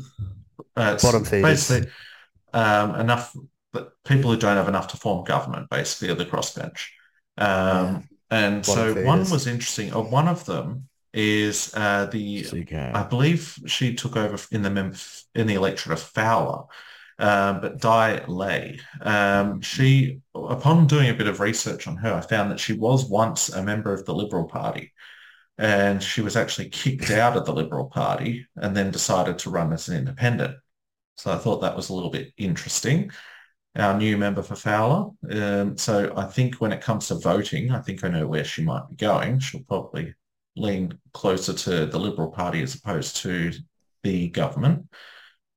Uh, 0.76 0.96
Bottom 1.00 1.24
feeders. 1.24 1.68
Basically, 1.68 1.90
um, 2.54 2.96
enough 2.96 3.36
but 3.72 3.92
people 4.04 4.32
who 4.32 4.36
don't 4.36 4.56
have 4.56 4.68
enough 4.68 4.88
to 4.88 4.96
form 4.96 5.24
government 5.24 5.70
basically 5.70 6.10
are 6.10 6.16
the 6.16 6.26
crossbench. 6.26 6.88
Um, 7.38 8.08
And 8.30 8.64
Bottom 8.64 8.94
so 8.94 9.02
one 9.04 9.30
was 9.30 9.46
interesting. 9.46 9.92
Uh, 9.92 10.00
one 10.00 10.28
of 10.28 10.44
them 10.44 10.88
is 11.12 11.74
uh, 11.74 12.06
the 12.06 12.44
CK. 12.44 12.72
I 12.72 13.02
believe 13.02 13.58
she 13.66 13.94
took 13.94 14.16
over 14.16 14.38
in 14.52 14.62
the 14.62 14.70
mem- 14.70 14.94
in 15.34 15.46
the 15.46 15.54
electorate 15.54 15.98
of 15.98 16.04
Fowler, 16.04 16.64
um, 17.18 17.60
but 17.60 17.80
Dai 17.80 18.24
Le. 18.28 18.74
Um, 19.00 19.60
she, 19.60 20.20
upon 20.34 20.86
doing 20.86 21.10
a 21.10 21.14
bit 21.14 21.26
of 21.26 21.40
research 21.40 21.88
on 21.88 21.96
her, 21.96 22.14
I 22.14 22.20
found 22.20 22.50
that 22.50 22.60
she 22.60 22.72
was 22.72 23.04
once 23.04 23.48
a 23.48 23.62
member 23.62 23.92
of 23.92 24.04
the 24.04 24.14
Liberal 24.14 24.46
Party, 24.46 24.92
and 25.58 26.02
she 26.02 26.20
was 26.20 26.36
actually 26.36 26.68
kicked 26.68 27.10
out 27.10 27.36
of 27.36 27.46
the 27.46 27.52
Liberal 27.52 27.86
Party 27.86 28.46
and 28.56 28.76
then 28.76 28.92
decided 28.92 29.38
to 29.40 29.50
run 29.50 29.72
as 29.72 29.88
an 29.88 29.96
independent. 29.96 30.56
So 31.16 31.32
I 31.32 31.36
thought 31.36 31.60
that 31.60 31.76
was 31.76 31.88
a 31.88 31.94
little 31.94 32.10
bit 32.10 32.32
interesting. 32.38 33.10
Our 33.76 33.96
new 33.96 34.16
member 34.16 34.42
for 34.42 34.56
Fowler. 34.56 35.10
Um, 35.30 35.76
so 35.76 36.12
I 36.16 36.24
think 36.24 36.56
when 36.56 36.72
it 36.72 36.80
comes 36.80 37.06
to 37.08 37.14
voting, 37.14 37.70
I 37.70 37.80
think 37.80 38.02
I 38.02 38.08
know 38.08 38.26
where 38.26 38.44
she 38.44 38.62
might 38.62 38.88
be 38.88 38.96
going. 38.96 39.38
She'll 39.38 39.62
probably 39.62 40.14
lean 40.56 40.98
closer 41.12 41.52
to 41.52 41.86
the 41.86 41.98
Liberal 41.98 42.30
Party 42.30 42.62
as 42.62 42.74
opposed 42.74 43.16
to 43.18 43.52
the 44.02 44.28
government. 44.30 44.88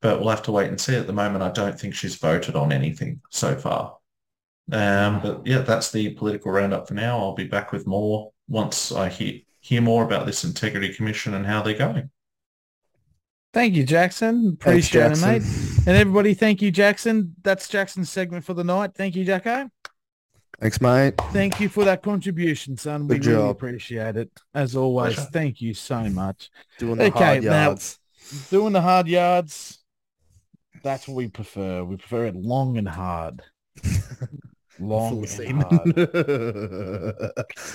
But 0.02 0.20
we'll 0.20 0.30
have 0.30 0.44
to 0.44 0.52
wait 0.52 0.70
and 0.70 0.80
see. 0.80 0.96
At 0.96 1.08
the 1.08 1.14
moment, 1.14 1.44
I 1.44 1.52
don't 1.52 1.80
think 1.80 1.96
she's 1.96 2.16
voted 2.16 2.56
on 2.56 2.72
anything 2.72 3.22
so 3.32 3.56
far. 3.56 3.98
Um, 4.72 5.22
but 5.22 5.46
yeah, 5.46 5.60
that's 5.60 5.92
the 5.92 6.14
political 6.14 6.52
roundup 6.52 6.88
for 6.88 6.94
now. 6.94 7.18
I'll 7.18 7.36
be 7.36 7.48
back 7.48 7.72
with 7.72 7.88
more 7.88 8.32
once 8.48 8.92
I 8.92 9.10
hear 9.10 9.40
hear 9.60 9.82
more 9.82 10.04
about 10.04 10.26
this 10.26 10.44
Integrity 10.44 10.94
Commission 10.94 11.34
and 11.34 11.46
how 11.46 11.62
they're 11.62 11.74
going. 11.74 12.10
Thank 13.54 13.76
you, 13.76 13.84
Jackson. 13.84 14.58
Thanks, 14.60 14.88
Appreciate 14.88 15.12
it, 15.12 15.22
mate. 15.22 15.44
And 15.88 15.96
everybody, 15.96 16.34
thank 16.34 16.62
you, 16.62 16.72
Jackson. 16.72 17.36
That's 17.44 17.68
Jackson's 17.70 18.10
segment 18.10 18.44
for 18.44 18.54
the 18.56 18.64
night. 18.64 18.96
Thank 18.96 19.16
you, 19.16 19.24
Jacko. 19.24 19.70
Thanks, 20.60 20.82
mate. 20.82 21.14
Thank 21.32 21.60
you 21.60 21.70
for 21.70 21.84
that 21.86 22.02
contribution, 22.02 22.78
son. 22.78 23.08
We 23.08 23.20
Good 23.20 23.28
really 23.28 23.50
appreciate 23.50 24.16
it. 24.16 24.32
As 24.56 24.76
always, 24.76 25.16
Pleasure. 25.16 25.30
thank 25.32 25.62
you 25.62 25.74
so 25.74 26.04
much. 26.10 26.50
Doing 26.80 26.98
the 26.98 27.06
Okay, 27.06 27.20
hard 27.26 27.44
now- 27.44 27.66
yards. 27.68 28.00
Doing 28.50 28.74
the 28.74 28.82
hard 28.82 29.08
yards, 29.10 29.84
that's 30.82 31.08
what 31.08 31.16
we 31.16 31.28
prefer. 31.28 31.84
We 31.84 31.98
prefer 31.98 32.26
it 32.28 32.36
long 32.36 32.78
and 32.78 32.88
hard. 32.88 33.42
Long 34.80 35.10
Full 35.10 35.24
of 35.24 35.40
and 35.40 35.64
hard. 35.64 37.32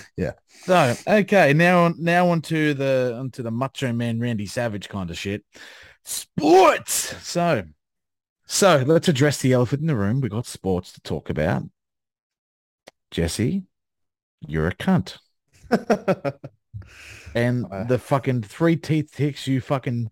yeah. 0.16 0.32
So 0.62 0.94
okay, 1.06 1.52
now 1.52 1.84
on 1.84 1.94
now 1.98 2.28
onto 2.28 2.74
the 2.74 3.16
onto 3.18 3.42
the 3.42 3.50
Macho 3.50 3.92
Man 3.92 4.18
Randy 4.18 4.46
Savage 4.46 4.88
kind 4.88 5.10
of 5.10 5.18
shit. 5.18 5.44
Sports. 6.04 7.14
So 7.22 7.64
so 8.46 8.82
let's 8.86 9.08
address 9.08 9.40
the 9.40 9.52
elephant 9.52 9.82
in 9.82 9.86
the 9.86 9.96
room. 9.96 10.20
We 10.20 10.28
got 10.28 10.46
sports 10.46 10.92
to 10.94 11.00
talk 11.00 11.30
about. 11.30 11.62
Jesse, 13.10 13.62
you're 14.46 14.68
a 14.68 14.74
cunt. 14.74 15.18
And 17.34 17.66
the 17.88 17.98
fucking 17.98 18.42
three 18.42 18.76
teeth 18.76 19.12
ticks 19.14 19.46
you 19.46 19.60
fucking 19.60 20.10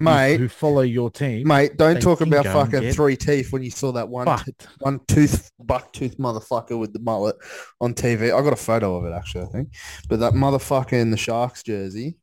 mate, 0.00 0.38
who 0.38 0.48
follow 0.48 0.82
your 0.82 1.10
team. 1.10 1.46
mate, 1.46 1.76
don't 1.76 2.00
talk 2.00 2.20
about 2.20 2.44
fucking 2.44 2.80
get 2.80 2.94
three 2.94 3.16
teeth 3.16 3.52
when 3.52 3.62
you 3.62 3.70
saw 3.70 3.92
that 3.92 4.08
one 4.08 4.26
t- 4.38 4.52
one 4.80 5.00
tooth 5.08 5.50
buck 5.58 5.92
tooth 5.92 6.18
motherfucker 6.18 6.78
with 6.78 6.92
the 6.92 6.98
mullet 7.00 7.36
on 7.80 7.94
TV. 7.94 8.24
I 8.26 8.42
got 8.42 8.52
a 8.52 8.56
photo 8.56 8.96
of 8.96 9.04
it 9.04 9.14
actually, 9.16 9.44
I 9.44 9.48
think. 9.48 9.68
But 10.08 10.20
that 10.20 10.34
motherfucker 10.34 10.94
in 10.94 11.10
the 11.10 11.16
Sharks 11.16 11.62
jersey, 11.62 12.18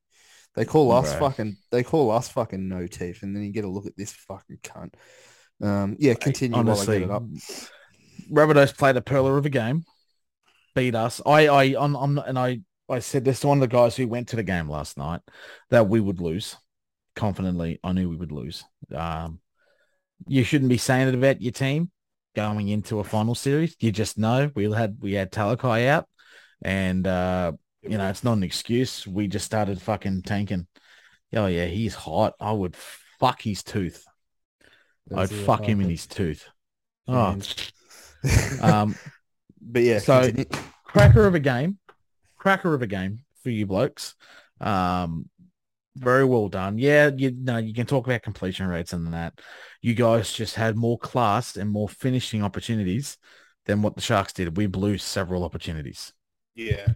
they 0.56 0.66
call 0.66 0.92
us 0.92 1.12
Right. 1.12 1.20
fucking 1.20 1.58
they 1.72 1.84
call 1.84 2.12
us 2.12 2.30
fucking 2.30 2.68
no 2.68 2.88
teeth, 2.88 3.24
and 3.24 3.36
then 3.36 3.44
you 3.44 3.52
get 3.52 3.66
a 3.66 3.70
look 3.70 3.86
at 3.88 3.98
this 3.98 4.12
fucking 4.12 4.60
cunt. 4.64 4.94
Um, 5.62 5.96
yeah, 6.00 6.14
continue 6.16 6.58
Honestly, 6.58 7.06
while 7.06 7.18
I 7.18 7.20
get 7.20 7.30
it 7.30 7.38
up. 7.38 7.42
Rabbitohs 8.32 8.78
played 8.78 8.96
a 8.98 9.02
pearler 9.02 9.38
of 9.38 9.46
a 9.46 9.50
game, 9.50 9.84
beat 10.76 10.96
us. 10.96 11.22
I, 11.26 11.48
I, 11.48 11.64
I'm, 11.80 11.96
I'm 11.96 12.14
not, 12.16 12.28
and 12.28 12.38
I, 12.38 12.62
I 12.90 13.00
said 13.00 13.26
this 13.26 13.40
to 13.42 13.48
one 13.48 13.58
of 13.58 13.62
the 13.62 13.76
guys 13.76 13.96
who 13.96 14.08
went 14.08 14.30
to 14.30 14.36
the 14.36 14.44
game 14.44 14.70
last 14.70 14.98
night 14.98 15.22
that 15.70 15.88
we 15.88 16.00
would 16.00 16.20
lose. 16.22 16.56
Confidently, 17.16 17.80
I 17.84 17.92
knew 17.92 18.10
we 18.10 18.16
would 18.16 18.32
lose. 18.32 18.64
Um, 18.94 19.40
you 20.28 20.44
shouldn't 20.44 20.70
be 20.70 20.78
saying 20.78 21.10
it 21.10 21.16
about 21.16 21.42
your 21.42 21.52
team 21.52 21.92
going 22.36 22.70
into 22.70 23.00
a 23.00 23.04
final 23.04 23.36
series. 23.36 23.76
You 23.80 23.92
just 23.92 24.18
know 24.18 24.52
we 24.56 24.72
had 24.72 24.98
we 25.00 25.14
had 25.14 25.32
Talakai 25.32 25.88
out, 25.88 26.08
and 26.62 27.06
uh, 27.06 27.52
you 27.82 27.98
know 27.98 28.10
it's 28.10 28.24
not 28.24 28.38
an 28.38 28.44
excuse. 28.44 29.06
We 29.06 29.28
just 29.28 29.46
started 29.46 29.82
fucking 29.82 30.24
tanking. 30.24 30.68
Oh 31.34 31.48
yeah, 31.48 31.66
he's 31.66 31.96
hot. 31.96 32.34
I 32.40 32.52
would 32.52 32.76
fuck 33.20 33.42
his 33.42 33.64
tooth. 33.64 34.06
I'd 35.16 35.30
fuck 35.30 35.66
him 35.66 35.82
in 35.82 35.90
his 35.90 36.08
tooth. 36.08 36.48
Oh, 37.08 37.38
um, 38.62 38.96
but 39.62 39.84
yeah, 39.84 40.00
so- 40.00 40.22
continue. 40.22 40.46
cracker 40.84 41.26
of 41.26 41.36
a 41.36 41.40
game, 41.40 41.78
cracker 42.38 42.74
of 42.74 42.82
a 42.82 42.88
game 42.88 43.20
for 43.42 43.50
you 43.50 43.66
blokes. 43.66 44.16
Um, 44.62 45.30
very 45.96 46.26
well 46.26 46.50
done. 46.50 46.78
Yeah, 46.78 47.12
you 47.16 47.32
know 47.32 47.58
you 47.58 47.74
can 47.74 47.86
talk 47.86 48.08
about 48.08 48.22
completion 48.22 48.68
rates 48.68 48.94
and 48.94 49.14
that. 49.14 49.40
You 49.82 49.94
guys 49.94 50.32
just 50.32 50.56
had 50.56 50.76
more 50.76 50.98
class 50.98 51.56
and 51.56 51.70
more 51.70 51.90
finishing 51.90 52.44
opportunities 52.44 53.18
than 53.66 53.82
what 53.82 53.96
the 53.96 54.02
Sharks 54.02 54.34
did. 54.34 54.58
We 54.58 54.68
blew 54.68 54.98
several 54.98 55.44
opportunities. 55.44 56.14
Yeah. 56.56 56.88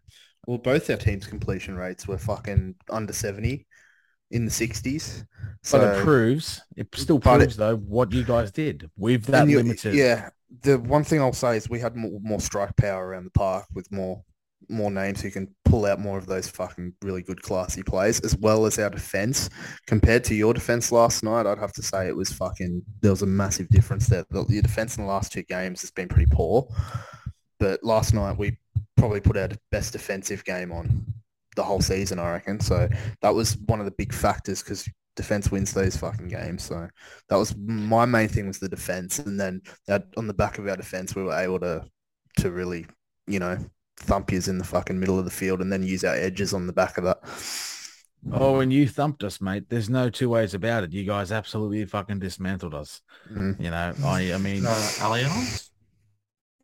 Well, 0.45 0.57
both 0.57 0.89
our 0.89 0.97
teams' 0.97 1.27
completion 1.27 1.75
rates 1.75 2.07
were 2.07 2.17
fucking 2.17 2.75
under 2.89 3.11
70 3.11 3.65
in 4.31 4.45
the 4.45 4.51
60s. 4.51 5.25
But 5.71 5.83
it 5.83 6.03
proves, 6.03 6.61
it 6.75 6.91
mm, 6.91 6.97
still 6.97 7.19
But 7.19 7.35
it- 7.35 7.37
proves 7.45 7.57
though 7.57 7.75
what 7.75 8.11
you 8.13 8.23
guys 8.23 8.51
did. 8.51 8.89
We've 8.95 9.25
that 9.27 9.47
limited. 9.47 9.95
Yeah. 9.95 10.29
The 10.61 10.79
one 10.79 11.03
thing 11.03 11.19
I'll 11.19 11.33
say 11.33 11.57
is 11.57 11.69
we 11.69 11.79
had 11.79 11.95
more, 11.97 12.19
more 12.21 12.39
strike 12.39 12.75
power 12.77 13.07
around 13.07 13.25
the 13.25 13.31
park 13.31 13.65
with 13.73 13.91
more 13.91 14.23
more 14.69 14.91
names 14.91 15.21
who 15.21 15.31
can 15.31 15.47
pull 15.65 15.85
out 15.85 15.99
more 15.99 16.17
of 16.17 16.25
those 16.25 16.47
fucking 16.49 16.93
really 17.01 17.21
good 17.21 17.41
classy 17.41 17.83
plays 17.83 18.19
as 18.21 18.35
well 18.37 18.65
as 18.65 18.79
our 18.79 18.89
defense. 18.89 19.49
Compared 19.85 20.23
to 20.25 20.35
your 20.35 20.53
defense 20.53 20.91
last 20.91 21.23
night 21.23 21.45
i'd 21.45 21.57
have 21.57 21.73
to 21.73 21.83
say 21.83 22.07
it 22.07 22.15
was 22.15 22.31
fucking 22.31 22.81
there 23.01 23.11
was 23.11 23.21
a 23.21 23.27
massive 23.27 23.67
difference 23.69 24.07
there. 24.07 24.25
The- 24.29 24.45
your 24.49 24.61
defense 24.61 24.97
in 24.97 25.03
the 25.03 25.09
last 25.09 25.31
two 25.31 25.43
games 25.43 25.81
has 25.81 25.91
been 25.91 26.07
pretty 26.07 26.29
poor 26.31 26.67
but 27.59 27.83
last 27.83 28.13
night 28.13 28.37
we 28.37 28.57
probably 28.95 29.19
put 29.19 29.37
our 29.37 29.49
best 29.71 29.93
defensive 29.93 30.43
game 30.45 30.71
on 30.71 31.05
the 31.55 31.63
whole 31.63 31.81
season 31.81 32.19
i 32.19 32.31
reckon. 32.31 32.59
So 32.59 32.87
that 33.21 33.33
was 33.33 33.57
one 33.65 33.79
of 33.79 33.85
the 33.85 33.91
big 33.97 34.13
factors 34.13 34.61
because 34.61 34.87
defense 35.15 35.51
wins 35.51 35.73
those 35.73 35.97
fucking 35.97 36.27
games. 36.27 36.63
So 36.63 36.87
that 37.29 37.35
was 37.35 37.55
my 37.57 38.05
main 38.05 38.29
thing 38.29 38.47
was 38.47 38.59
the 38.59 38.69
defense 38.69 39.19
and 39.19 39.39
then 39.39 39.61
that 39.87 40.05
on 40.15 40.27
the 40.27 40.33
back 40.33 40.59
of 40.59 40.67
our 40.67 40.77
defense 40.77 41.15
we 41.15 41.23
were 41.23 41.33
able 41.37 41.59
to 41.59 41.83
to 42.37 42.51
really 42.51 42.85
you 43.25 43.39
know 43.39 43.57
thump 43.97 44.31
yous 44.31 44.47
in 44.47 44.57
the 44.57 44.63
fucking 44.63 44.99
middle 44.99 45.17
of 45.19 45.25
the 45.25 45.31
field 45.31 45.59
and 45.61 45.71
then 45.71 45.83
use 45.83 46.03
our 46.03 46.15
edges 46.15 46.53
on 46.53 46.67
the 46.67 46.73
back 46.73 46.97
of 46.97 47.03
that 47.03 47.19
Oh, 48.31 48.59
and 48.59 48.73
you 48.73 48.87
thumped 48.89 49.23
us, 49.23 49.39
mate. 49.39 49.65
There's 49.69 49.89
no 49.89 50.09
two 50.09 50.27
ways 50.29 50.53
about 50.55 50.83
it. 50.83 50.91
You 50.91 51.03
guys 51.05 51.31
absolutely 51.31 51.85
fucking 51.85 52.19
dismantled 52.19 52.73
us. 52.73 53.01
Mhm. 53.31 53.61
You 53.63 53.69
know, 53.69 53.93
I, 54.03 54.33
I 54.33 54.37
mean, 54.37 54.65
Uh, 54.65 54.69
Allianz? 54.99 55.69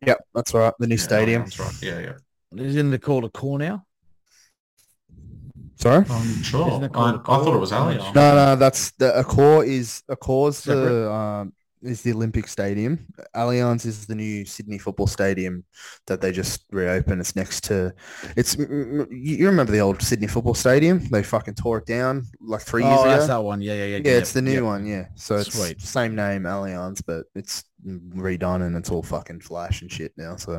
yep 0.04 0.18
that's 0.34 0.52
right 0.52 0.74
the 0.78 0.86
new 0.86 0.96
Yeah, 0.96 1.00
stadium 1.00 1.42
Allianz, 1.44 1.58
right. 1.60 1.82
Yeah, 1.82 1.98
yeah. 2.00 2.62
isn't 2.64 2.92
it 2.92 3.00
called 3.00 3.24
Accor 3.32 3.58
now? 3.58 3.86
sorry 5.76 6.04
I'm 6.08 6.42
sure. 6.42 6.68
Isn't 6.68 6.84
it 6.84 6.90
I, 6.92 6.94
called 6.94 7.14
I 7.14 7.18
Accor? 7.18 7.44
thought 7.44 7.54
it 7.54 7.58
was 7.60 7.72
I'm 7.72 7.98
Allianz. 7.98 8.14
no 8.14 8.34
no 8.34 8.56
that's 8.56 8.90
the 8.92 9.12
Accor 9.24 9.66
is 9.66 10.02
Accor's 10.10 10.58
Separate? 10.58 10.90
the 10.90 11.10
um 11.12 11.52
is 11.84 12.02
the 12.02 12.12
Olympic 12.12 12.48
Stadium. 12.48 13.06
Allianz 13.36 13.86
is 13.86 14.06
the 14.06 14.14
new 14.14 14.44
Sydney 14.44 14.78
football 14.78 15.06
stadium 15.06 15.64
that 16.06 16.20
they 16.20 16.32
just 16.32 16.64
reopened. 16.72 17.20
It's 17.20 17.36
next 17.36 17.64
to, 17.64 17.92
it's 18.36 18.56
you 18.56 19.46
remember 19.46 19.72
the 19.72 19.80
old 19.80 20.02
Sydney 20.02 20.26
football 20.26 20.54
stadium? 20.54 21.06
They 21.10 21.22
fucking 21.22 21.54
tore 21.54 21.78
it 21.78 21.86
down 21.86 22.24
like 22.40 22.62
three 22.62 22.82
years 22.84 22.98
Oh, 22.98 23.02
ago. 23.02 23.10
that's 23.10 23.26
that 23.28 23.42
one. 23.44 23.60
Yeah, 23.62 23.74
yeah, 23.74 23.84
yeah. 23.84 24.00
Yeah, 24.04 24.18
it's 24.18 24.32
the 24.32 24.42
new 24.42 24.52
yep. 24.52 24.62
one. 24.64 24.86
Yeah, 24.86 25.06
so 25.14 25.36
it's 25.36 25.52
Sweet. 25.54 25.80
same 25.80 26.14
name, 26.14 26.42
Allianz, 26.44 27.02
but 27.06 27.26
it's 27.34 27.64
redone 27.86 28.62
and 28.66 28.74
it's 28.76 28.90
all 28.90 29.02
fucking 29.02 29.40
flash 29.40 29.82
and 29.82 29.92
shit 29.92 30.12
now. 30.16 30.36
So 30.36 30.52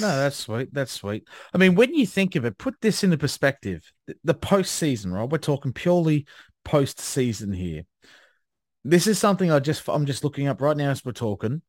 No, 0.00 0.16
that's 0.16 0.36
sweet. 0.36 0.72
That's 0.72 0.92
sweet. 0.92 1.26
I 1.52 1.58
mean, 1.58 1.74
when 1.74 1.92
you 1.94 2.06
think 2.06 2.36
of 2.36 2.44
it, 2.44 2.56
put 2.58 2.76
this 2.80 3.02
into 3.02 3.18
perspective. 3.18 3.82
The, 4.06 4.14
the 4.24 4.34
postseason, 4.34 5.12
right? 5.12 5.28
We're 5.28 5.38
talking 5.38 5.72
purely 5.72 6.26
postseason 6.64 7.54
here. 7.54 7.82
This 8.84 9.06
is 9.06 9.18
something 9.18 9.50
I 9.50 9.58
just 9.58 9.88
I'm 9.88 10.06
just 10.06 10.24
looking 10.24 10.48
up 10.48 10.60
right 10.60 10.76
now 10.76 10.90
as 10.90 11.04
we're 11.04 11.12
talking. 11.12 11.62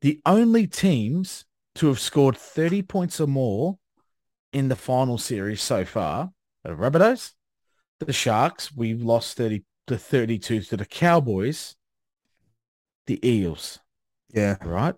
The 0.00 0.20
only 0.26 0.66
teams 0.66 1.44
to 1.76 1.88
have 1.88 2.00
scored 2.00 2.36
30 2.36 2.82
points 2.82 3.20
or 3.20 3.26
more 3.26 3.78
in 4.52 4.68
the 4.68 4.76
final 4.76 5.18
series 5.18 5.62
so 5.62 5.84
far 5.84 6.30
are 6.64 6.74
the 6.74 6.76
Rabbitohs, 6.76 7.32
the 8.00 8.12
Sharks. 8.12 8.74
We 8.74 8.94
lost 8.94 9.36
30 9.36 9.64
to 9.86 9.96
32 9.96 10.60
to 10.62 10.76
the 10.76 10.84
Cowboys, 10.84 11.76
the 13.06 13.26
Eels 13.26 13.80
yeah, 14.32 14.56
right? 14.64 14.94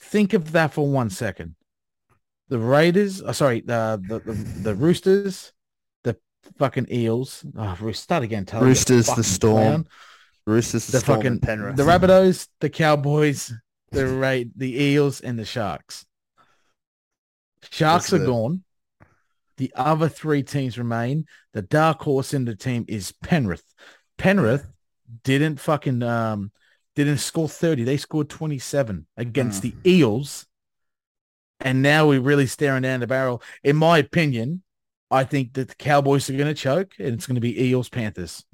Think 0.00 0.32
of 0.32 0.52
that 0.52 0.72
for 0.72 0.88
one 0.88 1.10
second. 1.10 1.54
The 2.48 2.58
Raiders, 2.58 3.22
oh, 3.22 3.32
sorry, 3.32 3.60
the, 3.60 4.02
the 4.08 4.20
the 4.20 4.32
the 4.62 4.74
Roosters, 4.74 5.52
the 6.02 6.16
fucking 6.58 6.86
Eels. 6.90 7.44
Oh, 7.56 7.92
start 7.92 8.22
again. 8.22 8.46
Tell 8.46 8.62
Roosters, 8.62 9.06
the 9.06 9.22
Storm, 9.22 9.84
clown. 9.84 9.88
Roosters, 10.48 10.86
the, 10.86 10.98
the 10.98 11.04
fucking 11.04 11.40
Penrith. 11.40 11.76
the 11.76 11.82
Rabbitohs, 11.84 12.48
the 12.60 12.70
Cowboys, 12.70 13.52
the 13.92 14.06
Ra- 14.08 14.48
the 14.56 14.82
Eels, 14.82 15.20
and 15.20 15.38
the 15.38 15.44
Sharks. 15.44 16.04
Sharks 17.70 18.10
That's 18.10 18.12
are 18.14 18.18
the- 18.18 18.26
gone. 18.26 18.64
The 19.56 19.72
other 19.74 20.08
three 20.08 20.44
teams 20.44 20.78
remain. 20.78 21.26
The 21.52 21.62
dark 21.62 22.00
horse 22.02 22.32
in 22.32 22.44
the 22.44 22.54
team 22.54 22.84
is 22.86 23.12
Penrith. 23.24 23.74
Penrith 24.16 24.64
didn't 25.24 25.58
fucking 25.58 26.02
um 26.02 26.52
didn't 26.94 27.18
score 27.18 27.48
30. 27.48 27.84
They 27.84 27.96
scored 27.96 28.28
27 28.28 29.06
against 29.16 29.62
the 29.62 29.74
Eels. 29.86 30.46
And 31.60 31.82
now 31.82 32.06
we're 32.08 32.20
really 32.20 32.46
staring 32.46 32.82
down 32.82 33.00
the 33.00 33.06
barrel. 33.08 33.42
In 33.64 33.74
my 33.76 33.98
opinion, 33.98 34.62
I 35.10 35.24
think 35.24 35.54
that 35.54 35.68
the 35.68 35.74
Cowboys 35.74 36.28
are 36.28 36.34
going 36.34 36.48
to 36.48 36.54
choke 36.54 36.92
and 36.98 37.08
it's 37.08 37.26
going 37.26 37.36
to 37.36 37.40
be 37.40 37.64
Eels 37.64 37.88
Panthers 37.88 38.44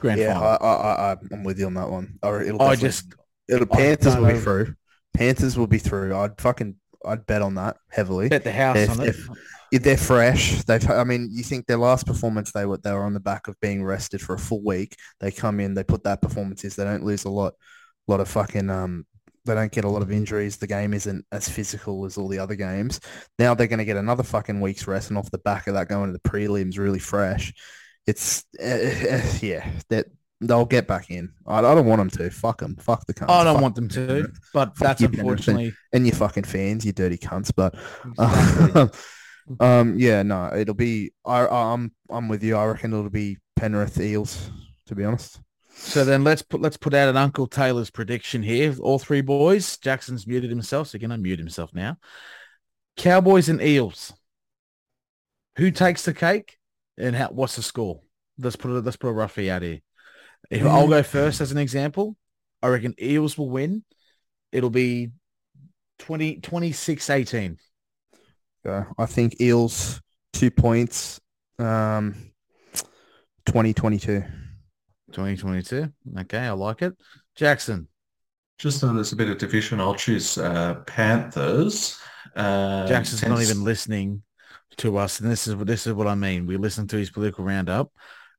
grand 0.00 0.20
yeah, 0.20 0.34
final. 0.34 0.48
I, 0.48 0.56
I, 0.56 1.12
I, 1.12 1.16
I'm 1.32 1.44
with 1.44 1.58
you 1.58 1.66
on 1.66 1.74
that 1.74 1.90
one. 1.90 2.18
Or 2.22 2.42
it'll 2.42 2.62
I 2.62 2.76
just 2.76 3.12
it'll 3.48 3.66
Panthers 3.66 4.16
will 4.16 4.32
be 4.32 4.38
through. 4.38 4.74
Panthers 5.12 5.58
will 5.58 5.66
be 5.66 5.78
through. 5.78 6.16
I'd 6.16 6.40
fucking, 6.40 6.76
I'd 7.04 7.26
bet 7.26 7.42
on 7.42 7.54
that 7.56 7.76
heavily. 7.90 8.28
bet 8.28 8.44
the 8.44 8.52
house 8.52 8.76
If- 8.76 8.90
on 8.90 9.00
it. 9.00 9.08
if- 9.08 9.28
If 9.72 9.82
they're 9.82 9.96
fresh, 9.96 10.62
they've. 10.64 10.88
I 10.88 11.02
mean, 11.02 11.30
you 11.32 11.42
think 11.42 11.66
their 11.66 11.78
last 11.78 12.06
performance 12.06 12.52
they 12.52 12.64
were 12.64 12.76
they 12.76 12.92
were 12.92 13.02
on 13.02 13.12
the 13.14 13.18
back 13.18 13.48
of 13.48 13.58
being 13.60 13.82
rested 13.82 14.20
for 14.20 14.34
a 14.34 14.38
full 14.38 14.62
week. 14.62 14.94
They 15.18 15.32
come 15.32 15.58
in, 15.58 15.74
they 15.74 15.82
put 15.82 16.04
that 16.04 16.22
performances. 16.22 16.76
They 16.76 16.84
don't 16.84 17.02
lose 17.02 17.24
a 17.24 17.28
lot, 17.30 17.54
lot 18.06 18.20
of 18.20 18.28
fucking. 18.28 18.70
Um, 18.70 19.04
they 19.44 19.54
don't 19.54 19.72
get 19.72 19.84
a 19.84 19.88
lot 19.88 20.02
of 20.02 20.10
injuries. 20.10 20.56
The 20.56 20.66
game 20.66 20.94
isn't 20.94 21.24
as 21.32 21.48
physical 21.48 22.04
as 22.04 22.16
all 22.16 22.28
the 22.28 22.38
other 22.38 22.54
games. 22.54 23.00
Now 23.38 23.54
they're 23.54 23.66
going 23.66 23.78
to 23.78 23.84
get 23.84 23.96
another 23.96 24.22
fucking 24.22 24.60
week's 24.60 24.86
rest, 24.86 25.10
and 25.10 25.18
off 25.18 25.30
the 25.30 25.38
back 25.38 25.66
of 25.66 25.74
that, 25.74 25.88
going 25.88 26.12
to 26.12 26.18
the 26.18 26.28
prelims 26.28 26.78
really 26.78 26.98
fresh. 26.98 27.52
It's 28.06 28.44
uh, 28.62 29.22
yeah, 29.40 29.68
that 29.90 30.06
they'll 30.40 30.64
get 30.64 30.86
back 30.86 31.10
in. 31.10 31.32
I, 31.46 31.58
I 31.58 31.74
don't 31.74 31.86
want 31.86 32.00
them 32.00 32.10
to. 32.10 32.30
Fuck 32.30 32.60
them. 32.60 32.76
Fuck 32.76 33.06
the 33.06 33.14
cunts. 33.14 33.30
I 33.30 33.44
don't 33.44 33.54
Fuck 33.54 33.62
want 33.62 33.74
them 33.74 33.88
to, 33.88 34.32
but 34.52 34.76
Fuck 34.76 34.78
that's 34.78 35.02
unfortunately. 35.02 35.74
And 35.92 36.06
your 36.06 36.16
fucking 36.16 36.44
fans, 36.44 36.84
you 36.84 36.92
dirty 36.92 37.18
cunts. 37.18 37.52
But 37.54 37.74
um, 39.60 39.98
yeah, 39.98 40.22
no, 40.22 40.52
it'll 40.54 40.74
be. 40.74 41.12
I, 41.24 41.46
I'm, 41.46 41.92
I'm 42.10 42.28
with 42.28 42.42
you. 42.42 42.56
I 42.56 42.64
reckon 42.66 42.92
it'll 42.92 43.10
be 43.10 43.38
Penrith 43.56 44.00
Eels. 44.00 44.50
To 44.86 44.94
be 44.94 45.04
honest, 45.04 45.40
So 45.76 46.04
then 46.04 46.24
let's 46.24 46.42
put 46.42 46.60
let's 46.60 46.76
put 46.76 46.94
out 46.94 47.08
an 47.08 47.16
Uncle 47.16 47.46
Taylor's 47.46 47.90
prediction 47.90 48.42
here. 48.42 48.74
All 48.80 48.98
three 48.98 49.20
boys. 49.20 49.76
Jackson's 49.78 50.26
muted 50.26 50.50
himself, 50.50 50.88
so 50.88 50.98
he 50.98 51.00
can 51.00 51.10
unmute 51.10 51.38
himself 51.38 51.74
now. 51.74 51.98
Cowboys 52.96 53.48
and 53.48 53.60
Eels. 53.60 54.12
Who 55.56 55.70
takes 55.70 56.04
the 56.04 56.14
cake 56.14 56.58
and 56.96 57.14
how, 57.14 57.28
what's 57.28 57.56
the 57.56 57.62
score? 57.62 58.00
Let's 58.38 58.56
put 58.56 58.70
it 58.70 58.84
let's 58.84 58.96
put 58.96 59.08
a 59.08 59.12
roughie 59.12 59.50
out 59.50 59.62
here. 59.62 59.80
If 60.50 60.64
I'll 60.64 60.88
go 60.88 61.02
first 61.02 61.40
as 61.40 61.52
an 61.52 61.58
example, 61.58 62.16
I 62.62 62.68
reckon 62.68 62.94
Eels 63.00 63.38
will 63.38 63.50
win. 63.50 63.84
It'll 64.52 64.70
be 64.70 65.10
20, 66.00 66.40
26-18. 66.40 67.58
so 68.62 68.84
I 68.98 69.06
think 69.06 69.40
Eels 69.40 70.00
two 70.32 70.50
points. 70.50 71.20
Um, 71.58 72.14
2022. 73.46 74.24
2022. 75.14 75.90
Okay, 76.20 76.38
I 76.38 76.50
like 76.50 76.82
it. 76.82 76.94
Jackson. 77.36 77.88
Just 78.58 78.78
so 78.80 78.92
there's 78.92 79.12
a 79.12 79.16
bit 79.16 79.28
of 79.28 79.38
division, 79.38 79.80
I'll 79.80 79.94
choose 79.94 80.38
uh, 80.38 80.74
Panthers. 80.86 81.98
Uh, 82.36 82.86
Jackson's 82.86 83.24
not 83.26 83.42
even 83.42 83.64
listening 83.64 84.22
to 84.76 84.96
us, 84.96 85.20
and 85.20 85.30
this 85.30 85.46
is 85.46 85.56
what 85.56 85.66
this 85.66 85.86
is 85.86 85.92
what 85.92 86.06
I 86.06 86.14
mean. 86.14 86.46
We 86.46 86.56
listen 86.56 86.86
to 86.88 86.96
his 86.96 87.10
political 87.10 87.44
roundup. 87.44 87.90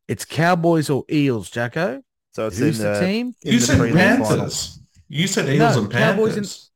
It's 0.08 0.24
Cowboys 0.26 0.90
or 0.90 1.04
Eels, 1.12 1.50
Jacko. 1.50 2.02
So 2.34 2.48
it's 2.48 2.58
Who's 2.58 2.80
in 2.80 2.86
the, 2.86 3.00
the, 3.00 3.06
team? 3.06 3.34
in 3.44 3.54
You 3.54 3.60
the 3.60 3.66
said 3.66 3.94
Panthers. 3.94 4.28
finals. 4.30 4.80
You 5.10 5.28
said 5.28 5.50
Eels 5.50 5.76
No, 5.76 5.84
and 5.84 5.92
Cowboys 5.92 6.34
and- 6.36 6.44
Panthers. 6.46 6.72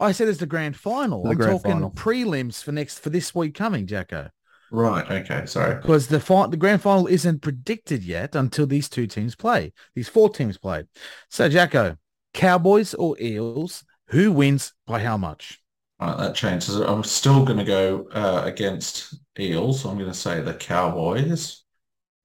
I 0.00 0.12
said 0.12 0.28
it's 0.28 0.38
the 0.40 0.46
grand 0.46 0.76
final. 0.76 1.22
The 1.22 1.30
I'm 1.30 1.36
grand 1.36 1.52
talking 1.52 1.72
final. 1.72 1.90
prelims 1.92 2.62
for 2.62 2.72
next 2.72 2.98
for 2.98 3.10
this 3.10 3.34
week 3.34 3.54
coming, 3.54 3.86
Jacko. 3.86 4.28
Right. 4.74 5.08
Okay. 5.08 5.46
Sorry. 5.46 5.76
because 5.76 6.08
the 6.08 6.18
fi- 6.18 6.48
the 6.48 6.56
grand 6.56 6.82
final 6.82 7.06
isn't 7.06 7.42
predicted 7.42 8.02
yet 8.02 8.34
until 8.34 8.66
these 8.66 8.88
two 8.88 9.06
teams 9.06 9.36
play. 9.36 9.72
These 9.94 10.08
four 10.08 10.30
teams 10.30 10.58
play. 10.58 10.82
So 11.30 11.48
Jacko, 11.48 11.96
Cowboys 12.32 12.92
or 12.92 13.16
Eels, 13.20 13.84
who 14.08 14.32
wins 14.32 14.74
by 14.84 14.98
how 14.98 15.16
much? 15.16 15.60
Right, 16.00 16.18
that 16.18 16.34
changes. 16.34 16.74
I'm 16.74 17.04
still 17.04 17.44
going 17.44 17.58
to 17.58 17.64
go 17.64 18.08
uh, 18.10 18.42
against 18.44 19.14
Eels. 19.38 19.84
I'm 19.84 19.96
going 19.96 20.10
to 20.10 20.14
say 20.14 20.40
the 20.40 20.54
Cowboys. 20.54 21.62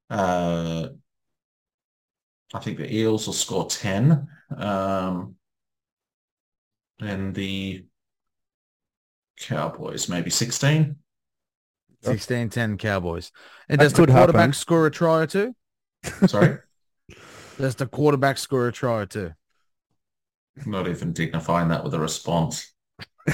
Uh, 0.09 0.87
I 2.51 2.59
think 2.59 2.79
the 2.79 2.91
Eels 2.91 3.27
will 3.27 3.35
score 3.35 3.67
10. 3.67 4.27
Um, 4.57 5.35
and 6.99 7.35
the 7.35 7.85
Cowboys 9.37 10.09
maybe 10.09 10.31
16. 12.03 12.49
16-10 12.49 12.79
Cowboys. 12.79 13.31
And 13.67 13.79
That 13.79 13.85
does 13.85 13.93
the 13.93 13.97
could 13.97 14.09
happen. 14.09 14.33
quarterback 14.33 14.53
score 14.55 14.85
a 14.87 14.91
try 14.91 15.21
or 15.21 15.27
two? 15.27 15.55
Sorry, 16.27 16.57
Does 17.57 17.75
the 17.75 17.87
quarterback 17.87 18.37
score 18.37 18.67
a 18.67 18.71
try 18.71 19.01
or 19.01 19.05
two? 19.05 19.31
not 20.65 20.87
even 20.89 21.13
dignifying 21.13 21.69
that 21.69 21.83
with 21.83 21.93
a 21.93 21.99
response. 21.99 22.73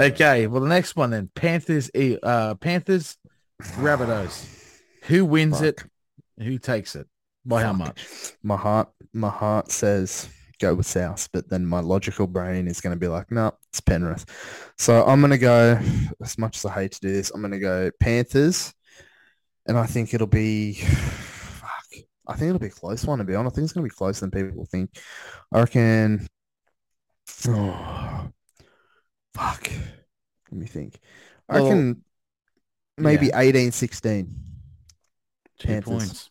okay, 0.00 0.46
well 0.46 0.60
the 0.60 0.68
next 0.68 0.96
one 0.96 1.10
then 1.10 1.30
Panthers, 1.34 1.90
E- 1.94 2.18
uh, 2.22 2.54
Panthers, 2.56 3.16
Rabbitohs. 3.62 4.46
Who 5.04 5.24
wins 5.24 5.60
it? 5.62 5.82
Who 6.38 6.58
takes 6.58 6.94
it? 6.96 7.06
By 7.44 7.62
how 7.62 7.72
much? 7.72 8.06
My 8.42 8.56
heart, 8.56 8.88
my 9.12 9.30
heart 9.30 9.70
says 9.70 10.28
go 10.60 10.74
with 10.74 10.86
South, 10.86 11.28
but 11.32 11.48
then 11.48 11.66
my 11.66 11.80
logical 11.80 12.26
brain 12.26 12.66
is 12.66 12.80
going 12.80 12.94
to 12.94 13.00
be 13.00 13.08
like, 13.08 13.30
no, 13.30 13.52
it's 13.70 13.80
Penrith. 13.80 14.24
So 14.78 15.04
I'm 15.04 15.20
going 15.20 15.30
to 15.30 15.38
go, 15.38 15.78
as 16.22 16.38
much 16.38 16.56
as 16.56 16.64
I 16.64 16.72
hate 16.72 16.92
to 16.92 17.00
do 17.00 17.12
this, 17.12 17.30
I'm 17.30 17.40
going 17.40 17.52
to 17.52 17.58
go 17.58 17.90
Panthers. 18.00 18.72
And 19.66 19.76
I 19.76 19.86
think 19.86 20.14
it'll 20.14 20.26
be, 20.26 20.74
fuck, 20.74 21.86
I 22.26 22.34
think 22.34 22.48
it'll 22.50 22.58
be 22.60 22.68
a 22.68 22.70
close 22.70 23.04
one 23.04 23.18
to 23.18 23.24
be 23.24 23.34
honest. 23.34 23.54
I 23.54 23.56
think 23.56 23.64
it's 23.64 23.72
going 23.72 23.84
to 23.86 23.92
be 23.92 23.96
closer 23.96 24.20
than 24.20 24.30
people 24.30 24.64
think. 24.64 24.90
I 25.52 25.60
reckon, 25.60 26.26
oh, 27.48 28.28
fuck. 29.34 29.70
Let 30.50 30.60
me 30.60 30.66
think. 30.66 30.98
I 31.48 31.60
Well, 31.60 33.04
maybe 33.04 33.26
yeah. 33.26 33.40
18, 33.40 33.72
16. 33.72 34.34
Two 35.58 35.68
Panthers. 35.68 35.88
points. 35.88 36.30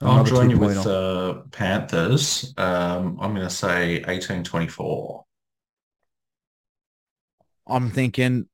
I'll 0.00 0.14
Another 0.20 0.30
join 0.30 0.50
you 0.50 0.58
with 0.58 0.76
two-pointer. 0.82 1.38
uh, 1.38 1.42
Panthers. 1.50 2.52
Um, 2.56 3.18
I'm 3.20 3.34
going 3.34 3.46
to 3.46 3.50
say 3.50 4.02
18-24. 4.06 5.22
I'm 7.66 7.90
thinking, 7.90 8.46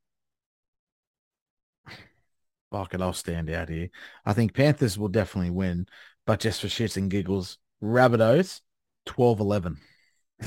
fuck 2.70 2.95
it, 2.95 3.01
I'll 3.01 3.12
stand 3.12 3.51
out 3.51 3.68
here. 3.68 3.88
I 4.24 4.32
think 4.32 4.55
Panthers 4.55 4.97
will 4.99 5.09
definitely 5.09 5.51
win, 5.51 5.86
but 6.26 6.38
just 6.41 6.61
for 6.61 6.68
shits 6.68 6.97
and 6.97 7.11
giggles, 7.11 7.59
Rabbitohs 7.82 8.61
12-11. 9.09 9.76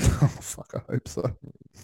fuck, 0.40 0.72
I 0.74 0.92
hope 0.92 1.08
so. 1.08 1.22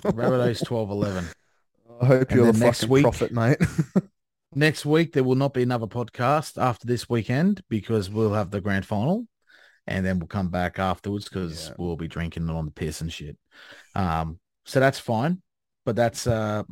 Rabbitohs 0.05 0.65
12-11. 0.65 1.25
I 2.01 2.07
hope 2.07 2.29
And 2.31 2.37
you're 2.37 2.47
the 2.47 2.53
then 2.53 2.61
next 2.61 2.81
fucking 2.81 2.93
week- 2.93 3.03
prophet, 3.03 3.33
mate. 3.33 3.59
Next 4.55 4.85
week, 4.85 5.13
there 5.13 5.23
will 5.23 5.37
not 5.37 5.55
be 5.55 5.63
another 5.63 5.87
podcast 5.87 6.61
after 6.61 6.87
this 6.87 7.09
weekend 7.09 7.63
because 7.69 8.11
we'll 8.11 8.33
have 8.33 8.51
the 8.51 8.61
grand 8.61 8.85
final 8.85 9.27
and 9.87 10.05
then 10.05 10.19
we'll 10.19 10.27
come 10.27 10.49
back 10.49 10.79
afterwards 10.79 11.29
because 11.29 11.69
Yeah. 11.69 11.75
we'll 11.79 11.97
be 11.97 12.09
drinking 12.09 12.51
on 12.51 12.65
the 12.65 12.73
piss 12.73 13.01
and 13.01 13.13
shit. 13.13 13.39
Um, 13.95 14.41
so 14.65 14.81
that's 14.81 14.99
fine, 14.99 15.43
but 15.85 15.95
that's, 15.95 16.27
uh, 16.27 16.65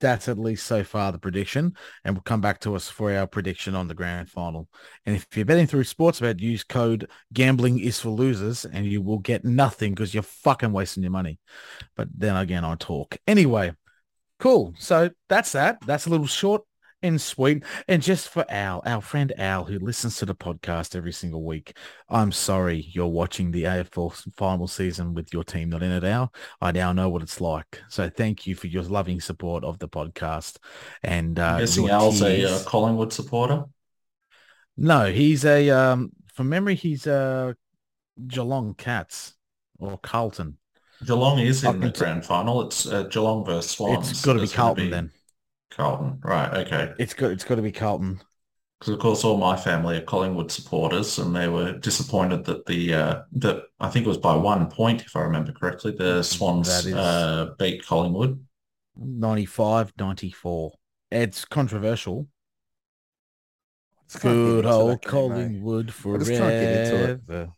that's 0.00 0.28
at 0.28 0.38
least 0.38 0.66
so 0.66 0.84
far 0.84 1.10
the 1.10 1.18
prediction 1.18 1.74
and 2.04 2.14
we'll 2.14 2.22
come 2.22 2.40
back 2.40 2.60
to 2.60 2.76
us 2.76 2.88
for 2.88 3.12
our 3.12 3.26
prediction 3.26 3.74
on 3.74 3.88
the 3.88 3.94
grand 3.94 4.30
final. 4.30 4.68
And 5.04 5.16
if 5.16 5.26
you're 5.34 5.44
betting 5.46 5.66
through 5.66 5.84
Sportsbet, 5.84 6.40
use 6.40 6.62
code 6.62 7.08
gambling 7.32 7.80
is 7.80 7.98
for 8.00 8.10
losers 8.10 8.64
and 8.64 8.86
you 8.86 9.02
will 9.02 9.18
get 9.18 9.44
nothing 9.44 9.94
because 9.94 10.14
you're 10.14 10.22
fucking 10.22 10.72
wasting 10.72 11.02
your 11.02 11.12
money. 11.12 11.38
But 11.96 12.08
then 12.14 12.36
again, 12.36 12.64
I 12.64 12.76
talk 12.76 13.16
anyway. 13.26 13.72
Cool. 14.38 14.74
So 14.78 15.10
that's 15.28 15.52
that. 15.52 15.78
That's 15.86 16.06
a 16.06 16.10
little 16.10 16.26
short 16.26 16.62
and 17.04 17.20
sweet. 17.20 17.62
And 17.86 18.02
just 18.02 18.28
for 18.30 18.44
Al, 18.48 18.82
our 18.86 19.00
friend 19.00 19.32
Al, 19.38 19.64
who 19.64 19.78
listens 19.78 20.16
to 20.16 20.26
the 20.26 20.34
podcast 20.34 20.96
every 20.96 21.12
single 21.12 21.44
week, 21.44 21.76
I'm 22.08 22.32
sorry 22.32 22.88
you're 22.90 23.06
watching 23.06 23.50
the 23.50 23.64
AFL 23.64 24.32
final 24.34 24.66
season 24.66 25.14
with 25.14 25.32
your 25.32 25.44
team 25.44 25.68
not 25.68 25.82
in 25.82 25.90
it, 25.90 26.02
Al. 26.02 26.32
I 26.60 26.72
now 26.72 26.92
know 26.92 27.10
what 27.10 27.22
it's 27.22 27.40
like. 27.40 27.82
So 27.88 28.08
thank 28.08 28.46
you 28.46 28.54
for 28.54 28.66
your 28.68 28.82
loving 28.82 29.20
support 29.20 29.64
of 29.64 29.78
the 29.78 29.88
podcast. 29.88 30.56
And 31.02 31.38
uh, 31.38 31.44
I'm 31.44 31.60
guessing 31.60 31.90
Al's 31.90 32.22
a 32.22 32.44
uh, 32.50 32.64
Collingwood 32.64 33.12
supporter. 33.12 33.64
no, 34.76 35.12
he's 35.12 35.44
a 35.44 35.70
um 35.70 36.10
from 36.32 36.48
memory, 36.48 36.74
he's 36.74 37.06
a 37.06 37.54
Geelong 38.26 38.74
Cats 38.74 39.34
or 39.78 39.98
Carlton. 39.98 40.56
Geelong 41.04 41.38
is 41.38 41.64
in 41.64 41.80
the 41.80 41.90
grand 41.90 42.24
final. 42.24 42.62
It's 42.62 42.86
uh, 42.86 43.02
Geelong 43.04 43.44
versus 43.44 43.72
Swans. 43.72 44.10
it's 44.10 44.24
got 44.24 44.34
to 44.34 44.40
be 44.40 44.48
Carlton 44.48 44.90
then. 44.90 45.10
Carlton, 45.74 46.20
right? 46.22 46.66
Okay. 46.66 46.92
It's 46.98 47.14
got 47.14 47.30
it's 47.30 47.44
got 47.44 47.56
to 47.56 47.62
be 47.62 47.72
Carlton. 47.72 48.20
Because 48.80 48.94
of 48.94 49.00
course, 49.00 49.24
all 49.24 49.36
my 49.38 49.56
family 49.56 49.96
are 49.96 50.02
Collingwood 50.02 50.50
supporters, 50.50 51.18
and 51.18 51.34
they 51.34 51.48
were 51.48 51.72
disappointed 51.78 52.44
that 52.44 52.66
the 52.66 52.94
uh, 52.94 53.22
that 53.32 53.64
I 53.80 53.88
think 53.88 54.04
it 54.04 54.08
was 54.08 54.18
by 54.18 54.34
one 54.36 54.68
point, 54.70 55.02
if 55.02 55.16
I 55.16 55.20
remember 55.20 55.52
correctly, 55.52 55.92
the 55.92 56.22
Swans 56.22 56.68
That 56.68 56.88
is- 56.88 56.94
uh, 56.94 57.54
beat 57.58 57.84
Collingwood. 57.86 58.44
95, 58.96 59.92
94. 59.98 60.72
It's 61.10 61.44
controversial. 61.44 62.28
Just 64.08 64.22
Good 64.22 64.64
into 64.64 64.70
old 64.70 64.90
that 64.92 65.02
game. 65.02 65.10
Collingwood 65.10 65.88
I 65.88 66.18
just 66.18 66.30
can't 66.30 66.40
get 66.40 66.86
into 66.92 67.04
it. 67.04 67.26
forever. 67.26 67.52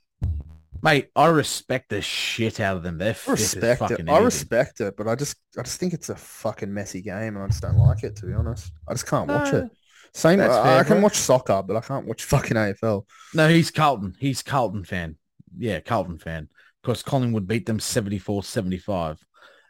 Mate, 0.86 1.08
I 1.16 1.26
respect 1.26 1.88
the 1.90 2.00
shit 2.00 2.60
out 2.60 2.76
of 2.76 2.82
them. 2.84 2.96
They're 2.98 3.10
I 3.10 3.12
fit 3.14 3.40
as 3.40 3.54
respect 3.54 3.90
it. 3.90 3.90
fucking 3.90 4.08
I 4.08 4.18
respect 4.18 4.80
it, 4.80 4.96
but 4.96 5.08
I 5.08 5.16
just 5.16 5.36
I 5.58 5.62
just 5.62 5.80
think 5.80 5.92
it's 5.92 6.10
a 6.10 6.14
fucking 6.16 6.72
messy 6.72 7.02
game 7.02 7.34
and 7.34 7.38
I 7.38 7.48
just 7.48 7.60
don't 7.62 7.76
like 7.76 8.04
it 8.04 8.14
to 8.16 8.26
be 8.26 8.32
honest. 8.32 8.72
I 8.88 8.94
just 8.94 9.06
can't 9.06 9.28
watch 9.28 9.52
No, 9.52 9.58
it. 9.58 9.64
Uh, 9.64 9.68
Same 10.14 10.38
that's 10.38 10.54
I, 10.54 10.62
fair, 10.62 10.78
I 10.78 10.84
can 10.84 10.98
bro. 10.98 11.02
watch 11.02 11.16
soccer, 11.16 11.62
but 11.66 11.76
I 11.76 11.80
can't 11.80 12.06
watch 12.06 12.24
fucking 12.34 12.56
AFL. 12.56 13.04
No, 13.34 13.48
he's 13.48 13.70
Carlton. 13.72 14.14
He's 14.20 14.42
Carlton 14.42 14.84
fan. 14.84 15.16
Yeah, 15.58 15.80
Carlton 15.80 16.18
fan. 16.18 16.48
Because 16.82 17.02
Collingwood 17.02 17.48
beat 17.48 17.66
them 17.66 17.78
74-75. 17.78 19.18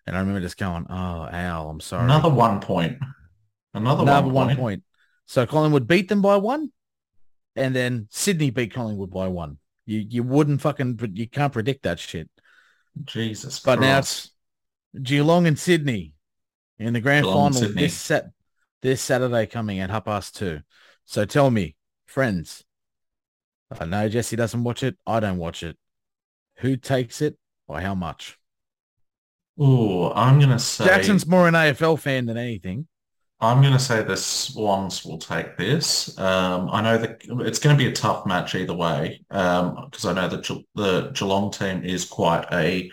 And 0.06 0.14
I 0.16 0.20
remember 0.20 0.40
just 0.40 0.58
going, 0.58 0.86
oh, 0.90 1.28
Al, 1.32 1.70
I'm 1.70 1.80
sorry. 1.80 2.04
Another 2.04 2.28
one 2.28 2.60
point. 2.60 2.98
Another, 3.72 4.02
Another 4.02 4.26
one, 4.26 4.34
one 4.34 4.46
point. 4.48 4.58
point. 4.58 4.82
So 5.24 5.46
Collingwood 5.46 5.86
beat 5.88 6.08
them 6.08 6.20
by 6.22 6.36
one, 6.36 6.70
and 7.56 7.74
then 7.74 8.06
Sydney 8.10 8.50
beat 8.50 8.74
Collingwood 8.74 9.10
by 9.10 9.28
one. 9.28 9.56
You 9.86 10.04
you 10.08 10.22
wouldn't 10.22 10.60
fucking 10.60 10.94
but 10.94 11.16
you 11.16 11.28
can't 11.28 11.52
predict 11.52 11.84
that 11.84 11.98
shit. 11.98 12.28
Jesus 13.04 13.60
But 13.60 13.80
now 13.80 13.98
it's 13.98 14.32
Geelong 15.00 15.46
and 15.46 15.58
Sydney 15.58 16.14
in 16.78 16.92
the 16.92 17.00
grand 17.00 17.24
Geelong 17.24 17.52
final 17.52 17.72
this 17.72 17.94
set 17.94 18.30
this 18.82 19.00
Saturday 19.00 19.46
coming 19.46 19.78
at 19.80 19.90
half 19.90 20.04
past 20.04 20.36
two. 20.36 20.60
So 21.04 21.24
tell 21.24 21.50
me, 21.50 21.76
friends. 22.06 22.64
I 23.80 23.84
know 23.84 24.08
Jesse 24.08 24.36
doesn't 24.36 24.62
watch 24.62 24.82
it. 24.82 24.96
I 25.06 25.20
don't 25.20 25.38
watch 25.38 25.62
it. 25.62 25.76
Who 26.58 26.76
takes 26.76 27.20
it 27.20 27.36
by 27.66 27.82
how 27.82 27.94
much? 27.94 28.38
Oh, 29.58 30.12
I'm 30.12 30.38
gonna 30.38 30.58
say 30.58 30.84
Jackson's 30.84 31.26
more 31.26 31.48
an 31.48 31.54
AFL 31.54 31.98
fan 31.98 32.26
than 32.26 32.36
anything. 32.36 32.86
I'm 33.38 33.60
going 33.60 33.74
to 33.74 33.78
say 33.78 34.02
the 34.02 34.16
Swans 34.16 35.04
will 35.04 35.18
take 35.18 35.58
this. 35.58 36.18
Um, 36.18 36.70
I 36.72 36.80
know 36.80 36.96
that 36.96 37.20
it's 37.40 37.58
going 37.58 37.76
to 37.76 37.82
be 37.82 37.88
a 37.88 37.92
tough 37.92 38.24
match 38.24 38.54
either 38.54 38.72
way 38.72 39.20
because 39.28 40.06
I 40.06 40.14
know 40.14 40.28
that 40.28 40.44
Ge- 40.44 40.64
the 40.74 41.10
Geelong 41.10 41.50
team 41.50 41.84
is 41.84 42.06
quite 42.06 42.46
a 42.52 42.90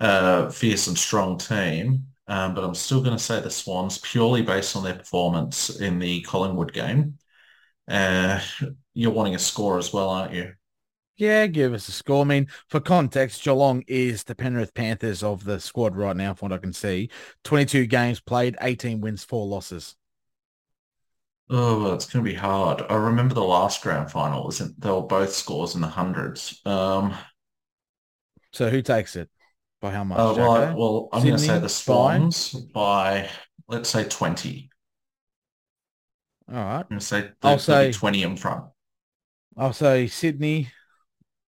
uh, 0.00 0.48
fierce 0.48 0.86
and 0.86 0.96
strong 0.96 1.36
team, 1.36 2.06
um, 2.26 2.54
but 2.54 2.64
I'm 2.64 2.74
still 2.74 3.02
going 3.02 3.16
to 3.16 3.22
say 3.22 3.40
the 3.40 3.50
Swans 3.50 3.98
purely 3.98 4.40
based 4.42 4.76
on 4.76 4.84
their 4.84 4.94
performance 4.94 5.68
in 5.78 5.98
the 5.98 6.22
Collingwood 6.22 6.72
game. 6.72 7.18
Uh, 7.86 8.40
you're 8.94 9.12
wanting 9.12 9.34
a 9.34 9.38
score 9.38 9.78
as 9.78 9.92
well, 9.92 10.08
aren't 10.08 10.32
you? 10.32 10.52
Yeah, 11.16 11.46
give 11.46 11.72
us 11.72 11.88
a 11.88 11.92
score. 11.92 12.22
I 12.22 12.28
mean, 12.28 12.48
for 12.68 12.78
context, 12.78 13.42
Geelong 13.42 13.82
is 13.86 14.24
the 14.24 14.34
Penrith 14.34 14.74
Panthers 14.74 15.22
of 15.22 15.44
the 15.44 15.58
squad 15.58 15.96
right 15.96 16.16
now, 16.16 16.34
from 16.34 16.50
what 16.50 16.56
I 16.56 16.60
can 16.60 16.74
see. 16.74 17.08
22 17.44 17.86
games 17.86 18.20
played, 18.20 18.56
18 18.60 19.00
wins, 19.00 19.24
four 19.24 19.46
losses. 19.46 19.96
Oh, 21.48 21.82
well, 21.82 21.94
it's 21.94 22.06
going 22.06 22.24
to 22.24 22.30
be 22.30 22.36
hard. 22.36 22.82
I 22.90 22.96
remember 22.96 23.34
the 23.34 23.44
last 23.44 23.82
grand 23.82 24.10
final, 24.10 24.44
wasn't 24.44 24.78
they 24.80 24.90
were 24.90 25.02
both 25.02 25.32
scores 25.32 25.74
in 25.74 25.80
the 25.80 25.86
hundreds. 25.86 26.60
Um, 26.66 27.14
So 28.52 28.68
who 28.68 28.82
takes 28.82 29.16
it? 29.16 29.30
By 29.80 29.92
how 29.92 30.04
much? 30.04 30.18
Uh, 30.18 30.34
well, 30.36 30.50
I, 30.50 30.74
well, 30.74 31.08
I'm 31.12 31.22
going 31.22 31.34
to 31.34 31.38
say 31.38 31.58
the? 31.58 31.68
Swans 31.68 32.52
by, 32.52 33.28
let's 33.68 33.88
say 33.88 34.04
20. 34.04 34.70
All 36.48 36.54
right. 36.54 36.76
I'm 36.80 36.86
going 36.88 36.98
to 37.00 37.04
say 37.04 37.30
I'll 37.42 37.56
they'll, 37.56 37.64
they'll 37.66 37.86
be 37.86 37.92
say- 37.92 37.98
20 37.98 38.22
in 38.22 38.36
front. 38.36 38.64
I'll 39.56 39.72
say 39.72 40.06
Sydney. 40.06 40.68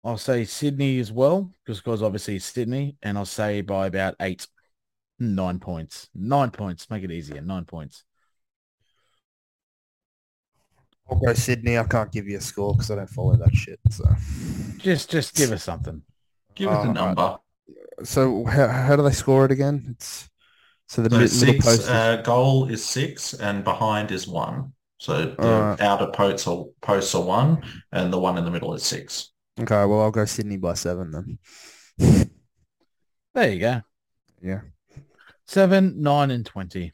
I'll 0.08 0.18
say 0.18 0.46
Sydney 0.46 1.00
as 1.00 1.12
well, 1.12 1.52
just 1.68 1.84
because 1.84 2.02
obviously 2.02 2.38
it's 2.38 2.46
Sydney, 2.46 2.96
and 3.04 3.18
I'll 3.18 3.26
say 3.26 3.60
by 3.60 3.88
about 3.88 4.16
eight. 4.22 4.48
Nine 5.20 5.60
points. 5.60 6.08
Nine 6.16 6.50
points. 6.52 6.90
Make 6.90 7.04
it 7.04 7.12
easier. 7.12 7.42
Nine 7.42 7.66
points. 7.66 8.06
I'll 11.10 11.20
go 11.20 11.34
Sydney. 11.34 11.78
I 11.78 11.84
can't 11.84 12.10
give 12.12 12.26
you 12.26 12.38
a 12.38 12.42
score 12.42 12.74
because 12.74 12.90
I 12.90 12.96
don't 12.96 13.10
follow 13.10 13.36
that 13.36 13.54
shit. 13.54 13.80
So, 13.90 14.06
Just 14.78 15.10
just 15.12 15.36
give 15.36 15.52
us 15.52 15.64
something. 15.64 16.02
Give 16.56 16.70
us 16.70 16.86
Uh, 16.86 16.90
a 16.90 16.94
number. 16.94 17.38
so 18.04 18.46
how, 18.46 18.68
how 18.68 18.96
do 18.96 19.04
they 19.04 19.12
score 19.12 19.44
it 19.44 19.52
again? 19.52 19.88
It's 19.90 20.30
so 20.88 21.02
the 21.02 21.10
So 21.10 21.18
mid, 21.18 21.32
middle 21.34 21.62
six, 21.62 21.66
post. 21.66 21.80
is- 21.82 21.90
uh, 21.90 22.22
goal 22.24 22.70
is 22.70 22.86
six 22.86 23.34
and 23.34 23.64
behind 23.66 24.12
is 24.12 24.26
one. 24.26 24.72
So 25.00 25.26
the 25.26 25.42
Alright. 25.44 25.82
outer 25.82 26.08
posts 26.12 26.48
are, 26.48 26.64
posts 26.82 27.14
are 27.14 27.24
one 27.24 27.62
and 27.92 28.14
the 28.14 28.20
one 28.20 28.38
in 28.38 28.46
the 28.46 28.52
middle 28.52 28.74
is 28.74 28.84
six. 28.84 29.32
Okay, 29.60 29.86
well 29.86 30.02
I'll 30.02 30.12
go 30.12 30.26
Sydney 30.26 30.58
by 30.58 30.74
seven 30.74 31.12
then. 32.00 32.30
There 33.34 33.52
you 33.52 33.60
go. 33.60 33.82
Yeah. 34.42 34.62
Seven, 35.46 36.02
nine, 36.02 36.32
and 36.32 36.46
twenty. 36.46 36.92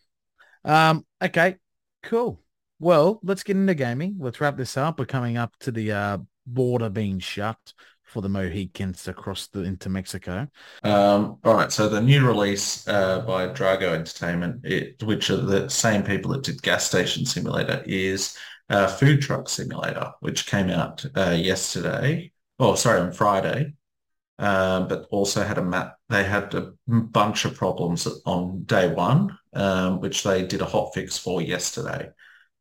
Um, 0.66 1.06
okay, 1.22 1.56
cool. 2.04 2.42
Well, 2.80 3.22
let's 3.24 3.44
get 3.44 3.56
into 3.56 3.76
gaming. 3.76 4.18
Let's 4.20 4.42
wrap 4.42 4.58
this 4.58 4.76
up. 4.76 5.00
We're 5.00 5.06
coming 5.06 5.38
up 5.38 5.56
to 5.62 5.72
the 5.72 5.92
uh, 5.94 6.18
border 6.46 6.90
being 6.90 7.20
shut 7.20 7.58
for 8.04 8.22
the 8.22 8.28
Mohicans 8.28 9.04
to 9.04 9.14
cross 9.14 9.48
the, 9.48 9.62
into 9.62 9.90
Mexico. 9.90 10.48
Um, 10.84 11.38
all 11.46 11.56
right, 11.56 11.72
so 11.72 11.88
the 11.88 12.02
new 12.02 12.28
release 12.28 12.86
uh, 12.88 13.22
by 13.22 13.48
Drago 13.48 13.94
Entertainment, 13.94 14.66
it, 14.66 15.02
which 15.02 15.30
are 15.30 15.38
the 15.38 15.70
same 15.70 16.04
people 16.04 16.32
that 16.34 16.44
did 16.44 16.62
Gas 16.62 16.86
Station 16.86 17.26
Simulator, 17.26 17.82
is 17.86 18.38
uh, 18.70 18.88
Food 18.88 19.22
Truck 19.22 19.48
Simulator, 19.48 20.12
which 20.20 20.46
came 20.46 20.70
out 20.70 21.06
uh, 21.16 21.32
yesterday. 21.32 22.33
Oh, 22.60 22.76
sorry, 22.76 23.02
on 23.02 23.12
Friday. 23.12 23.74
Um, 24.40 24.88
but 24.88 25.06
also 25.12 25.44
had 25.44 25.60
a 25.60 25.64
map. 25.64 25.96
They 26.10 26.24
had 26.24 26.54
a 26.56 26.74
bunch 26.88 27.46
of 27.46 27.56
problems 27.56 28.08
on 28.26 28.64
day 28.64 28.92
one, 28.92 29.38
um, 29.54 30.00
which 30.02 30.24
they 30.24 30.46
did 30.46 30.62
a 30.62 30.66
hot 30.66 30.94
fix 30.94 31.18
for 31.18 31.42
yesterday. 31.42 32.10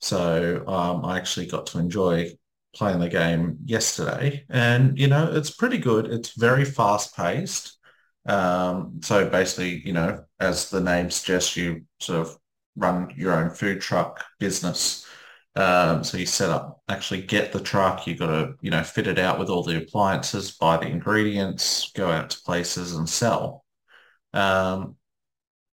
So 0.01 0.65
um, 0.67 1.05
I 1.05 1.17
actually 1.17 1.47
got 1.47 1.67
to 1.69 1.79
enjoy 1.79 2.31
playing 2.75 3.01
the 3.01 3.09
game 3.09 3.59
yesterday, 3.65 4.45
and 4.51 4.99
you 4.99 5.09
know 5.09 5.31
it's 5.33 5.51
pretty 5.51 5.79
good. 5.79 6.07
It's 6.07 6.37
very 6.37 6.65
fast 6.65 7.17
paced. 7.17 7.79
Um, 8.27 9.01
so 9.03 9.29
basically, 9.29 9.83
you 9.85 9.93
know, 9.95 10.25
as 10.41 10.71
the 10.71 10.81
name 10.81 11.11
suggests, 11.11 11.57
you 11.57 11.83
sort 12.01 12.21
of 12.21 12.37
run 12.77 13.13
your 13.17 13.33
own 13.33 13.51
food 13.51 13.81
truck 13.81 14.25
business. 14.39 15.07
Um, 15.55 16.03
so 16.03 16.17
you 16.17 16.27
set 16.27 16.51
up, 16.51 16.83
actually 16.89 17.23
get 17.23 17.53
the 17.53 17.61
truck. 17.61 18.07
You 18.07 18.17
got 18.17 18.29
to, 18.29 18.55
you 18.63 18.71
know, 18.71 18.83
fit 18.83 19.07
it 19.07 19.19
out 19.19 19.39
with 19.39 19.51
all 19.51 19.63
the 19.63 19.77
appliances, 19.77 20.53
buy 20.53 20.79
the 20.79 20.87
ingredients, 20.87 21.91
go 21.95 22.11
out 22.11 22.31
to 22.31 22.41
places 22.43 22.95
and 22.95 23.09
sell. 23.09 23.65
Um, 24.33 24.97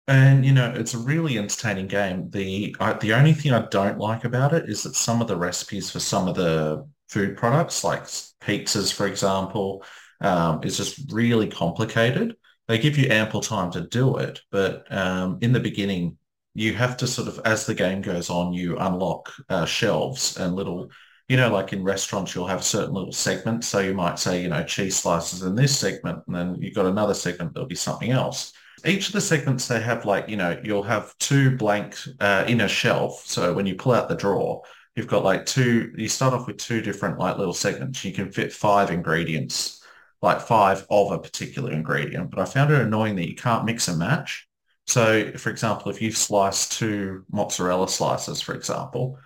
and 0.07 0.45
you 0.45 0.53
know, 0.53 0.71
it's 0.71 0.95
a 0.95 0.99
really 0.99 1.39
entertaining 1.39 1.87
game. 1.89 2.31
The 2.31 2.77
I, 2.79 2.93
the 2.95 3.15
only 3.15 3.33
thing 3.33 3.53
I 3.53 3.67
don't 3.71 3.99
like 3.99 4.25
about 4.25 4.53
it 4.53 4.69
is 4.69 4.83
that 4.83 4.95
some 4.95 5.23
of 5.23 5.29
the 5.29 5.37
recipes 5.37 5.91
for 5.91 6.01
some 6.01 6.29
of 6.29 6.35
the 6.37 6.87
food 7.09 7.37
products, 7.37 7.85
like 7.85 8.05
pizzas, 8.05 8.93
for 8.93 9.07
example, 9.07 9.85
um, 10.21 10.63
is 10.63 10.77
just 10.77 11.11
really 11.13 11.49
complicated. 11.49 12.37
They 12.69 12.79
give 12.79 12.99
you 12.99 13.11
ample 13.11 13.41
time 13.41 13.71
to 13.73 13.83
do 13.83 14.17
it, 14.19 14.41
but 14.51 14.91
um, 14.91 15.39
in 15.41 15.53
the 15.53 15.61
beginning, 15.61 16.19
you 16.55 16.75
have 16.75 16.97
to 16.99 17.07
sort 17.07 17.29
of, 17.29 17.41
as 17.45 17.67
the 17.67 17.75
game 17.75 18.01
goes 18.01 18.31
on, 18.31 18.53
you 18.53 18.79
unlock 18.79 19.33
uh, 19.49 19.67
shelves 19.67 20.37
and 20.39 20.55
little, 20.55 20.91
you 21.29 21.37
know, 21.37 21.53
like 21.53 21.73
in 21.73 21.83
restaurants, 21.83 22.35
you'll 22.35 22.47
have 22.47 22.65
certain 22.65 22.95
little 22.95 23.13
segments. 23.13 23.69
So 23.69 23.81
you 23.81 23.95
might 23.95 24.19
say, 24.19 24.43
you 24.43 24.49
know, 24.49 24.63
cheese 24.63 24.97
slices 24.97 25.43
in 25.43 25.55
this 25.55 25.77
segment, 25.77 26.23
and 26.27 26.35
then 26.35 26.57
you've 26.61 26.75
got 26.75 26.87
another 26.87 27.15
segment 27.15 27.55
that'll 27.55 27.69
be 27.69 27.75
something 27.75 28.11
else. 28.11 28.53
Each 28.85 29.09
of 29.09 29.13
the 29.15 29.21
segments 29.21 29.67
they 29.67 29.81
have 29.81 30.05
like 30.05 30.29
you 30.29 30.37
know 30.37 30.61
you'll 30.63 30.83
have 30.83 31.17
two 31.19 31.57
blank 31.57 31.97
uh, 32.21 32.45
in 32.47 32.61
a 32.61 32.69
shelf. 32.69 33.23
So 33.25 33.55
when 33.55 33.67
you 33.67 33.77
pull 33.77 33.93
out 33.93 34.09
the 34.09 34.15
drawer 34.15 34.63
you've 34.95 35.07
got 35.07 35.25
like 35.25 35.47
two 35.47 35.93
you 35.97 36.09
start 36.09 36.35
off 36.35 36.47
with 36.47 36.59
two 36.59 36.81
different 36.81 37.19
like 37.19 37.39
little 37.39 37.55
segments. 37.55 38.05
You 38.05 38.13
can 38.13 38.31
fit 38.31 38.53
five 38.53 38.91
ingredients 38.91 39.83
like 40.23 40.41
five 40.41 40.87
of 40.91 41.13
a 41.13 41.19
particular 41.19 41.73
ingredient. 41.73 42.31
But 42.31 42.41
i 42.41 42.45
found 42.45 42.71
it 42.73 42.81
annoying 42.81 43.17
that 43.17 43.29
you 43.29 43.35
can't 43.35 43.65
mix 43.65 43.89
and 43.89 43.99
match 43.99 44.49
so 44.87 45.33
for 45.33 45.51
example 45.51 45.91
if 45.91 46.01
you've 46.03 46.17
sliced 46.17 46.73
two 46.73 47.25
mozzarella 47.31 47.89
slices 47.89 48.41
for 48.41 48.55
example 48.55 49.19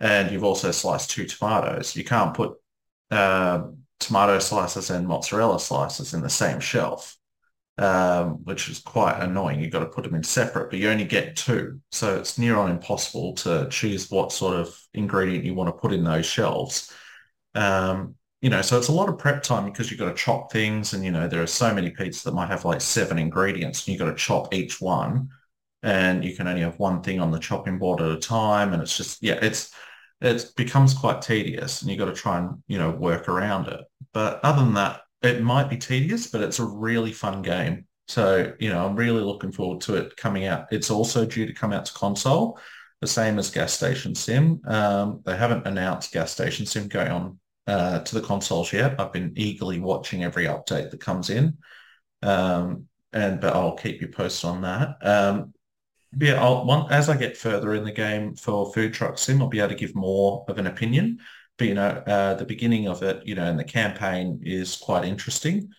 and 0.00 0.30
you've 0.30 0.44
also 0.44 0.70
sliced 0.70 1.10
two 1.10 1.26
tomatoes 1.26 1.94
you 1.94 2.04
can't 2.04 2.34
put 2.34 2.52
uh, 3.10 3.62
tomato 4.00 4.38
slices 4.38 4.90
and 4.90 5.06
mozzarella 5.06 5.60
slices 5.60 6.14
in 6.14 6.22
the 6.22 6.30
same 6.30 6.60
shelf 6.60 7.16
um, 7.78 8.44
which 8.44 8.68
is 8.68 8.80
quite 8.80 9.18
annoying. 9.20 9.60
You've 9.60 9.72
got 9.72 9.80
to 9.80 9.86
put 9.86 10.04
them 10.04 10.14
in 10.14 10.22
separate, 10.22 10.70
but 10.70 10.78
you 10.78 10.90
only 10.90 11.04
get 11.04 11.36
two. 11.36 11.80
So 11.90 12.16
it's 12.16 12.38
near 12.38 12.56
on 12.56 12.70
impossible 12.70 13.34
to 13.36 13.68
choose 13.70 14.10
what 14.10 14.32
sort 14.32 14.56
of 14.56 14.78
ingredient 14.94 15.44
you 15.44 15.54
want 15.54 15.68
to 15.68 15.80
put 15.80 15.92
in 15.92 16.04
those 16.04 16.26
shelves. 16.26 16.92
Um, 17.54 18.16
you 18.42 18.50
know, 18.50 18.60
so 18.60 18.76
it's 18.76 18.88
a 18.88 18.92
lot 18.92 19.08
of 19.08 19.18
prep 19.18 19.44
time 19.44 19.64
because 19.64 19.88
you've 19.88 20.00
got 20.00 20.08
to 20.08 20.14
chop 20.14 20.52
things 20.52 20.92
and, 20.94 21.04
you 21.04 21.12
know, 21.12 21.28
there 21.28 21.42
are 21.42 21.46
so 21.46 21.72
many 21.72 21.92
pizzas 21.92 22.24
that 22.24 22.34
might 22.34 22.48
have 22.48 22.64
like 22.64 22.80
seven 22.80 23.16
ingredients 23.16 23.86
and 23.86 23.88
you've 23.88 24.00
got 24.00 24.10
to 24.10 24.16
chop 24.16 24.52
each 24.52 24.80
one 24.80 25.28
and 25.84 26.24
you 26.24 26.34
can 26.34 26.48
only 26.48 26.62
have 26.62 26.76
one 26.80 27.02
thing 27.02 27.20
on 27.20 27.30
the 27.30 27.38
chopping 27.38 27.78
board 27.78 28.00
at 28.00 28.10
a 28.10 28.18
time. 28.18 28.72
And 28.72 28.82
it's 28.82 28.96
just, 28.96 29.22
yeah, 29.22 29.38
it's, 29.40 29.72
it 30.20 30.50
becomes 30.56 30.92
quite 30.92 31.22
tedious 31.22 31.82
and 31.82 31.90
you've 31.90 32.00
got 32.00 32.06
to 32.06 32.12
try 32.12 32.38
and, 32.38 32.60
you 32.66 32.78
know, 32.78 32.90
work 32.90 33.28
around 33.28 33.68
it. 33.68 33.80
But 34.12 34.40
other 34.42 34.64
than 34.64 34.74
that, 34.74 35.02
it 35.22 35.40
might 35.40 35.70
be 35.70 35.76
tedious, 35.76 36.26
but 36.26 36.42
it's 36.42 36.58
a 36.58 36.64
really 36.64 37.12
fun 37.12 37.42
game. 37.42 37.86
So, 38.08 38.52
you 38.58 38.70
know, 38.70 38.84
I'm 38.84 38.96
really 38.96 39.22
looking 39.22 39.52
forward 39.52 39.82
to 39.82 39.94
it 39.94 40.16
coming 40.16 40.46
out. 40.46 40.66
It's 40.72 40.90
also 40.90 41.24
due 41.24 41.46
to 41.46 41.52
come 41.52 41.72
out 41.72 41.84
to 41.86 41.92
console, 41.92 42.58
the 43.00 43.06
same 43.06 43.38
as 43.38 43.50
Gas 43.50 43.72
Station 43.72 44.16
Sim. 44.16 44.60
Um, 44.66 45.20
they 45.24 45.36
haven't 45.36 45.64
announced 45.64 46.12
Gas 46.12 46.32
Station 46.32 46.66
Sim 46.66 46.88
going 46.88 47.12
on 47.12 47.38
uh, 47.66 48.00
to 48.00 48.14
the 48.14 48.26
consoles 48.26 48.72
yet. 48.72 49.00
I've 49.00 49.12
been 49.12 49.32
eagerly 49.36 49.80
watching 49.80 50.24
every 50.24 50.46
update 50.46 50.90
that 50.90 51.00
comes 51.00 51.30
in. 51.30 51.58
Um, 52.22 52.86
and 53.12 53.40
but 53.40 53.54
I'll 53.54 53.76
keep 53.76 54.00
you 54.00 54.08
posted 54.08 54.48
on 54.50 54.62
that. 54.62 54.96
Um, 55.02 55.52
yeah, 56.18 56.42
I'll, 56.42 56.64
one, 56.66 56.90
as 56.92 57.08
I 57.08 57.16
get 57.16 57.36
further 57.36 57.74
in 57.74 57.84
the 57.84 57.92
game 57.92 58.34
for 58.36 58.72
Food 58.72 58.94
Truck 58.94 59.18
Sim, 59.18 59.40
I'll 59.42 59.48
be 59.48 59.60
able 59.60 59.70
to 59.70 59.74
give 59.74 59.94
more 59.94 60.44
of 60.48 60.58
an 60.58 60.66
opinion. 60.66 61.18
But 61.58 61.68
you 61.68 61.74
know, 61.74 61.88
uh, 62.06 62.34
the 62.34 62.44
beginning 62.44 62.88
of 62.88 63.02
it, 63.02 63.26
you 63.26 63.34
know, 63.34 63.44
and 63.44 63.58
the 63.58 63.64
campaign 63.64 64.40
is 64.44 64.76
quite 64.76 65.04
interesting. 65.04 65.70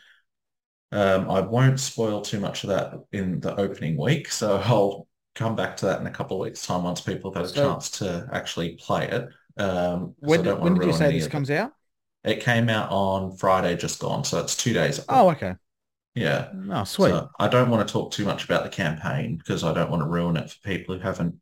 Um, 0.92 1.30
I 1.30 1.40
won't 1.40 1.80
spoil 1.80 2.22
too 2.22 2.40
much 2.40 2.64
of 2.64 2.70
that 2.70 2.94
in 3.12 3.40
the 3.40 3.56
opening 3.60 3.98
week, 3.98 4.32
so 4.32 4.58
I'll 4.66 5.08
come 5.36 5.56
back 5.56 5.76
to 5.78 5.88
that 5.88 6.00
in 6.00 6.08
a 6.08 6.12
couple 6.12 6.38
of 6.38 6.46
weeks' 6.46 6.66
time 6.66 6.84
once 6.84 7.02
people 7.02 7.32
have 7.34 7.42
had 7.44 7.52
a 7.52 7.56
So- 7.56 7.70
chance 7.70 7.90
to 8.00 8.28
actually 8.32 8.76
play 8.76 9.08
it. 9.08 9.28
Um, 9.58 10.16
When, 10.20 10.44
don't 10.44 10.62
when 10.62 10.74
did 10.76 10.86
you 10.88 10.94
say 10.94 11.12
this 11.14 11.26
it. 11.26 11.32
comes 11.32 11.52
out? 11.52 11.72
It 12.24 12.40
came 12.42 12.70
out 12.70 12.90
on 12.92 13.36
Friday, 13.38 13.76
just 13.76 14.00
gone, 14.00 14.24
so 14.24 14.40
it's 14.40 14.56
two 14.56 14.74
days. 14.74 14.98
ago. 15.00 15.06
Oh, 15.10 15.30
okay. 15.32 15.56
yeah. 16.16 16.50
Oh, 16.72 16.84
sweet. 16.84 17.10
So 17.12 17.30
I 17.40 17.48
don't 17.48 17.70
want 17.70 17.88
to 17.88 17.92
talk 17.92 18.12
too 18.12 18.26
much 18.26 18.46
about 18.46 18.64
the 18.64 18.70
campaign 18.70 19.38
because 19.38 19.64
I 19.64 19.74
don't 19.74 19.92
want 19.92 20.02
to 20.04 20.08
ruin 20.08 20.38
it 20.38 20.50
for 20.52 20.60
people 20.62 20.96
who 20.96 21.02
haven't 21.02 21.36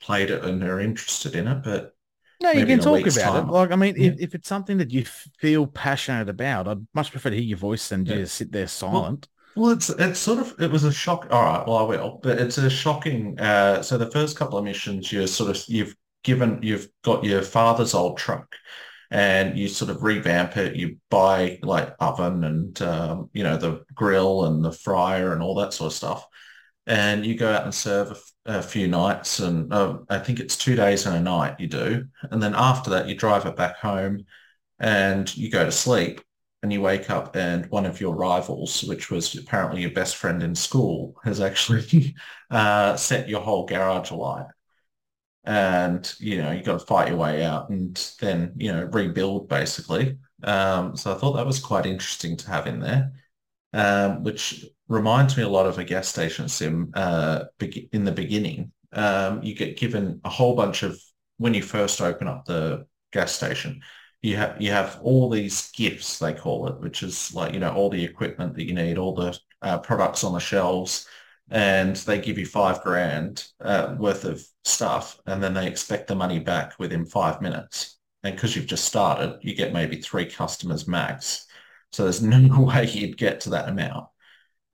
played 0.00 0.30
it 0.30 0.44
and 0.44 0.62
are 0.62 0.80
interested 0.80 1.34
in 1.34 1.48
it. 1.48 1.62
But 1.64 1.94
No, 2.40 2.50
you 2.50 2.66
can 2.66 2.78
talk 2.80 3.00
about 3.06 3.14
time. 3.32 3.48
it. 3.48 3.52
Like, 3.52 3.72
I 3.72 3.76
mean, 3.76 3.94
Yeah. 3.96 4.10
if, 4.12 4.20
if 4.20 4.34
it's 4.34 4.48
something 4.48 4.78
that 4.78 4.92
you 4.92 5.04
feel 5.04 5.66
passionate 5.66 6.28
about, 6.28 6.68
I'd 6.68 6.86
much 6.94 7.10
prefer 7.10 7.30
to 7.30 7.36
hear 7.36 7.44
your 7.44 7.58
voice 7.58 7.88
than 7.88 8.04
Yeah. 8.04 8.16
just 8.16 8.34
sit 8.36 8.52
there 8.52 8.68
silent. 8.68 9.28
Well, 9.54 9.70
it's 9.72 9.90
it's 9.90 10.20
sort 10.20 10.38
of 10.38 10.54
it 10.60 10.70
was 10.70 10.84
a 10.84 10.92
shock. 10.92 11.26
All 11.30 11.42
right, 11.42 11.66
well 11.66 11.78
I 11.78 11.82
will, 11.82 12.20
but 12.22 12.38
it's 12.38 12.58
a 12.58 12.70
shocking. 12.70 13.38
Uh, 13.40 13.82
so 13.82 13.98
the 13.98 14.10
first 14.10 14.36
couple 14.36 14.56
of 14.58 14.64
missions, 14.64 15.10
you're 15.12 15.26
sort 15.26 15.50
of 15.50 15.62
you've 15.68 15.96
given 16.24 16.60
you've 16.62 16.88
got 17.02 17.24
your 17.24 17.42
father's 17.42 17.94
old 17.94 18.18
truck, 18.18 18.54
and 19.10 19.58
you 19.58 19.68
sort 19.68 19.90
of 19.90 20.02
revamp 20.02 20.56
it. 20.56 20.76
You 20.76 20.98
buy 21.10 21.58
like 21.62 21.94
oven 22.00 22.44
and 22.44 22.80
um, 22.82 23.30
you 23.32 23.42
know 23.42 23.56
the 23.56 23.84
grill 23.94 24.44
and 24.44 24.64
the 24.64 24.72
fryer 24.72 25.32
and 25.32 25.42
all 25.42 25.54
that 25.56 25.72
sort 25.72 25.92
of 25.92 25.96
stuff, 25.96 26.26
and 26.86 27.24
you 27.26 27.36
go 27.36 27.52
out 27.52 27.64
and 27.64 27.74
serve 27.74 28.08
a, 28.08 28.12
f- 28.12 28.32
a 28.46 28.62
few 28.62 28.88
nights, 28.88 29.40
and 29.40 29.72
uh, 29.72 29.98
I 30.08 30.18
think 30.18 30.40
it's 30.40 30.56
two 30.56 30.76
days 30.76 31.06
and 31.06 31.16
a 31.16 31.20
night 31.20 31.60
you 31.60 31.68
do, 31.68 32.06
and 32.30 32.42
then 32.42 32.54
after 32.54 32.90
that 32.90 33.08
you 33.08 33.14
drive 33.14 33.46
it 33.46 33.56
back 33.56 33.76
home, 33.78 34.24
and 34.78 35.34
you 35.36 35.50
go 35.50 35.64
to 35.64 35.72
sleep 35.72 36.20
and 36.62 36.72
you 36.72 36.80
wake 36.80 37.08
up 37.10 37.36
and 37.36 37.66
one 37.70 37.86
of 37.86 38.00
your 38.00 38.14
rivals, 38.16 38.82
which 38.82 39.10
was 39.10 39.36
apparently 39.36 39.80
your 39.80 39.92
best 39.92 40.16
friend 40.16 40.42
in 40.42 40.54
school, 40.54 41.14
has 41.24 41.40
actually 41.40 42.14
uh, 42.50 42.96
set 42.96 43.28
your 43.28 43.40
whole 43.40 43.64
garage 43.66 44.10
alight. 44.10 44.46
And, 45.48 46.14
you 46.18 46.42
know, 46.42 46.50
you 46.50 46.62
got 46.62 46.78
to 46.78 46.86
fight 46.86 47.08
your 47.08 47.16
way 47.16 47.42
out 47.42 47.70
and 47.70 47.96
then, 48.20 48.52
you 48.56 48.70
know, 48.70 48.84
rebuild 48.84 49.48
basically. 49.48 50.18
Um, 50.44 50.94
so 50.94 51.10
I 51.14 51.18
thought 51.18 51.32
that 51.32 51.46
was 51.46 51.58
quite 51.58 51.86
interesting 51.86 52.36
to 52.36 52.50
have 52.50 52.66
in 52.66 52.80
there, 52.80 53.12
um, 53.72 54.24
which 54.24 54.66
reminds 54.88 55.38
me 55.38 55.44
a 55.44 55.48
lot 55.48 55.64
of 55.64 55.78
a 55.78 55.84
gas 55.84 56.06
station 56.06 56.48
sim 56.50 56.90
uh, 56.92 57.44
in 57.92 58.04
the 58.04 58.12
beginning. 58.12 58.72
Um, 58.92 59.42
you 59.42 59.54
get 59.54 59.78
given 59.78 60.20
a 60.22 60.28
whole 60.28 60.54
bunch 60.54 60.82
of, 60.82 61.00
when 61.38 61.54
you 61.54 61.62
first 61.62 62.02
open 62.02 62.28
up 62.28 62.44
the 62.44 62.86
gas 63.10 63.32
station, 63.32 63.80
you 64.20 64.36
have 64.36 64.60
you 64.60 64.70
have 64.70 64.98
all 65.02 65.30
these 65.30 65.70
gifts 65.70 66.18
they 66.18 66.32
call 66.32 66.66
it 66.66 66.80
which 66.80 67.02
is 67.02 67.32
like 67.34 67.54
you 67.54 67.60
know 67.60 67.72
all 67.72 67.88
the 67.88 68.04
equipment 68.04 68.54
that 68.54 68.66
you 68.66 68.74
need 68.74 68.98
all 68.98 69.14
the 69.14 69.38
uh, 69.62 69.78
products 69.78 70.24
on 70.24 70.32
the 70.32 70.40
shelves 70.40 71.06
and 71.50 71.96
they 71.96 72.20
give 72.20 72.38
you 72.38 72.46
five 72.46 72.82
grand 72.82 73.44
uh, 73.60 73.96
worth 73.98 74.24
of 74.24 74.42
stuff, 74.64 75.18
and 75.26 75.42
then 75.42 75.54
they 75.54 75.66
expect 75.66 76.08
the 76.08 76.14
money 76.14 76.38
back 76.38 76.78
within 76.78 77.06
five 77.06 77.40
minutes. 77.40 77.98
And 78.22 78.34
because 78.34 78.56
you've 78.56 78.66
just 78.66 78.84
started, 78.84 79.38
you 79.42 79.54
get 79.54 79.72
maybe 79.72 79.96
three 79.96 80.26
customers 80.26 80.88
max. 80.88 81.46
So 81.92 82.04
there's 82.04 82.22
no 82.22 82.60
way 82.64 82.86
you'd 82.86 83.16
get 83.16 83.40
to 83.42 83.50
that 83.50 83.68
amount. 83.68 84.06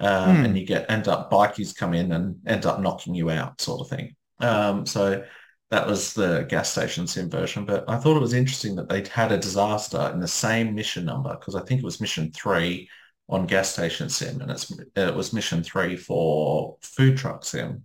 Um, 0.01 0.37
Hmm. 0.37 0.45
And 0.45 0.59
you 0.59 0.67
get 0.67 0.91
end 0.91 1.09
up 1.09 1.31
bikies 1.31 1.77
come 1.77 1.95
in 1.95 2.13
and 2.13 2.37
end 2.47 2.67
up 2.67 2.81
knocking 2.81 3.15
you 3.15 3.31
out, 3.31 3.61
sort 3.61 3.81
of 3.81 3.89
thing. 3.89 4.17
Um, 4.41 4.87
so 4.87 5.25
that 5.71 5.87
was 5.87 6.15
the 6.15 6.47
gas 6.49 6.71
station 6.71 7.07
sim 7.07 7.31
version. 7.31 7.65
But 7.65 7.89
I 7.89 7.97
thought 7.97 8.17
it 8.17 8.21
was 8.21 8.35
interesting 8.35 8.75
that 8.77 8.89
they'd 8.89 9.09
had 9.09 9.33
a 9.33 9.39
disaster 9.39 10.11
in 10.13 10.21
the 10.21 10.29
same 10.29 10.75
mission 10.75 11.05
number 11.05 11.35
because 11.37 11.55
I 11.55 11.63
think 11.63 11.81
it 11.81 11.85
was 11.85 12.01
mission 12.01 12.33
three 12.33 12.89
on 13.29 13.47
gas 13.47 13.73
station 13.73 14.09
sim, 14.09 14.41
and 14.41 14.51
it's 14.51 14.73
it 14.97 15.15
was 15.15 15.33
mission 15.33 15.63
three 15.63 15.97
for 15.97 16.77
food 16.83 17.17
truck 17.17 17.45
sim. 17.45 17.85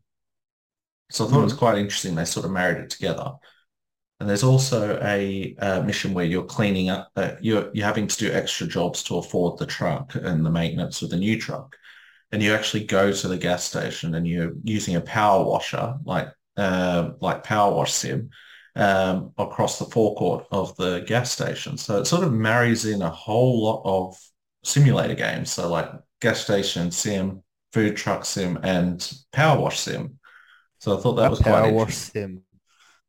So 1.12 1.26
I 1.26 1.30
thought 1.30 1.42
it 1.42 1.44
was 1.44 1.54
quite 1.54 1.78
interesting. 1.78 2.16
They 2.16 2.26
sort 2.26 2.46
of 2.46 2.52
married 2.52 2.84
it 2.84 2.90
together. 2.90 3.32
And 4.20 4.28
there's 4.30 4.44
also 4.44 5.00
a, 5.02 5.56
uh 5.60 5.82
mission 5.84 6.14
where 6.14 6.26
you're 6.26 6.44
cleaning 6.44 6.90
up, 6.90 7.10
uh, 7.16 7.32
you're 7.42 7.70
you're 7.74 7.86
having 7.86 8.08
to 8.08 8.18
do 8.18 8.32
extra 8.34 8.68
jobs 8.68 9.02
to 9.04 9.18
afford 9.18 9.58
the 9.58 9.66
truck 9.66 10.16
and 10.16 10.46
the 10.46 10.52
maintenance 10.52 11.02
of 11.02 11.10
the 11.10 11.18
new 11.18 11.40
truck. 11.40 11.76
And 12.32 12.44
you 12.44 12.54
actually 12.54 12.86
go 12.86 13.12
to 13.12 13.28
the 13.28 13.38
gas 13.38 13.64
station 13.64 14.16
and 14.16 14.28
you're 14.28 14.52
using 14.64 14.96
a 14.96 15.02
power 15.02 15.44
washer, 15.46 15.96
like 16.04 16.30
uh, 16.58 17.12
like 17.22 17.44
power 17.44 17.74
wash 17.74 17.94
sim, 17.94 18.30
um, 18.76 19.32
across 19.38 19.80
the 19.80 19.86
forecourt 19.86 20.46
of 20.52 20.76
the 20.76 21.00
gas 21.08 21.32
station. 21.32 21.78
So 21.78 22.00
it 22.00 22.06
sort 22.06 22.24
of 22.24 22.34
marries 22.34 22.86
in 22.86 23.02
a 23.02 23.10
whole 23.10 23.64
lot 23.64 23.82
of 23.86 24.18
simulator 24.64 25.16
games. 25.16 25.52
So 25.52 25.70
like 25.70 25.90
gas 26.22 26.42
station 26.42 26.92
sim, 26.92 27.44
food 27.74 27.96
truck 27.98 28.26
sim, 28.26 28.60
and 28.64 29.12
power 29.32 29.60
wash 29.60 29.80
sim. 29.80 30.20
So 30.80 30.98
I 30.98 31.02
thought 31.02 31.16
that, 31.16 31.24
That 31.24 31.30
was 31.32 31.40
quite 31.40 31.52
power 31.52 31.72
wash 31.72 31.96
sim. 31.96 32.44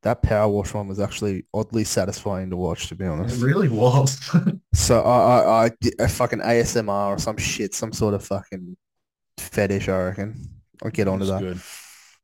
That 0.03 0.23
power 0.23 0.49
wash 0.49 0.73
one 0.73 0.89
was 0.89 0.99
actually 0.99 1.45
oddly 1.53 1.85
satisfying 1.85 2.51
to 2.51 2.57
watch, 2.57 2.89
to 2.89 2.95
be 2.95 3.05
honest. 3.05 3.37
It 3.37 3.45
really 3.45 3.69
was. 3.69 4.19
So 4.73 5.03
I, 5.03 5.67
I, 5.67 5.71
I 6.01 6.07
fucking 6.07 6.41
ASMR 6.41 7.09
or 7.09 7.19
some 7.19 7.37
shit, 7.37 7.75
some 7.75 7.93
sort 7.93 8.15
of 8.15 8.25
fucking 8.25 8.77
fetish, 9.39 9.89
I 9.89 9.99
reckon. 10.05 10.37
I'll 10.83 10.91
get 10.91 11.09
onto 11.09 11.27
That's 11.27 11.41
that. 11.41 11.47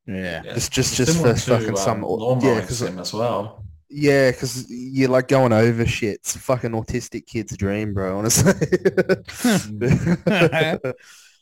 good. 0.07 0.15
Yeah. 0.15 0.43
Yeah. 0.45 0.53
Just, 0.53 0.71
just, 0.71 0.95
just 0.95 1.13
Similar 1.13 1.35
for 1.35 1.41
to, 1.41 1.59
fucking 1.59 1.75
some, 1.75 2.03
um, 2.05 2.09
lawn 2.09 2.41
yeah, 2.41 2.61
because 2.61 2.79
sim 2.79 2.97
as 2.99 3.13
well. 3.13 3.66
Yeah, 3.89 4.31
because 4.31 4.69
you're 4.69 5.09
like 5.09 5.27
going 5.27 5.53
over 5.53 5.85
shit. 5.85 6.15
It's 6.15 6.35
a 6.35 6.39
fucking 6.39 6.71
autistic 6.71 7.25
kid's 7.25 7.55
dream, 7.55 7.93
bro. 7.93 8.17
Honestly. 8.17 8.53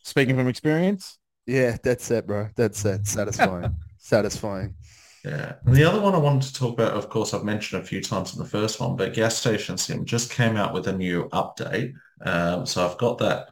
Speaking 0.04 0.36
from 0.36 0.48
experience, 0.48 1.18
yeah, 1.48 1.78
that's 1.84 2.10
it, 2.12 2.28
bro. 2.28 2.50
That's 2.56 2.86
it. 2.86 3.08
Satisfying. 3.08 3.76
Satisfying. 3.98 4.76
Yeah. 5.24 5.54
And 5.66 5.76
the 5.76 5.84
other 5.84 6.00
one 6.00 6.14
I 6.14 6.20
wanted 6.20 6.44
to 6.44 6.54
talk 6.54 6.74
about, 6.74 6.94
of 6.94 7.10
course, 7.10 7.34
I've 7.34 7.44
mentioned 7.44 7.82
a 7.82 7.86
few 7.86 8.02
times 8.02 8.34
in 8.34 8.40
the 8.40 8.48
first 8.48 8.80
one, 8.80 8.96
but 8.96 9.16
Gas 9.16 9.36
Station 9.36 9.78
Sim 9.78 10.06
just 10.06 10.32
came 10.32 10.56
out 10.56 10.74
with 10.74 10.88
a 10.88 10.94
new 10.94 11.28
update. 11.30 11.94
Um, 12.22 12.68
so 12.68 12.88
I've 12.88 12.98
got 13.00 13.18
that, 13.18 13.50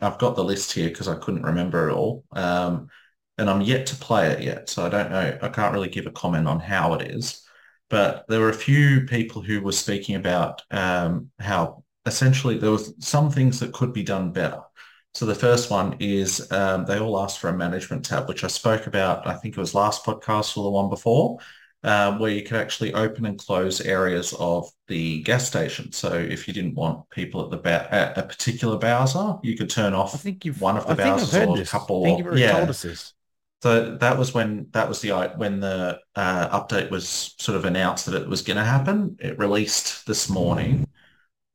I've 0.00 0.18
got 0.18 0.36
the 0.36 0.44
list 0.44 0.72
here 0.72 0.88
because 0.88 1.08
I 1.08 1.16
couldn't 1.16 1.42
remember 1.42 1.90
it 1.90 1.94
all. 1.94 2.24
Um, 2.32 2.88
and 3.36 3.50
I'm 3.50 3.60
yet 3.60 3.84
to 3.86 3.96
play 3.96 4.30
it 4.30 4.42
yet. 4.42 4.70
So 4.70 4.86
I 4.86 4.88
don't 4.88 5.10
know, 5.10 5.38
I 5.42 5.48
can't 5.50 5.74
really 5.74 5.90
give 5.90 6.06
a 6.06 6.12
comment 6.12 6.48
on 6.48 6.60
how 6.60 6.94
it 6.94 7.10
is. 7.10 7.41
But 7.92 8.24
there 8.26 8.40
were 8.40 8.48
a 8.48 8.54
few 8.54 9.02
people 9.02 9.42
who 9.42 9.60
were 9.60 9.70
speaking 9.70 10.14
about 10.14 10.62
um, 10.70 11.30
how 11.38 11.84
essentially 12.06 12.56
there 12.56 12.70
was 12.70 12.94
some 13.00 13.30
things 13.30 13.60
that 13.60 13.74
could 13.74 13.92
be 13.92 14.02
done 14.02 14.32
better. 14.32 14.62
So 15.12 15.26
the 15.26 15.34
first 15.34 15.70
one 15.70 15.96
is 16.00 16.50
um, 16.50 16.86
they 16.86 16.98
all 16.98 17.22
asked 17.22 17.38
for 17.38 17.50
a 17.50 17.56
management 17.56 18.06
tab, 18.06 18.28
which 18.28 18.44
I 18.44 18.46
spoke 18.46 18.86
about, 18.86 19.26
I 19.26 19.34
think 19.34 19.58
it 19.58 19.60
was 19.60 19.74
last 19.74 20.06
podcast 20.06 20.56
or 20.56 20.64
the 20.64 20.70
one 20.70 20.88
before, 20.88 21.36
um, 21.82 22.18
where 22.18 22.30
you 22.30 22.42
could 22.42 22.56
actually 22.56 22.94
open 22.94 23.26
and 23.26 23.38
close 23.38 23.82
areas 23.82 24.32
of 24.38 24.70
the 24.88 25.20
gas 25.24 25.46
station. 25.46 25.92
So 25.92 26.14
if 26.14 26.48
you 26.48 26.54
didn't 26.54 26.74
want 26.74 27.10
people 27.10 27.44
at 27.44 27.50
the 27.50 27.58
ba- 27.58 27.92
at 27.92 28.16
a 28.16 28.22
particular 28.22 28.78
Bowser, 28.78 29.36
you 29.42 29.54
could 29.54 29.68
turn 29.68 29.92
off 29.92 30.14
I 30.14 30.18
think 30.18 30.46
you've 30.46 30.62
one 30.62 30.78
of 30.78 30.86
the 30.86 30.92
I 30.92 30.94
think 30.94 31.08
I've 31.08 31.20
Bowsers 31.20 31.32
heard 31.32 31.48
or 31.50 31.60
a 31.60 31.66
couple 31.66 32.04
I 32.04 32.06
think 32.06 32.24
you've 32.24 32.38
yeah. 32.38 32.52
told 32.52 32.70
us 32.70 32.80
this. 32.80 33.12
So 33.62 33.96
that 33.96 34.18
was 34.18 34.34
when 34.34 34.66
that 34.72 34.88
was 34.88 35.00
the 35.00 35.10
when 35.36 35.60
the 35.60 36.00
uh, 36.16 36.60
update 36.60 36.90
was 36.90 37.34
sort 37.38 37.56
of 37.56 37.64
announced 37.64 38.06
that 38.06 38.20
it 38.20 38.28
was 38.28 38.42
going 38.42 38.56
to 38.56 38.64
happen. 38.64 39.16
It 39.20 39.38
released 39.38 40.06
this 40.06 40.28
morning, 40.28 40.86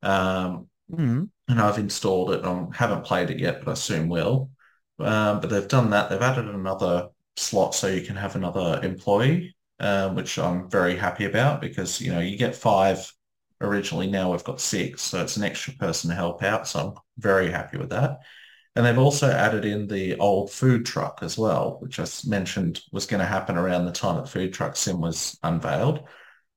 um, 0.02 0.68
Mm. 0.90 1.28
and 1.48 1.60
I've 1.60 1.78
installed 1.78 2.32
it. 2.32 2.44
I 2.44 2.66
haven't 2.74 3.04
played 3.04 3.30
it 3.30 3.38
yet, 3.38 3.64
but 3.64 3.72
I 3.72 3.74
soon 3.74 4.08
will. 4.08 4.50
Um, 4.98 5.40
but 5.40 5.50
they've 5.50 5.68
done 5.68 5.90
that. 5.90 6.08
They've 6.10 6.20
added 6.22 6.46
another 6.48 7.08
slot 7.36 7.74
so 7.74 7.88
you 7.88 8.02
can 8.02 8.16
have 8.16 8.36
another 8.36 8.80
employee, 8.82 9.54
um, 9.80 10.14
which 10.14 10.38
I'm 10.38 10.70
very 10.70 10.96
happy 10.96 11.26
about 11.26 11.60
because 11.60 12.00
you 12.00 12.12
know 12.12 12.20
you 12.20 12.36
get 12.38 12.56
five 12.56 13.12
originally. 13.60 14.06
Now 14.08 14.32
we've 14.32 14.44
got 14.44 14.60
six, 14.60 15.02
so 15.02 15.22
it's 15.22 15.36
an 15.36 15.44
extra 15.44 15.74
person 15.74 16.10
to 16.10 16.16
help 16.16 16.42
out. 16.42 16.66
So 16.66 16.80
I'm 16.80 16.94
very 17.18 17.50
happy 17.50 17.76
with 17.78 17.90
that. 17.90 18.20
And 18.78 18.86
they've 18.86 18.98
also 18.98 19.30
added 19.30 19.66
in 19.66 19.88
the 19.88 20.16
old 20.18 20.52
food 20.52 20.86
truck 20.86 21.20
as 21.22 21.36
well, 21.36 21.78
which 21.80 22.00
I 22.00 22.06
mentioned 22.26 22.80
was 22.92 23.06
going 23.06 23.20
to 23.20 23.26
happen 23.26 23.58
around 23.58 23.86
the 23.86 23.92
time 23.92 24.16
that 24.18 24.30
Food 24.30 24.54
Truck 24.54 24.76
Sim 24.76 25.02
was 25.02 25.38
unveiled. 25.42 26.04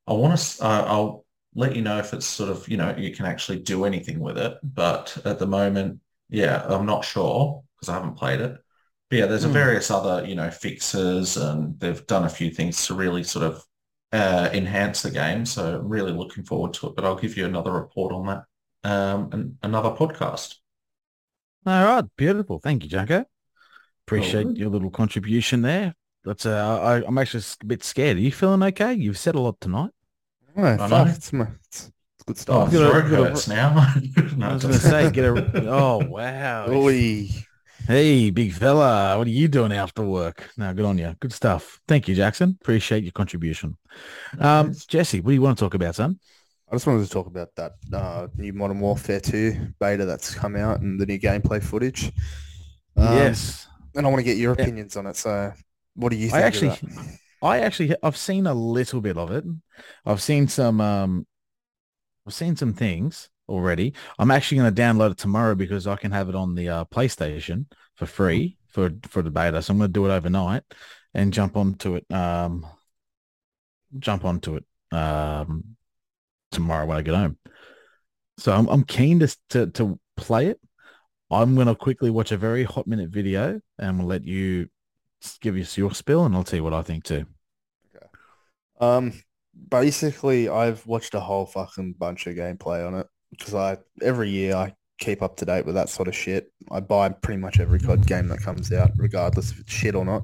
I 0.07 0.13
want 0.13 0.37
to, 0.39 0.63
uh, 0.65 0.85
I'll 0.87 1.25
let 1.55 1.75
you 1.75 1.81
know 1.81 1.97
if 1.99 2.13
it's 2.13 2.25
sort 2.25 2.49
of, 2.49 2.67
you 2.69 2.77
know, 2.77 2.95
you 2.97 3.13
can 3.15 3.25
actually 3.25 3.59
do 3.59 3.85
anything 3.85 4.19
with 4.19 4.37
it. 4.37 4.57
But 4.63 5.17
at 5.25 5.39
the 5.39 5.47
moment, 5.47 5.99
yeah, 6.29 6.65
I'm 6.67 6.85
not 6.85 7.05
sure 7.05 7.63
because 7.75 7.89
I 7.89 7.93
haven't 7.95 8.15
played 8.17 8.41
it. 8.41 8.57
But 9.09 9.19
yeah, 9.19 9.25
there's 9.25 9.43
a 9.43 9.49
Hmm. 9.49 9.49
various 9.49 9.91
other, 9.91 10.25
you 10.25 10.35
know, 10.35 10.51
fixes 10.51 11.37
and 11.37 11.79
they've 11.79 12.05
done 12.07 12.25
a 12.25 12.29
few 12.29 12.51
things 12.51 12.87
to 12.87 12.93
really 12.93 13.23
sort 13.23 13.45
of 13.45 13.63
uh, 14.13 14.49
enhance 14.53 15.01
the 15.01 15.11
game. 15.11 15.45
So 15.45 15.79
I'm 15.79 15.87
really 15.89 16.13
looking 16.13 16.43
forward 16.45 16.73
to 16.75 16.87
it. 16.87 16.95
But 16.95 17.05
I'll 17.05 17.15
give 17.15 17.37
you 17.37 17.45
another 17.45 17.71
report 17.73 18.13
on 18.13 18.25
that 18.27 18.89
um, 18.89 19.29
and 19.33 19.57
another 19.63 19.91
podcast. 19.91 20.55
All 21.65 21.83
right, 21.85 22.05
beautiful. 22.17 22.59
Thank 22.59 22.83
you, 22.83 22.89
Junko. 22.89 23.25
Appreciate 24.07 24.47
good. 24.47 24.57
your 24.57 24.69
little 24.69 24.89
contribution 24.89 25.61
there. 25.61 25.93
That's 26.23 26.45
uh, 26.45 26.79
I, 26.81 27.05
I'm 27.07 27.17
actually 27.17 27.43
a 27.61 27.65
bit 27.65 27.83
scared. 27.83 28.17
Are 28.17 28.21
you 28.21 28.31
feeling 28.31 28.61
okay? 28.63 28.93
You've 28.93 29.17
said 29.17 29.35
a 29.35 29.39
lot 29.39 29.59
tonight. 29.61 29.91
Oh, 30.57 30.63
I 30.63 30.77
fuck, 30.77 30.89
know. 30.89 31.05
it's, 31.05 31.33
my, 31.33 31.47
it's, 31.67 31.91
it's 32.19 32.23
good 32.25 32.37
Oh, 32.49 32.67
stuff. 32.67 32.73
you 32.73 32.79
gotta- 32.79 32.91
throat 32.91 33.05
you 33.05 33.11
gotta- 33.11 33.29
hurts 33.29 33.47
now. 33.47 33.93
No, 34.37 34.49
I 34.49 34.53
was 34.53 34.63
going 34.63 34.73
to 34.73 34.79
say, 34.79 35.11
get 35.11 35.25
a. 35.25 35.67
Oh 35.71 36.03
wow. 36.05 36.67
Oi. 36.71 37.27
Hey, 37.87 38.29
big 38.29 38.53
fella, 38.53 39.17
what 39.17 39.25
are 39.25 39.31
you 39.31 39.47
doing 39.47 39.71
after 39.71 40.03
work? 40.03 40.49
Now, 40.55 40.71
good 40.71 40.85
on 40.85 40.97
you. 40.99 41.15
Good 41.19 41.33
stuff. 41.33 41.79
Thank 41.87 42.07
you, 42.07 42.13
Jackson. 42.15 42.55
Appreciate 42.61 43.03
your 43.03 43.11
contribution. 43.11 43.75
Um, 44.39 44.73
Jesse, 44.87 45.19
what 45.19 45.29
do 45.29 45.33
you 45.33 45.41
want 45.41 45.57
to 45.57 45.63
talk 45.65 45.73
about, 45.73 45.95
son? 45.95 46.19
I 46.71 46.75
just 46.75 46.87
wanted 46.87 47.03
to 47.03 47.09
talk 47.09 47.27
about 47.27 47.53
that 47.55 47.73
uh, 47.93 48.27
new 48.37 48.53
Modern 48.53 48.79
Warfare 48.79 49.19
2 49.19 49.73
beta 49.79 50.05
that's 50.05 50.33
come 50.33 50.55
out 50.55 50.79
and 50.79 50.99
the 50.99 51.05
new 51.05 51.19
gameplay 51.19 51.61
footage. 51.61 52.11
Um, 52.95 53.33
yes, 53.33 53.67
And 53.95 54.05
I 54.05 54.09
want 54.09 54.19
to 54.19 54.23
get 54.23 54.37
your 54.37 54.53
Yeah. 54.57 54.63
opinions 54.63 54.95
on 54.95 55.05
it. 55.07 55.17
So 55.17 55.53
what 55.95 56.09
do 56.09 56.15
you 56.15 56.29
think 56.29 56.37
I 56.37 56.41
actually? 56.47 56.79
I 57.41 57.59
actually, 57.59 57.95
I've 58.03 58.17
seen 58.17 58.47
a 58.47 58.53
little 58.53 59.01
bit 59.01 59.17
of 59.17 59.31
it. 59.31 59.43
I've 60.05 60.21
seen 60.21 60.47
some, 60.47 60.79
um, 60.79 61.25
I've 62.27 62.33
seen 62.33 62.55
some 62.55 62.73
things 62.73 63.29
already. 63.49 63.93
I'm 64.19 64.31
actually 64.31 64.59
going 64.59 64.73
to 64.73 64.81
download 64.81 65.11
it 65.11 65.17
tomorrow 65.17 65.55
because 65.55 65.87
I 65.87 65.95
can 65.95 66.11
have 66.11 66.29
it 66.29 66.35
on 66.35 66.55
the 66.55 66.69
uh, 66.69 66.85
PlayStation 66.85 67.65
for 67.95 68.05
free 68.05 68.57
for 68.69 68.91
for 69.09 69.21
the 69.21 69.31
beta. 69.31 69.61
So 69.61 69.71
I'm 69.73 69.79
going 69.79 69.89
to 69.89 69.93
do 69.93 70.05
it 70.05 70.11
overnight 70.11 70.63
and 71.13 71.33
jump 71.33 71.57
onto 71.57 71.95
it. 71.95 72.11
Um, 72.11 72.65
jump 73.99 74.25
onto 74.25 74.55
it 74.57 74.65
um, 74.95 75.75
tomorrow 76.51 76.85
when 76.85 76.97
I 76.97 77.01
get 77.01 77.15
home. 77.15 77.37
So 78.37 78.53
I'm 78.53 78.67
I'm 78.67 78.83
keen 78.83 79.19
to 79.19 79.37
to, 79.49 79.67
to 79.67 79.99
play 80.17 80.47
it. 80.47 80.59
I'm 81.29 81.55
going 81.55 81.67
to 81.67 81.75
quickly 81.75 82.09
watch 82.09 82.31
a 82.31 82.37
very 82.37 82.63
hot 82.63 82.87
minute 82.87 83.09
video 83.09 83.61
and 83.79 83.97
we'll 83.97 84.07
let 84.07 84.25
you 84.25 84.67
give 85.39 85.55
us 85.55 85.77
your 85.77 85.93
spill 85.93 86.25
and 86.25 86.35
I'll 86.35 86.43
tell 86.43 86.57
you 86.57 86.63
what 86.63 86.73
I 86.73 86.81
think 86.81 87.05
too. 87.05 87.25
Okay. 87.95 88.05
Um, 88.81 89.13
basically, 89.69 90.49
I've 90.49 90.85
watched 90.85 91.13
a 91.13 91.21
whole 91.21 91.45
fucking 91.45 91.93
bunch 91.93 92.27
of 92.27 92.35
gameplay 92.35 92.85
on 92.85 92.95
it 92.95 93.07
because 93.29 93.53
I 93.53 93.77
every 94.01 94.29
year 94.29 94.55
I 94.55 94.75
keep 94.99 95.21
up 95.21 95.37
to 95.37 95.45
date 95.45 95.65
with 95.65 95.75
that 95.75 95.89
sort 95.89 96.07
of 96.07 96.15
shit. 96.15 96.51
I 96.69 96.79
buy 96.79 97.09
pretty 97.09 97.39
much 97.39 97.59
every 97.59 97.79
COD 97.79 98.05
game 98.05 98.27
that 98.27 98.41
comes 98.41 98.71
out, 98.71 98.91
regardless 98.97 99.51
if 99.51 99.59
it's 99.59 99.73
shit 99.73 99.95
or 99.95 100.05
not. 100.05 100.23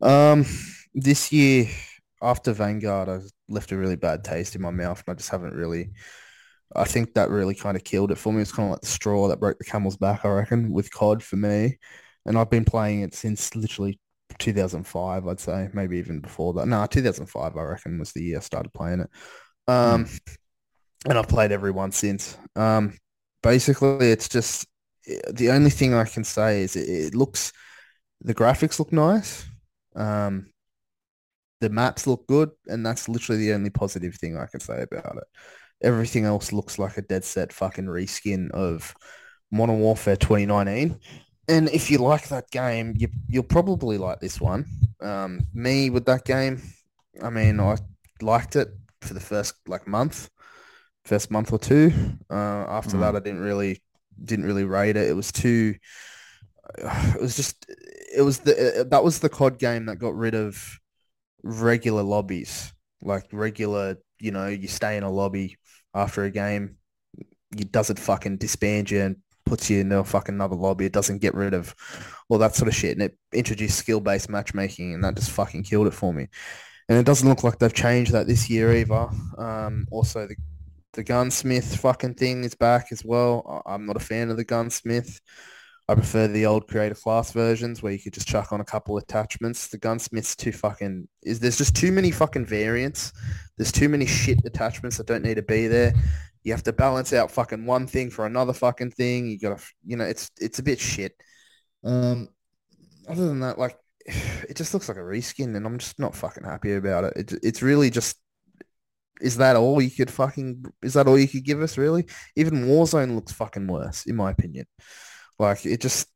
Um, 0.00 0.44
this 0.94 1.32
year 1.32 1.68
after 2.26 2.52
Vanguard, 2.52 3.08
I 3.08 3.20
left 3.48 3.72
a 3.72 3.76
really 3.76 3.96
bad 3.96 4.24
taste 4.24 4.54
in 4.54 4.62
my 4.62 4.70
mouth, 4.70 5.02
and 5.06 5.14
I 5.14 5.16
just 5.16 5.30
haven't 5.30 5.54
really. 5.54 5.92
I 6.74 6.84
think 6.84 7.14
that 7.14 7.30
really 7.30 7.54
kind 7.54 7.76
of 7.76 7.84
killed 7.84 8.10
it 8.10 8.18
for 8.18 8.32
me. 8.32 8.42
It's 8.42 8.50
kind 8.50 8.66
of 8.66 8.72
like 8.72 8.80
the 8.80 8.88
straw 8.88 9.28
that 9.28 9.38
broke 9.38 9.58
the 9.58 9.64
camel's 9.64 9.96
back, 9.96 10.24
I 10.24 10.28
reckon, 10.30 10.72
with 10.72 10.90
COD 10.90 11.22
for 11.22 11.36
me. 11.36 11.78
And 12.26 12.36
I've 12.36 12.50
been 12.50 12.64
playing 12.64 13.02
it 13.02 13.14
since 13.14 13.54
literally 13.54 14.00
2005, 14.40 15.28
I'd 15.28 15.40
say, 15.40 15.68
maybe 15.72 15.98
even 15.98 16.18
before 16.18 16.54
that. 16.54 16.66
No, 16.66 16.84
2005, 16.84 17.56
I 17.56 17.62
reckon, 17.62 18.00
was 18.00 18.12
the 18.12 18.24
year 18.24 18.38
I 18.38 18.40
started 18.40 18.74
playing 18.74 19.00
it. 19.00 19.10
Um, 19.68 20.08
and 21.08 21.16
I've 21.16 21.28
played 21.28 21.52
every 21.52 21.70
one 21.70 21.92
since. 21.92 22.36
Um, 22.56 22.98
basically, 23.44 24.10
it's 24.10 24.28
just 24.28 24.66
the 25.30 25.50
only 25.50 25.70
thing 25.70 25.94
I 25.94 26.04
can 26.04 26.24
say 26.24 26.62
is 26.62 26.74
it, 26.74 26.88
it 26.88 27.14
looks 27.14 27.52
the 28.22 28.34
graphics 28.34 28.78
look 28.78 28.92
nice. 28.92 29.46
Um, 29.94 30.46
the 31.60 31.70
maps 31.70 32.06
look 32.06 32.26
good, 32.26 32.50
and 32.66 32.84
that's 32.84 33.08
literally 33.08 33.46
the 33.46 33.54
only 33.54 33.70
positive 33.70 34.14
thing 34.16 34.36
I 34.36 34.46
can 34.46 34.60
say 34.60 34.82
about 34.82 35.16
it. 35.16 35.24
Everything 35.82 36.24
else 36.24 36.52
looks 36.52 36.78
like 36.78 36.96
a 36.96 37.02
dead 37.02 37.24
set 37.24 37.52
fucking 37.52 37.86
reskin 37.86 38.50
of 38.52 38.94
Modern 39.50 39.80
Warfare 39.80 40.16
2019. 40.16 40.98
And 41.48 41.68
if 41.68 41.90
you 41.90 41.98
like 41.98 42.28
that 42.28 42.50
game, 42.50 42.94
you, 42.96 43.08
you'll 43.28 43.44
probably 43.44 43.98
like 43.98 44.20
this 44.20 44.40
one. 44.40 44.66
Um, 45.00 45.40
me 45.54 45.90
with 45.90 46.06
that 46.06 46.24
game, 46.24 46.60
I 47.22 47.30
mean, 47.30 47.60
I 47.60 47.76
liked 48.20 48.56
it 48.56 48.68
for 49.00 49.14
the 49.14 49.20
first 49.20 49.54
like 49.68 49.86
month, 49.86 50.28
first 51.04 51.30
month 51.30 51.52
or 51.52 51.58
two. 51.58 51.92
Uh, 52.30 52.34
after 52.68 52.96
Mm. 52.96 53.00
that, 53.00 53.16
I 53.16 53.20
didn't 53.20 53.40
really 53.40 53.82
didn't 54.24 54.46
really 54.46 54.64
rate 54.64 54.96
it. 54.96 55.08
It 55.08 55.14
was 55.16 55.30
too. 55.32 55.74
It 57.14 57.20
was 57.20 57.36
just. 57.36 57.66
It 58.14 58.22
was 58.22 58.40
the 58.40 58.86
that 58.90 59.04
was 59.04 59.18
the 59.20 59.28
COD 59.28 59.58
game 59.58 59.86
that 59.86 59.96
got 59.96 60.14
rid 60.16 60.34
of 60.34 60.78
regular 61.46 62.02
lobbies, 62.02 62.72
like 63.02 63.26
regular. 63.32 63.96
You 64.18 64.30
know, 64.30 64.46
you 64.46 64.68
stay 64.68 64.96
in 64.96 65.02
a 65.02 65.10
lobby 65.10 65.56
after 65.94 66.24
a 66.24 66.30
game. 66.30 66.76
It 67.56 67.70
doesn't 67.70 67.98
fucking 67.98 68.38
disband 68.38 68.90
you 68.90 69.02
and 69.02 69.16
puts 69.44 69.70
you 69.70 69.80
in 69.80 69.92
a 69.92 70.04
fucking 70.04 70.34
another 70.34 70.56
lobby. 70.56 70.86
It 70.86 70.92
doesn't 70.92 71.18
get 71.18 71.34
rid 71.34 71.54
of 71.54 71.74
all 72.28 72.38
that 72.38 72.54
sort 72.54 72.68
of 72.68 72.74
shit, 72.74 72.92
and 72.92 73.02
it 73.02 73.16
introduced 73.32 73.78
skill-based 73.78 74.28
matchmaking, 74.28 74.94
and 74.94 75.04
that 75.04 75.16
just 75.16 75.30
fucking 75.30 75.62
killed 75.62 75.86
it 75.86 75.94
for 75.94 76.12
me. 76.12 76.28
And 76.88 76.98
it 76.98 77.06
doesn't 77.06 77.28
look 77.28 77.44
like 77.44 77.58
they've 77.58 77.72
changed 77.72 78.12
that 78.12 78.26
this 78.26 78.48
year 78.50 78.72
either. 78.74 79.08
Um, 79.38 79.86
also, 79.90 80.26
the 80.26 80.36
the 80.96 81.04
gunsmith 81.04 81.76
fucking 81.76 82.14
thing 82.14 82.42
is 82.42 82.54
back 82.54 82.86
as 82.90 83.04
well. 83.04 83.62
I'm 83.66 83.84
not 83.84 83.96
a 83.96 84.00
fan 84.00 84.30
of 84.30 84.38
the 84.38 84.44
gunsmith. 84.44 85.20
I 85.88 85.94
prefer 85.94 86.26
the 86.26 86.46
old 86.46 86.66
creator 86.66 86.96
class 86.96 87.30
versions 87.30 87.80
where 87.80 87.92
you 87.92 88.00
could 88.00 88.12
just 88.12 88.26
chuck 88.26 88.52
on 88.52 88.60
a 88.60 88.64
couple 88.64 88.96
attachments. 88.98 89.68
The 89.68 89.78
gunsmith's 89.78 90.34
too 90.34 90.50
fucking 90.50 91.06
is 91.22 91.38
there's 91.38 91.58
just 91.58 91.76
too 91.76 91.92
many 91.92 92.10
fucking 92.10 92.46
variants. 92.46 93.12
There's 93.56 93.70
too 93.70 93.88
many 93.88 94.04
shit 94.04 94.40
attachments 94.44 94.96
that 94.96 95.06
don't 95.06 95.22
need 95.22 95.36
to 95.36 95.42
be 95.42 95.68
there. 95.68 95.94
You 96.42 96.52
have 96.52 96.64
to 96.64 96.72
balance 96.72 97.12
out 97.12 97.30
fucking 97.30 97.66
one 97.66 97.86
thing 97.86 98.10
for 98.10 98.26
another 98.26 98.52
fucking 98.52 98.92
thing. 98.92 99.28
You 99.28 99.38
gotta 99.38 99.62
you 99.84 99.96
know, 99.96 100.04
it's 100.04 100.30
it's 100.40 100.58
a 100.58 100.64
bit 100.64 100.80
shit. 100.80 101.12
Um 101.84 102.30
other 103.08 103.28
than 103.28 103.40
that, 103.40 103.58
like 103.58 103.76
it 104.06 104.56
just 104.56 104.74
looks 104.74 104.88
like 104.88 104.98
a 104.98 105.00
reskin 105.00 105.56
and 105.56 105.64
I'm 105.64 105.78
just 105.78 106.00
not 106.00 106.16
fucking 106.16 106.44
happy 106.44 106.74
about 106.74 107.04
it. 107.04 107.12
it 107.16 107.40
it's 107.44 107.62
really 107.62 107.90
just 107.90 108.16
is 109.20 109.36
that 109.36 109.56
all 109.56 109.80
you 109.80 109.90
could 109.90 110.10
fucking 110.10 110.64
is 110.82 110.94
that 110.94 111.06
all 111.06 111.18
you 111.18 111.28
could 111.28 111.44
give 111.44 111.62
us 111.62 111.78
really? 111.78 112.06
Even 112.34 112.66
Warzone 112.66 113.14
looks 113.14 113.32
fucking 113.32 113.68
worse, 113.68 114.04
in 114.06 114.16
my 114.16 114.32
opinion. 114.32 114.66
Like 115.38 115.66
it 115.66 115.80
just 115.80 116.08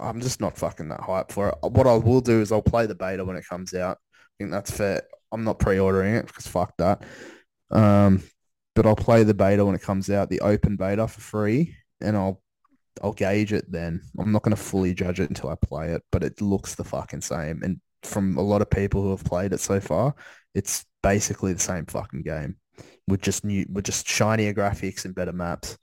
I'm 0.00 0.20
just 0.20 0.40
not 0.40 0.56
fucking 0.56 0.88
that 0.88 1.00
hype 1.00 1.30
for 1.30 1.48
it. 1.50 1.54
What 1.62 1.86
I 1.86 1.94
will 1.94 2.20
do 2.20 2.40
is 2.40 2.52
I'll 2.52 2.62
play 2.62 2.86
the 2.86 2.94
beta 2.94 3.24
when 3.24 3.36
it 3.36 3.46
comes 3.48 3.74
out. 3.74 3.98
I 4.12 4.32
think 4.38 4.50
that's 4.50 4.70
fair. 4.70 5.02
I'm 5.32 5.44
not 5.44 5.58
pre-ordering 5.58 6.14
it 6.14 6.26
because 6.26 6.46
fuck 6.46 6.76
that. 6.78 7.02
Um, 7.70 8.22
but 8.74 8.86
I'll 8.86 8.96
play 8.96 9.22
the 9.24 9.34
beta 9.34 9.64
when 9.64 9.74
it 9.74 9.82
comes 9.82 10.10
out, 10.10 10.30
the 10.30 10.40
open 10.40 10.76
beta 10.76 11.06
for 11.06 11.20
free, 11.20 11.76
and 12.00 12.16
I'll 12.16 12.42
I'll 13.02 13.12
gauge 13.12 13.52
it 13.52 13.70
then. 13.70 14.02
I'm 14.18 14.32
not 14.32 14.42
going 14.42 14.54
to 14.56 14.62
fully 14.62 14.94
judge 14.94 15.20
it 15.20 15.28
until 15.28 15.50
I 15.50 15.56
play 15.56 15.92
it, 15.92 16.02
but 16.12 16.22
it 16.22 16.40
looks 16.40 16.74
the 16.74 16.84
fucking 16.84 17.22
same. 17.22 17.62
And 17.62 17.80
from 18.02 18.36
a 18.36 18.42
lot 18.42 18.62
of 18.62 18.70
people 18.70 19.02
who 19.02 19.10
have 19.10 19.24
played 19.24 19.52
it 19.52 19.60
so 19.60 19.80
far, 19.80 20.14
it's 20.54 20.84
basically 21.02 21.52
the 21.52 21.60
same 21.60 21.86
fucking 21.86 22.22
game 22.22 22.56
with 23.08 23.20
just 23.20 23.44
new, 23.44 23.66
with 23.70 23.84
just 23.84 24.08
shinier 24.08 24.54
graphics 24.54 25.04
and 25.04 25.14
better 25.14 25.32
maps. 25.32 25.76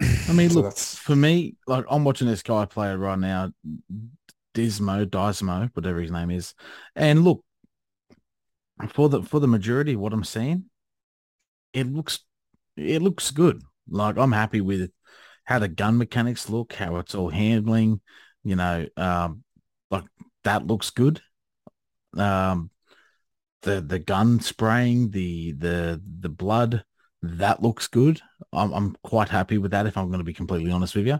I 0.00 0.32
mean, 0.32 0.50
So 0.50 0.56
look, 0.56 0.64
that's- 0.64 0.94
for 0.96 1.16
me, 1.16 1.56
like 1.66 1.84
I'm 1.90 2.04
watching 2.04 2.26
this 2.26 2.42
guy 2.42 2.64
play 2.66 2.94
right 2.94 3.18
now, 3.18 3.52
Dismo, 4.54 5.06
Dismo, 5.06 5.70
whatever 5.74 6.00
his 6.00 6.10
name 6.10 6.30
is, 6.30 6.54
and 6.94 7.24
look, 7.24 7.44
for 8.90 9.08
the 9.08 9.22
for 9.22 9.40
the 9.40 9.48
majority 9.48 9.94
of 9.94 10.00
what 10.00 10.12
I'm 10.12 10.24
seeing, 10.24 10.64
it 11.72 11.86
looks 11.86 12.20
it 12.76 13.02
looks 13.02 13.30
good. 13.30 13.62
Like 13.88 14.16
I'm 14.18 14.32
happy 14.32 14.60
with 14.60 14.90
how 15.44 15.58
the 15.58 15.68
gun 15.68 15.96
mechanics 15.98 16.50
look, 16.50 16.72
how 16.74 16.96
it's 16.96 17.14
all 17.14 17.30
handling, 17.30 18.00
you 18.44 18.56
know, 18.56 18.86
um, 18.96 19.44
like 19.90 20.04
that 20.44 20.66
looks 20.66 20.90
good. 20.90 21.22
Um, 22.16 22.70
the 23.62 23.80
the 23.80 23.98
gun 23.98 24.40
spraying, 24.40 25.10
the 25.10 25.52
the 25.52 26.02
the 26.20 26.28
blood, 26.28 26.84
that 27.22 27.62
looks 27.62 27.86
good. 27.86 28.20
I'm 28.52 28.72
I'm 28.72 28.96
quite 29.02 29.28
happy 29.28 29.58
with 29.58 29.72
that. 29.72 29.86
If 29.86 29.96
I'm 29.96 30.08
going 30.08 30.18
to 30.18 30.24
be 30.24 30.34
completely 30.34 30.70
honest 30.70 30.94
with 30.94 31.06
you, 31.06 31.18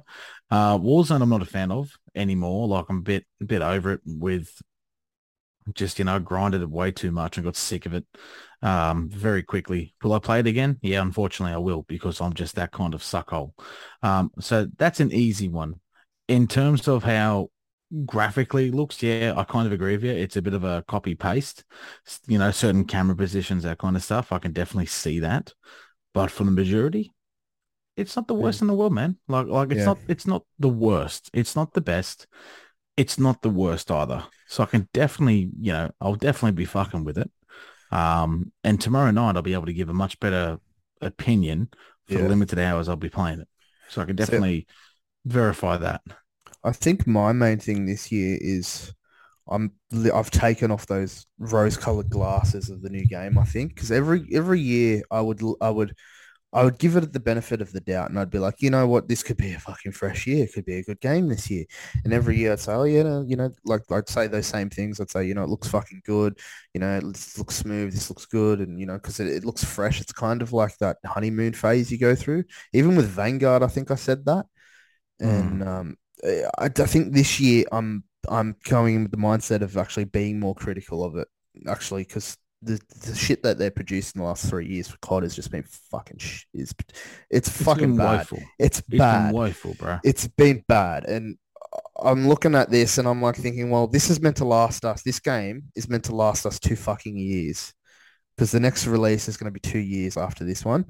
uh, 0.50 0.78
Warzone 0.78 1.22
I'm 1.22 1.28
not 1.28 1.42
a 1.42 1.46
fan 1.46 1.70
of 1.70 1.90
anymore. 2.14 2.68
Like 2.68 2.86
I'm 2.88 2.98
a 2.98 3.02
bit 3.02 3.26
a 3.40 3.44
bit 3.44 3.62
over 3.62 3.92
it 3.92 4.00
with 4.04 4.50
just 5.74 5.98
you 5.98 6.04
know 6.04 6.18
grinded 6.18 6.62
it 6.62 6.70
way 6.70 6.90
too 6.92 7.10
much 7.10 7.36
and 7.36 7.44
got 7.44 7.56
sick 7.56 7.86
of 7.86 7.94
it 7.94 8.04
um 8.62 9.08
very 9.08 9.42
quickly. 9.42 9.94
Will 10.02 10.12
i 10.12 10.18
play 10.18 10.40
it 10.40 10.46
again? 10.46 10.78
Yeah 10.82 11.02
unfortunately 11.02 11.54
i 11.54 11.58
will 11.58 11.82
because 11.82 12.20
i'm 12.20 12.32
just 12.32 12.54
that 12.56 12.72
kind 12.72 12.94
of 12.94 13.02
suckhole. 13.02 13.52
Um 14.02 14.30
so 14.40 14.66
that's 14.76 15.00
an 15.00 15.12
easy 15.12 15.48
one. 15.48 15.80
In 16.28 16.46
terms 16.46 16.88
of 16.88 17.04
how 17.04 17.50
graphically 18.04 18.72
looks 18.72 19.00
yeah 19.00 19.32
i 19.36 19.44
kind 19.44 19.66
of 19.66 19.72
agree 19.72 19.92
with 19.92 20.04
you. 20.04 20.12
It's 20.12 20.36
a 20.36 20.42
bit 20.42 20.54
of 20.54 20.64
a 20.64 20.84
copy 20.88 21.14
paste 21.14 21.64
you 22.26 22.38
know 22.38 22.50
certain 22.50 22.84
camera 22.84 23.16
positions 23.16 23.64
that 23.64 23.78
kind 23.78 23.96
of 23.96 24.04
stuff. 24.04 24.32
I 24.32 24.38
can 24.38 24.52
definitely 24.52 24.86
see 24.86 25.20
that. 25.20 25.52
But 26.14 26.30
for 26.30 26.44
the 26.44 26.50
majority 26.50 27.12
it's 27.96 28.16
not 28.16 28.28
the 28.28 28.34
worst 28.34 28.60
in 28.60 28.66
the 28.68 28.74
world 28.74 28.92
man 28.92 29.16
like 29.28 29.46
like 29.46 29.70
it's 29.72 29.78
Yeah. 29.78 29.86
not 29.86 30.00
it's 30.08 30.26
not 30.26 30.44
the 30.58 30.68
worst 30.68 31.30
it's 31.32 31.56
not 31.56 31.72
the 31.74 31.80
best 31.80 32.26
it's 32.96 33.18
not 33.18 33.42
the 33.42 33.50
worst 33.50 33.90
either. 33.90 34.24
So 34.48 34.62
I 34.62 34.66
can 34.66 34.88
definitely, 34.92 35.50
you 35.60 35.72
know, 35.72 35.90
I'll 36.00 36.14
definitely 36.14 36.52
be 36.52 36.64
fucking 36.66 37.04
with 37.04 37.18
it. 37.18 37.30
Um, 37.90 38.52
and 38.64 38.80
tomorrow 38.80 39.10
night 39.10 39.36
I'll 39.36 39.42
be 39.42 39.54
able 39.54 39.66
to 39.66 39.72
give 39.72 39.88
a 39.88 39.94
much 39.94 40.20
better 40.20 40.58
opinion 41.00 41.68
for 42.06 42.18
Yeah. 42.18 42.22
the 42.22 42.28
limited 42.28 42.58
hours 42.58 42.88
I'll 42.88 42.96
be 42.96 43.08
playing 43.10 43.40
it. 43.40 43.48
So 43.88 44.02
I 44.02 44.04
can 44.06 44.16
definitely 44.16 44.66
verify 45.24 45.76
that. 45.78 46.02
I 46.64 46.72
think 46.72 47.06
my 47.06 47.32
main 47.32 47.58
thing 47.58 47.86
this 47.86 48.10
year 48.10 48.38
is 48.40 48.92
I'm 49.48 49.72
I've 50.14 50.30
taken 50.30 50.70
off 50.70 50.86
those 50.86 51.26
rose-colored 51.38 52.10
glasses 52.10 52.70
of 52.70 52.82
the 52.82 52.90
new 52.90 53.06
game. 53.06 53.38
I 53.38 53.44
think 53.44 53.74
because 53.74 53.92
every 53.92 54.26
every 54.32 54.60
year 54.60 55.02
I 55.10 55.20
would 55.20 55.40
I 55.60 55.70
would 55.70 55.94
I 56.52 56.64
would 56.64 56.78
give 56.78 56.96
it 56.96 57.12
the 57.12 57.20
benefit 57.20 57.60
of 57.60 57.72
the 57.72 57.80
doubt, 57.80 58.08
and 58.08 58.18
I'd 58.18 58.30
be 58.30 58.38
like, 58.38 58.62
you 58.62 58.70
know 58.70 58.86
what, 58.86 59.08
this 59.08 59.22
could 59.22 59.36
be 59.36 59.52
a 59.52 59.58
fucking 59.58 59.92
fresh 59.92 60.26
year. 60.26 60.44
It 60.44 60.54
could 60.54 60.64
be 60.64 60.76
a 60.76 60.82
good 60.82 61.00
game 61.00 61.28
this 61.28 61.50
year. 61.50 61.64
And 62.04 62.12
every 62.14 62.38
year 62.38 62.52
I'd 62.52 62.60
say, 62.60 62.72
oh 62.72 62.84
yeah, 62.84 63.02
no, 63.02 63.24
you 63.26 63.36
know, 63.36 63.50
like 63.64 63.82
I'd 63.90 64.08
say 64.08 64.26
those 64.26 64.46
same 64.46 64.70
things. 64.70 65.00
I'd 65.00 65.10
say, 65.10 65.26
you 65.26 65.34
know, 65.34 65.42
it 65.42 65.50
looks 65.50 65.68
fucking 65.68 66.02
good. 66.06 66.38
You 66.72 66.80
know, 66.80 66.96
it 66.96 67.02
looks 67.02 67.56
smooth. 67.56 67.92
This 67.92 68.08
looks 68.08 68.26
good, 68.26 68.60
and 68.60 68.80
you 68.80 68.86
know, 68.86 68.94
because 68.94 69.20
it, 69.20 69.28
it 69.28 69.44
looks 69.44 69.64
fresh. 69.64 70.00
It's 70.00 70.12
kind 70.12 70.40
of 70.40 70.52
like 70.52 70.78
that 70.78 70.98
honeymoon 71.04 71.52
phase 71.52 71.90
you 71.90 71.98
go 71.98 72.14
through. 72.14 72.44
Even 72.72 72.96
with 72.96 73.08
Vanguard, 73.08 73.62
I 73.62 73.68
think 73.68 73.90
I 73.90 73.96
said 73.96 74.24
that. 74.26 74.46
And 75.20 75.62
um, 75.62 75.96
I, 76.24 76.44
I 76.64 76.68
think 76.68 77.12
this 77.12 77.40
year 77.40 77.64
I'm 77.72 78.04
I'm 78.28 78.56
going 78.64 79.02
with 79.02 79.10
the 79.10 79.18
mindset 79.18 79.62
of 79.62 79.76
actually 79.76 80.04
being 80.04 80.40
more 80.40 80.54
critical 80.54 81.04
of 81.04 81.16
it. 81.16 81.28
Actually, 81.66 82.04
because 82.04 82.36
the 82.62 82.80
the 83.04 83.14
shit 83.14 83.42
that 83.42 83.58
they're 83.58 83.70
producing 83.70 84.20
the 84.20 84.26
last 84.26 84.48
three 84.48 84.66
years 84.66 84.88
for 84.88 84.96
COD 84.98 85.24
has 85.24 85.34
just 85.36 85.50
been 85.50 85.64
fucking 85.90 86.18
sh- 86.18 86.44
is 86.54 86.74
it's, 87.30 87.48
It's 87.48 87.62
fucking 87.62 87.96
bad. 87.96 88.18
woeful. 88.18 88.42
It's 88.58 88.78
It's 88.80 88.98
bad. 88.98 89.34
woeful, 89.34 89.74
bro. 89.78 89.98
It's 90.04 90.26
been 90.28 90.64
bad, 90.66 91.04
and 91.04 91.36
I'm 92.02 92.26
looking 92.28 92.54
at 92.54 92.70
this 92.70 92.96
and 92.98 93.06
I'm 93.06 93.20
like 93.20 93.36
thinking, 93.36 93.70
well, 93.70 93.86
this 93.86 94.08
is 94.10 94.20
meant 94.20 94.36
to 94.38 94.44
last 94.46 94.84
us. 94.84 95.02
This 95.02 95.20
game 95.20 95.64
is 95.74 95.88
meant 95.88 96.04
to 96.04 96.14
last 96.14 96.46
us 96.46 96.58
two 96.58 96.76
fucking 96.76 97.16
years, 97.16 97.72
because 98.36 98.50
the 98.52 98.60
next 98.60 98.86
release 98.86 99.28
is 99.28 99.36
going 99.36 99.52
to 99.52 99.60
be 99.60 99.60
two 99.60 99.78
years 99.78 100.16
after 100.16 100.44
this 100.44 100.64
one. 100.64 100.86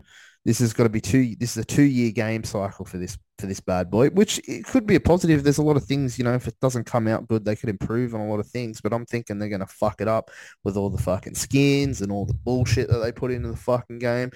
This 0.47 0.61
is 0.61 0.73
going 0.73 0.85
to 0.85 0.93
be 0.93 1.01
two. 1.01 1.35
This 1.41 1.57
is 1.57 1.65
a 1.65 1.65
two-year 1.65 2.13
game 2.13 2.45
cycle 2.45 2.85
for 2.85 2.99
this 2.99 3.19
for 3.37 3.47
this 3.47 3.59
bad 3.59 3.91
boy, 3.91 4.11
which 4.11 4.41
it 4.47 4.65
could 4.65 4.87
be 4.87 4.95
a 4.95 5.01
positive. 5.01 5.43
There's 5.43 5.59
a 5.59 5.63
lot 5.63 5.77
of 5.77 5.85
things, 5.85 6.19
you 6.19 6.25
know, 6.25 6.35
if 6.35 6.47
it 6.47 6.55
doesn't 6.61 6.85
come 6.85 7.09
out 7.09 7.27
good, 7.27 7.45
they 7.45 7.57
could 7.57 7.69
improve 7.69 8.15
on 8.15 8.21
a 8.21 8.29
lot 8.29 8.39
of 8.39 8.47
things. 8.47 8.81
But 8.81 8.93
I'm 8.93 9.05
thinking 9.07 9.41
they're 9.41 9.49
going 9.49 9.59
to 9.59 9.67
fuck 9.67 10.01
it 10.01 10.07
up 10.07 10.31
with 10.63 10.77
all 10.77 10.89
the 10.89 11.03
fucking 11.03 11.35
skins 11.35 12.01
and 12.01 12.13
all 12.13 12.27
the 12.27 12.33
bullshit 12.33 12.89
that 12.89 12.99
they 12.99 13.11
put 13.11 13.33
into 13.33 13.49
the 13.49 13.57
fucking 13.57 13.99
game. 13.99 14.31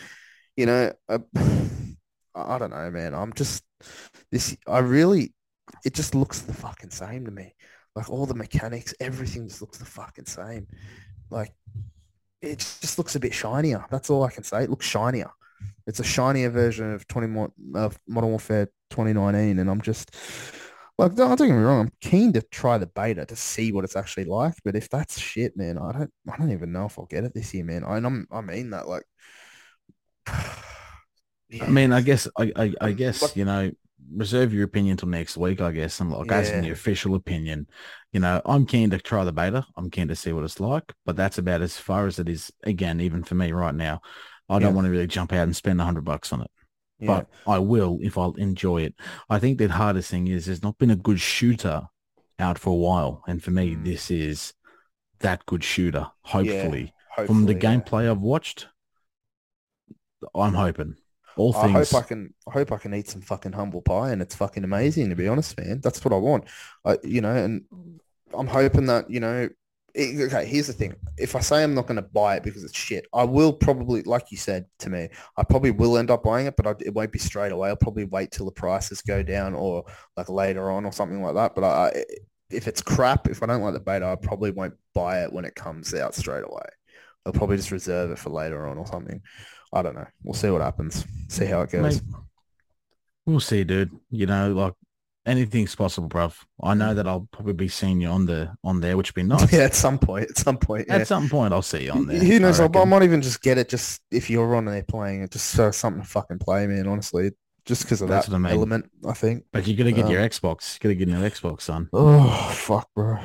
You 0.56 0.66
know, 0.66 0.92
I, 1.08 1.18
I 2.34 2.58
don't 2.58 2.70
know, 2.70 2.90
man. 2.90 3.14
I'm 3.14 3.32
just 3.32 3.62
this. 4.32 4.56
I 4.66 4.80
really, 4.80 5.32
it 5.84 5.94
just 5.94 6.16
looks 6.16 6.40
the 6.40 6.54
fucking 6.54 6.90
same 6.90 7.24
to 7.26 7.30
me. 7.30 7.54
Like 7.94 8.11
all 8.11 8.26
the 8.26 8.34
mechanics, 8.34 8.94
everything 8.98 9.46
just 9.46 9.61
looks 9.61 9.78
the 9.78 9.84
fucking 9.84 10.26
same. 10.26 10.66
Like 11.30 11.54
it 12.42 12.58
just 12.58 12.98
looks 12.98 13.14
a 13.14 13.20
bit 13.20 13.32
shinier. 13.32 13.86
That's 13.92 14.11
all 14.11 14.24
I 14.24 14.32
can 14.32 14.42
say. 14.42 14.64
It 14.64 14.70
looks 14.70 14.86
shinier. 14.86 15.30
It's 15.91 15.99
a 16.01 16.05
shinier 16.05 16.51
version 16.51 16.93
of 16.95 17.07
20 17.09 17.26
mo- 17.26 17.53
of 17.74 17.99
Modern 18.07 18.30
Warfare 18.30 18.68
2019, 18.91 19.59
and 19.59 19.68
I'm 19.68 19.80
just 19.80 20.14
like, 20.99 21.16
don't, 21.16 21.36
don't 21.36 21.49
get 21.49 21.55
me 21.55 21.62
wrong. 21.62 21.80
I'm 21.80 21.93
keen 22.01 22.32
to 22.34 22.43
try 22.43 22.78
the 22.78 22.86
beta 22.86 23.26
to 23.26 23.34
see 23.34 23.72
what 23.72 23.84
it's 23.84 23.97
actually 23.97 24.26
like. 24.26 24.55
But 24.64 24.76
if 24.76 24.88
that's 24.88 25.18
shit, 25.18 25.57
man, 25.57 25.78
I 25.78 25.91
don't, 25.93 26.11
I 26.32 26.36
don't 26.36 26.53
even 26.53 26.70
know 26.70 26.86
if 26.86 26.97
I'll 26.97 27.07
get 27.07 27.24
it 27.24 27.34
this 27.34 27.53
year, 27.53 27.64
man. 27.64 27.82
I, 27.82 27.97
and 27.97 28.07
I'm, 28.07 28.28
I 28.30 28.41
mean 28.41 28.70
that, 28.70 28.86
like, 28.86 29.03
I 30.26 31.66
mean, 31.68 31.93
I 31.93 32.01
guess, 32.03 32.28
I, 32.38 32.53
I, 32.55 32.72
I 32.80 32.93
guess, 32.93 33.34
you 33.36 33.45
know, 33.45 33.72
reserve 34.14 34.55
your 34.55 34.64
opinion 34.64 34.97
till 34.97 35.09
next 35.09 35.36
week, 35.36 35.61
I 35.61 35.72
guess. 35.72 36.01
And 36.01 36.11
like, 36.11 36.30
Yeah. 36.30 36.61
the 36.61 36.70
official 36.70 37.14
opinion, 37.16 37.66
you 38.12 38.20
know, 38.20 38.41
I'm 38.45 38.64
keen 38.64 38.91
to 38.91 38.99
try 38.99 39.24
the 39.24 39.32
beta. 39.32 39.66
I'm 39.76 39.91
keen 39.91 40.09
to 40.09 40.16
see 40.16 40.32
what 40.32 40.45
it's 40.45 40.61
like, 40.61 40.93
but 41.05 41.16
that's 41.16 41.38
about 41.38 41.62
as 41.62 41.78
far 41.78 42.07
as 42.07 42.18
it 42.18 42.28
is. 42.28 42.53
Again, 42.64 43.01
even 43.01 43.24
for 43.24 43.34
me 43.34 43.53
right 43.53 43.74
now, 43.74 44.01
I 44.51 44.59
don't 44.59 44.70
Yeah. 44.70 44.74
want 44.74 44.84
to 44.86 44.90
really 44.90 45.07
jump 45.07 45.32
out 45.32 45.44
and 45.44 45.55
spend 45.57 45.80
a 45.80 45.84
hundred 45.84 46.05
bucks 46.05 46.32
on 46.32 46.42
it, 46.42 46.51
Yeah. 46.98 47.07
but 47.07 47.30
I 47.46 47.59
will 47.59 47.98
if 48.03 48.18
I'll 48.18 48.34
enjoy 48.34 48.82
it. 48.82 48.94
I 49.30 49.38
think 49.38 49.57
the 49.59 49.68
hardest 49.68 50.11
thing 50.11 50.26
is 50.26 50.44
there's 50.46 50.62
not 50.62 50.76
been 50.76 50.90
a 50.90 50.96
good 50.96 51.20
shooter 51.20 51.88
out 52.38 52.59
for 52.59 52.70
a 52.70 52.74
while, 52.76 53.22
and 53.28 53.42
for 53.42 53.51
me, 53.53 53.74
Mm. 53.76 53.84
this 53.84 54.11
is 54.11 54.53
that 55.20 55.46
good 55.46 55.62
shooter. 55.64 56.09
Hopefully, 56.24 56.92
from 57.14 57.26
Hopefully, 57.26 57.55
the 57.55 57.61
yeah. 57.61 57.76
gameplay 57.76 58.11
I've 58.11 58.20
watched, 58.20 58.66
I'm 60.34 60.55
hoping. 60.55 60.96
All 61.36 61.55
I 61.57 61.72
things. 61.72 61.90
hope 61.92 62.03
I 62.05 62.07
can. 62.07 62.34
I 62.48 62.51
hope 62.53 62.72
I 62.72 62.76
can 62.78 62.92
eat 62.94 63.09
some 63.09 63.20
fucking 63.22 63.53
humble 63.53 63.82
pie, 63.82 64.11
and 64.11 64.20
it's 64.20 64.34
fucking 64.34 64.64
amazing. 64.64 65.09
To 65.11 65.16
be 65.16 65.28
honest, 65.28 65.57
man, 65.59 65.80
that's 65.80 66.05
what 66.05 66.12
I 66.12 66.16
want. 66.16 66.44
I, 66.84 66.98
you 67.05 67.20
know, 67.20 67.34
and 67.34 67.64
I'm 68.34 68.48
hoping 68.48 68.86
that 68.86 69.09
you 69.11 69.20
know. 69.20 69.48
Okay, 69.97 70.45
here's 70.47 70.66
the 70.66 70.72
thing. 70.72 70.95
If 71.18 71.34
I 71.36 71.41
say 71.41 71.62
I'm 71.62 71.74
not 71.74 71.86
going 71.86 71.97
to 71.97 72.03
buy 72.03 72.36
it 72.36 72.43
because 72.43 72.64
it's 72.64 72.76
shit, 72.76 73.07
I 73.14 73.24
will 73.24 73.53
probably, 73.53 74.03
like 74.03 74.30
you 74.30 74.36
said 74.36 74.66
to 74.80 74.91
me, 74.91 75.09
I 75.36 75.43
probably 75.43 75.70
will 75.70 75.99
end 75.99 76.11
up 76.11 76.22
buying 76.22 76.47
it, 76.47 76.57
but 76.57 76.66
I, 76.66 76.74
it 76.84 76.95
won't 76.95 77.12
be 77.12 77.18
straight 77.18 77.53
away. 77.53 77.68
I'll 77.68 77.76
probably 77.76 78.05
wait 78.05 78.30
till 78.30 78.47
the 78.47 78.53
prices 78.53 79.03
go 79.03 79.22
down 79.22 79.55
or 79.55 79.84
like 80.16 80.28
later 80.28 80.70
on 80.70 80.84
or 80.84 80.93
something 80.93 81.22
like 81.22 81.34
that. 81.34 81.55
But 81.55 81.64
I- 81.64 82.05
if 82.51 82.66
it's 82.66 82.82
crap, 82.82 83.28
if 83.28 83.45
I 83.45 83.47
don't 83.47 83.62
like 83.62 83.74
the 83.74 83.78
beta, 83.80 84.05
I 84.07 84.16
probably 84.16 84.51
won't 84.51 84.74
buy 84.93 85.22
it 85.22 85.32
when 85.32 85.45
it 85.45 85.55
comes 85.55 85.95
out 85.95 86.16
straight 86.16 86.43
away. 86.45 86.66
I'll 87.24 87.32
probably 87.32 87.57
just 87.57 87.70
reserve 87.70 88.11
it 88.11 88.18
for 88.18 88.30
later 88.30 88.66
on 88.66 88.76
or 88.76 88.86
something. 88.88 89.20
I 89.72 89.82
don't 89.82 89.95
know. 89.95 90.07
We'll 90.24 90.34
see 90.34 90.51
what 90.51 90.61
happens. 90.61 91.05
See 91.28 91.45
how 91.45 91.61
it 91.61 91.70
goes. 91.70 92.03
Mate, 92.03 92.03
we'll 93.24 93.38
see, 93.38 93.62
dude. 93.62 93.93
You 94.11 94.26
know, 94.26 94.53
like 94.53 94.74
anything's 95.30 95.74
possible, 95.74 96.08
bruv. 96.08 96.34
I 96.62 96.74
know 96.74 96.92
that 96.94 97.06
I'll 97.06 97.28
probably 97.32 97.52
be 97.54 97.68
seeing 97.68 98.00
you 98.00 98.08
on 98.08 98.26
the 98.26 98.52
on 98.64 98.80
there, 98.80 98.96
which 98.96 99.10
would 99.10 99.14
be 99.14 99.22
nice. 99.22 99.50
Yeah, 99.52 99.60
at 99.60 99.74
some 99.74 99.98
point. 99.98 100.30
At 100.30 100.38
some 100.38 100.58
point. 100.58 100.86
Yeah. 100.88 100.96
At 100.96 101.06
some 101.06 101.28
point, 101.28 101.52
I'll 101.54 101.62
see 101.62 101.84
you 101.84 101.92
on 101.92 102.06
there. 102.06 102.18
Who 102.18 102.38
knows? 102.38 102.60
I 102.60 102.66
I, 102.66 102.84
might 102.84 103.02
even 103.02 103.22
just 103.22 103.40
get 103.42 103.56
it 103.58 103.68
just 103.68 104.02
if 104.10 104.28
you're 104.28 104.54
on 104.56 104.64
there 104.66 104.82
playing 104.82 105.22
it, 105.22 105.30
just 105.30 105.46
so 105.50 105.70
something 105.70 106.02
to 106.02 106.08
fucking 106.08 106.38
play, 106.40 106.66
man. 106.66 106.86
Honestly, 106.86 107.30
just 107.64 107.82
because 107.82 108.02
of 108.02 108.08
That's 108.08 108.26
that 108.26 108.32
what 108.32 108.36
I 108.36 108.40
mean. 108.40 108.52
element, 108.52 108.90
I 109.06 109.12
think. 109.12 109.44
But 109.52 109.66
you 109.66 109.76
got 109.76 109.84
to 109.84 109.92
get 109.92 110.06
Um, 110.06 110.10
your 110.10 110.22
Xbox. 110.22 110.74
You 110.74 110.80
got 110.80 110.88
to 110.90 110.94
get 110.94 111.08
your 111.08 111.30
Xbox, 111.30 111.62
son. 111.62 111.88
Oh 111.92 112.50
fuck, 112.54 112.88
bro. 112.94 113.18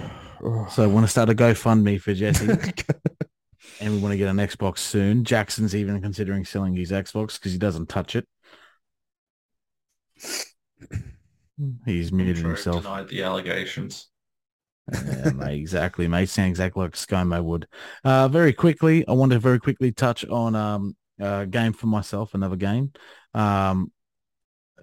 Oh. 0.44 0.68
So 0.72 0.84
I 0.84 0.88
want 0.88 1.06
to 1.06 1.10
start 1.10 1.30
a 1.30 1.34
GoFundMe 1.34 2.00
for 2.00 2.14
Jesse, 2.14 2.48
and 3.80 3.94
we 3.94 4.00
want 4.00 4.12
to 4.14 4.18
get 4.18 4.28
an 4.30 4.38
Xbox 4.38 4.80
soon. 4.80 5.24
Jackson's 5.24 5.76
even 5.76 6.02
considering 6.02 6.46
selling 6.46 6.76
his 6.76 6.92
Xbox 6.92 7.40
because 7.40 7.52
he 7.52 7.58
doesn't 7.58 7.90
touch 7.90 8.16
it. 8.16 8.28
He's 11.86 12.12
muted 12.12 12.38
True, 12.38 12.50
himself. 12.50 12.84
Denied 12.84 13.08
the 13.10 13.24
allegations. 13.24 14.10
yeah, 14.94 15.32
mate, 15.32 15.60
exactly, 15.60 16.08
mate. 16.08 16.30
Sound 16.30 16.50
exactly 16.50 16.84
like 16.84 16.94
ScoMo 16.94 17.44
would. 17.44 17.68
Uh, 18.04 18.28
very 18.28 18.54
quickly, 18.54 19.08
I 19.08 19.14
want 19.14 19.32
to 19.32 19.40
very 19.40 19.60
quickly 19.60 19.92
touch 19.92 20.26
on 20.26 20.56
um, 20.56 20.96
a 21.20 21.46
game 21.46 21.74
for 21.74 21.88
myself, 21.88 22.34
another 22.34 22.56
game. 22.56 22.92
Um, 23.34 23.92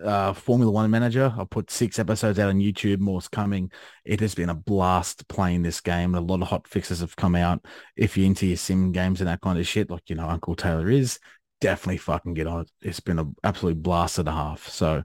uh, 0.02 0.32
Formula 0.32 0.72
One 0.72 0.90
Manager. 0.90 1.32
I 1.38 1.44
put 1.44 1.70
six 1.70 1.98
episodes 1.98 2.38
out 2.38 2.48
on 2.48 2.58
YouTube. 2.58 2.98
More's 2.98 3.28
coming. 3.28 3.70
It 4.04 4.20
has 4.20 4.34
been 4.34 4.48
a 4.48 4.54
blast 4.54 5.28
playing 5.28 5.62
this 5.62 5.80
game. 5.80 6.14
A 6.14 6.20
lot 6.20 6.42
of 6.42 6.48
hot 6.48 6.66
fixes 6.66 7.00
have 7.00 7.14
come 7.16 7.34
out. 7.34 7.64
If 7.96 8.16
you're 8.16 8.26
into 8.26 8.46
your 8.46 8.56
sim 8.56 8.92
games 8.92 9.20
and 9.20 9.28
that 9.28 9.40
kind 9.40 9.58
of 9.58 9.66
shit, 9.66 9.90
like 9.90 10.08
you 10.08 10.16
know 10.16 10.28
Uncle 10.28 10.56
Taylor 10.56 10.90
is, 10.90 11.18
definitely 11.60 11.98
fucking 11.98 12.34
get 12.34 12.46
on 12.46 12.62
it. 12.62 12.70
It's 12.80 13.00
been 13.00 13.18
an 13.18 13.36
absolute 13.44 13.82
blast 13.82 14.18
and 14.18 14.28
a 14.28 14.32
half. 14.32 14.68
So 14.68 15.02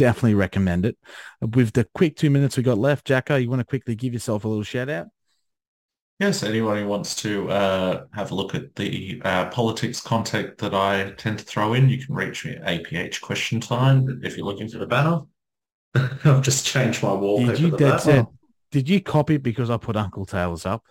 definitely 0.00 0.34
recommend 0.34 0.86
it. 0.86 0.96
With 1.40 1.72
the 1.72 1.86
quick 1.94 2.16
two 2.16 2.30
minutes 2.30 2.56
we 2.56 2.62
got 2.62 2.78
left, 2.78 3.06
Jacko, 3.06 3.36
you 3.36 3.50
want 3.50 3.60
to 3.60 3.64
quickly 3.64 3.94
give 3.94 4.12
yourself 4.12 4.44
a 4.44 4.48
little 4.48 4.62
shout 4.62 4.88
out? 4.88 5.08
Yes, 6.18 6.42
anyone 6.42 6.76
who 6.76 6.86
wants 6.86 7.14
to 7.22 7.50
uh, 7.50 8.04
have 8.12 8.30
a 8.30 8.34
look 8.34 8.54
at 8.54 8.74
the 8.76 9.22
uh, 9.24 9.48
politics 9.48 10.00
content 10.00 10.58
that 10.58 10.74
I 10.74 11.12
tend 11.16 11.38
to 11.38 11.44
throw 11.44 11.72
in, 11.72 11.88
you 11.88 12.04
can 12.04 12.14
reach 12.14 12.44
me 12.44 12.56
at 12.56 12.66
APH 12.66 13.22
question 13.22 13.60
time 13.60 14.20
if 14.22 14.36
you're 14.36 14.44
looking 14.44 14.68
for 14.68 14.78
the 14.78 14.86
banner. 14.86 15.20
I've 15.94 16.42
just 16.42 16.66
changed 16.66 17.02
my 17.02 17.12
wallpaper. 17.12 17.52
Did 17.52 17.60
you 17.60 17.70
dead 17.70 17.92
that. 17.92 18.00
set? 18.02 18.26
Did 18.70 18.88
you 18.88 19.00
copy 19.00 19.36
it 19.36 19.42
because 19.42 19.70
I 19.70 19.78
put 19.78 19.96
Uncle 19.96 20.26
Tails 20.26 20.66
up? 20.66 20.84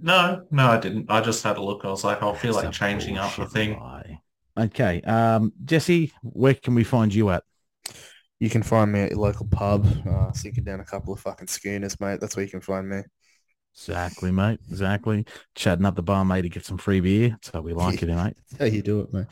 No, 0.00 0.44
no, 0.50 0.70
I 0.70 0.78
didn't. 0.78 1.10
I 1.10 1.20
just 1.20 1.42
had 1.42 1.56
a 1.56 1.62
look. 1.62 1.84
I 1.84 1.88
was 1.88 2.04
like, 2.04 2.22
I'll 2.22 2.34
feel 2.34 2.54
That's 2.54 2.64
like 2.64 2.74
changing 2.74 3.18
up 3.18 3.36
the 3.36 3.46
thing. 3.46 3.78
lie. 3.78 4.21
Okay. 4.58 5.00
Um, 5.02 5.52
Jesse, 5.64 6.12
where 6.22 6.54
can 6.54 6.74
we 6.74 6.84
find 6.84 7.12
you 7.14 7.30
at? 7.30 7.44
You 8.38 8.50
can 8.50 8.62
find 8.62 8.90
me 8.90 9.02
at 9.02 9.10
your 9.10 9.20
local 9.20 9.46
pub, 9.46 9.86
uh, 10.08 10.32
sinking 10.32 10.64
down 10.64 10.80
a 10.80 10.84
couple 10.84 11.14
of 11.14 11.20
fucking 11.20 11.46
schooners, 11.46 12.00
mate. 12.00 12.20
That's 12.20 12.34
where 12.36 12.44
you 12.44 12.50
can 12.50 12.60
find 12.60 12.88
me. 12.88 13.02
Exactly, 13.74 14.30
mate. 14.32 14.60
Exactly. 14.68 15.24
Chatting 15.54 15.86
up 15.86 15.96
the 15.96 16.02
bar, 16.02 16.24
mate, 16.24 16.42
to 16.42 16.48
get 16.48 16.64
some 16.64 16.76
free 16.76 17.00
beer. 17.00 17.30
That's 17.30 17.50
how 17.50 17.60
we 17.60 17.72
like 17.72 18.02
it, 18.02 18.08
mate. 18.08 18.36
That's 18.50 18.58
how 18.58 18.64
you 18.66 18.82
do 18.82 19.00
it, 19.00 19.12
mate. 19.12 19.26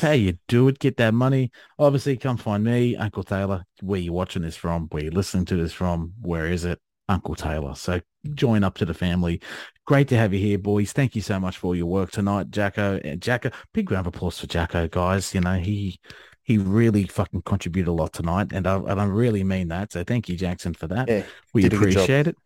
How 0.00 0.12
you 0.12 0.38
do 0.48 0.68
it, 0.68 0.78
get 0.78 0.96
that 0.98 1.14
money. 1.14 1.50
Obviously, 1.78 2.16
come 2.16 2.36
find 2.36 2.64
me, 2.64 2.96
Uncle 2.96 3.24
Taylor. 3.24 3.64
Where 3.82 4.00
you 4.00 4.12
watching 4.12 4.42
this 4.42 4.56
from? 4.56 4.86
Where 4.90 5.04
you 5.04 5.10
listening 5.10 5.44
to 5.46 5.56
this 5.56 5.72
from? 5.72 6.14
Where 6.20 6.46
is 6.46 6.64
it? 6.64 6.80
Uncle 7.08 7.34
Taylor. 7.34 7.74
So 7.74 8.00
join 8.34 8.64
up 8.64 8.74
to 8.76 8.84
the 8.84 8.94
family. 8.94 9.40
Great 9.86 10.08
to 10.08 10.16
have 10.16 10.32
you 10.32 10.40
here, 10.40 10.58
boys. 10.58 10.92
Thank 10.92 11.14
you 11.14 11.22
so 11.22 11.38
much 11.38 11.58
for 11.58 11.68
all 11.68 11.76
your 11.76 11.86
work 11.86 12.10
tonight, 12.10 12.50
Jacko. 12.50 12.98
Jacko, 13.18 13.50
big 13.72 13.90
round 13.90 14.06
of 14.06 14.14
applause 14.14 14.38
for 14.38 14.46
Jacko, 14.46 14.88
guys. 14.88 15.34
You 15.34 15.40
know, 15.40 15.58
he 15.58 16.00
he 16.42 16.58
really 16.58 17.04
fucking 17.04 17.42
contributed 17.42 17.88
a 17.88 17.92
lot 17.92 18.12
tonight, 18.12 18.52
and 18.52 18.66
I, 18.66 18.76
and 18.76 19.00
I 19.00 19.04
really 19.04 19.44
mean 19.44 19.68
that. 19.68 19.92
So 19.92 20.04
thank 20.04 20.28
you, 20.28 20.36
Jackson, 20.36 20.74
for 20.74 20.86
that. 20.88 21.08
Yeah, 21.08 21.22
we 21.52 21.62
did 21.62 21.72
a 21.72 21.76
good 21.76 21.90
job. 21.90 22.02
appreciate 22.02 22.26
it. 22.28 22.36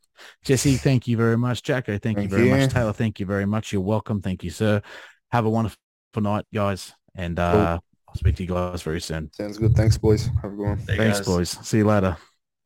Jesse, 0.45 0.77
thank 0.77 1.07
you 1.07 1.17
very 1.17 1.37
much. 1.37 1.63
Jacko, 1.63 1.99
thank, 1.99 2.19
you 2.19 2.29
very 2.29 2.49
you. 2.49 2.57
much. 2.57 2.73
Taylor, 2.73 2.93
thank 2.93 3.21
you 3.21 3.27
very 3.27 3.47
much. 3.47 3.73
You're 3.73 3.83
welcome. 3.83 4.21
Thank 4.21 4.43
you, 4.43 4.51
sir. 4.51 4.83
Have 5.31 5.47
a 5.47 5.51
wonderful 5.51 5.79
night, 6.17 6.45
guys. 6.53 6.93
And 7.15 7.39
uh, 7.39 7.79
I'll 8.09 8.15
speak 8.15 8.37
to 8.37 8.43
you 8.43 8.49
guys 8.49 8.83
very 8.83 9.01
soon. 9.01 9.31
Sounds 9.33 9.59
good. 9.59 9.75
Thanks, 9.75 9.99
boys. 9.99 10.29
Have 10.43 10.53
a 10.53 10.57
good 10.57 10.67
one. 10.67 10.79
Thanks, 10.79 11.19
guys. 11.19 11.27
boys. 11.27 11.51
See 11.67 11.79
you 11.79 11.85
later. 11.87 12.17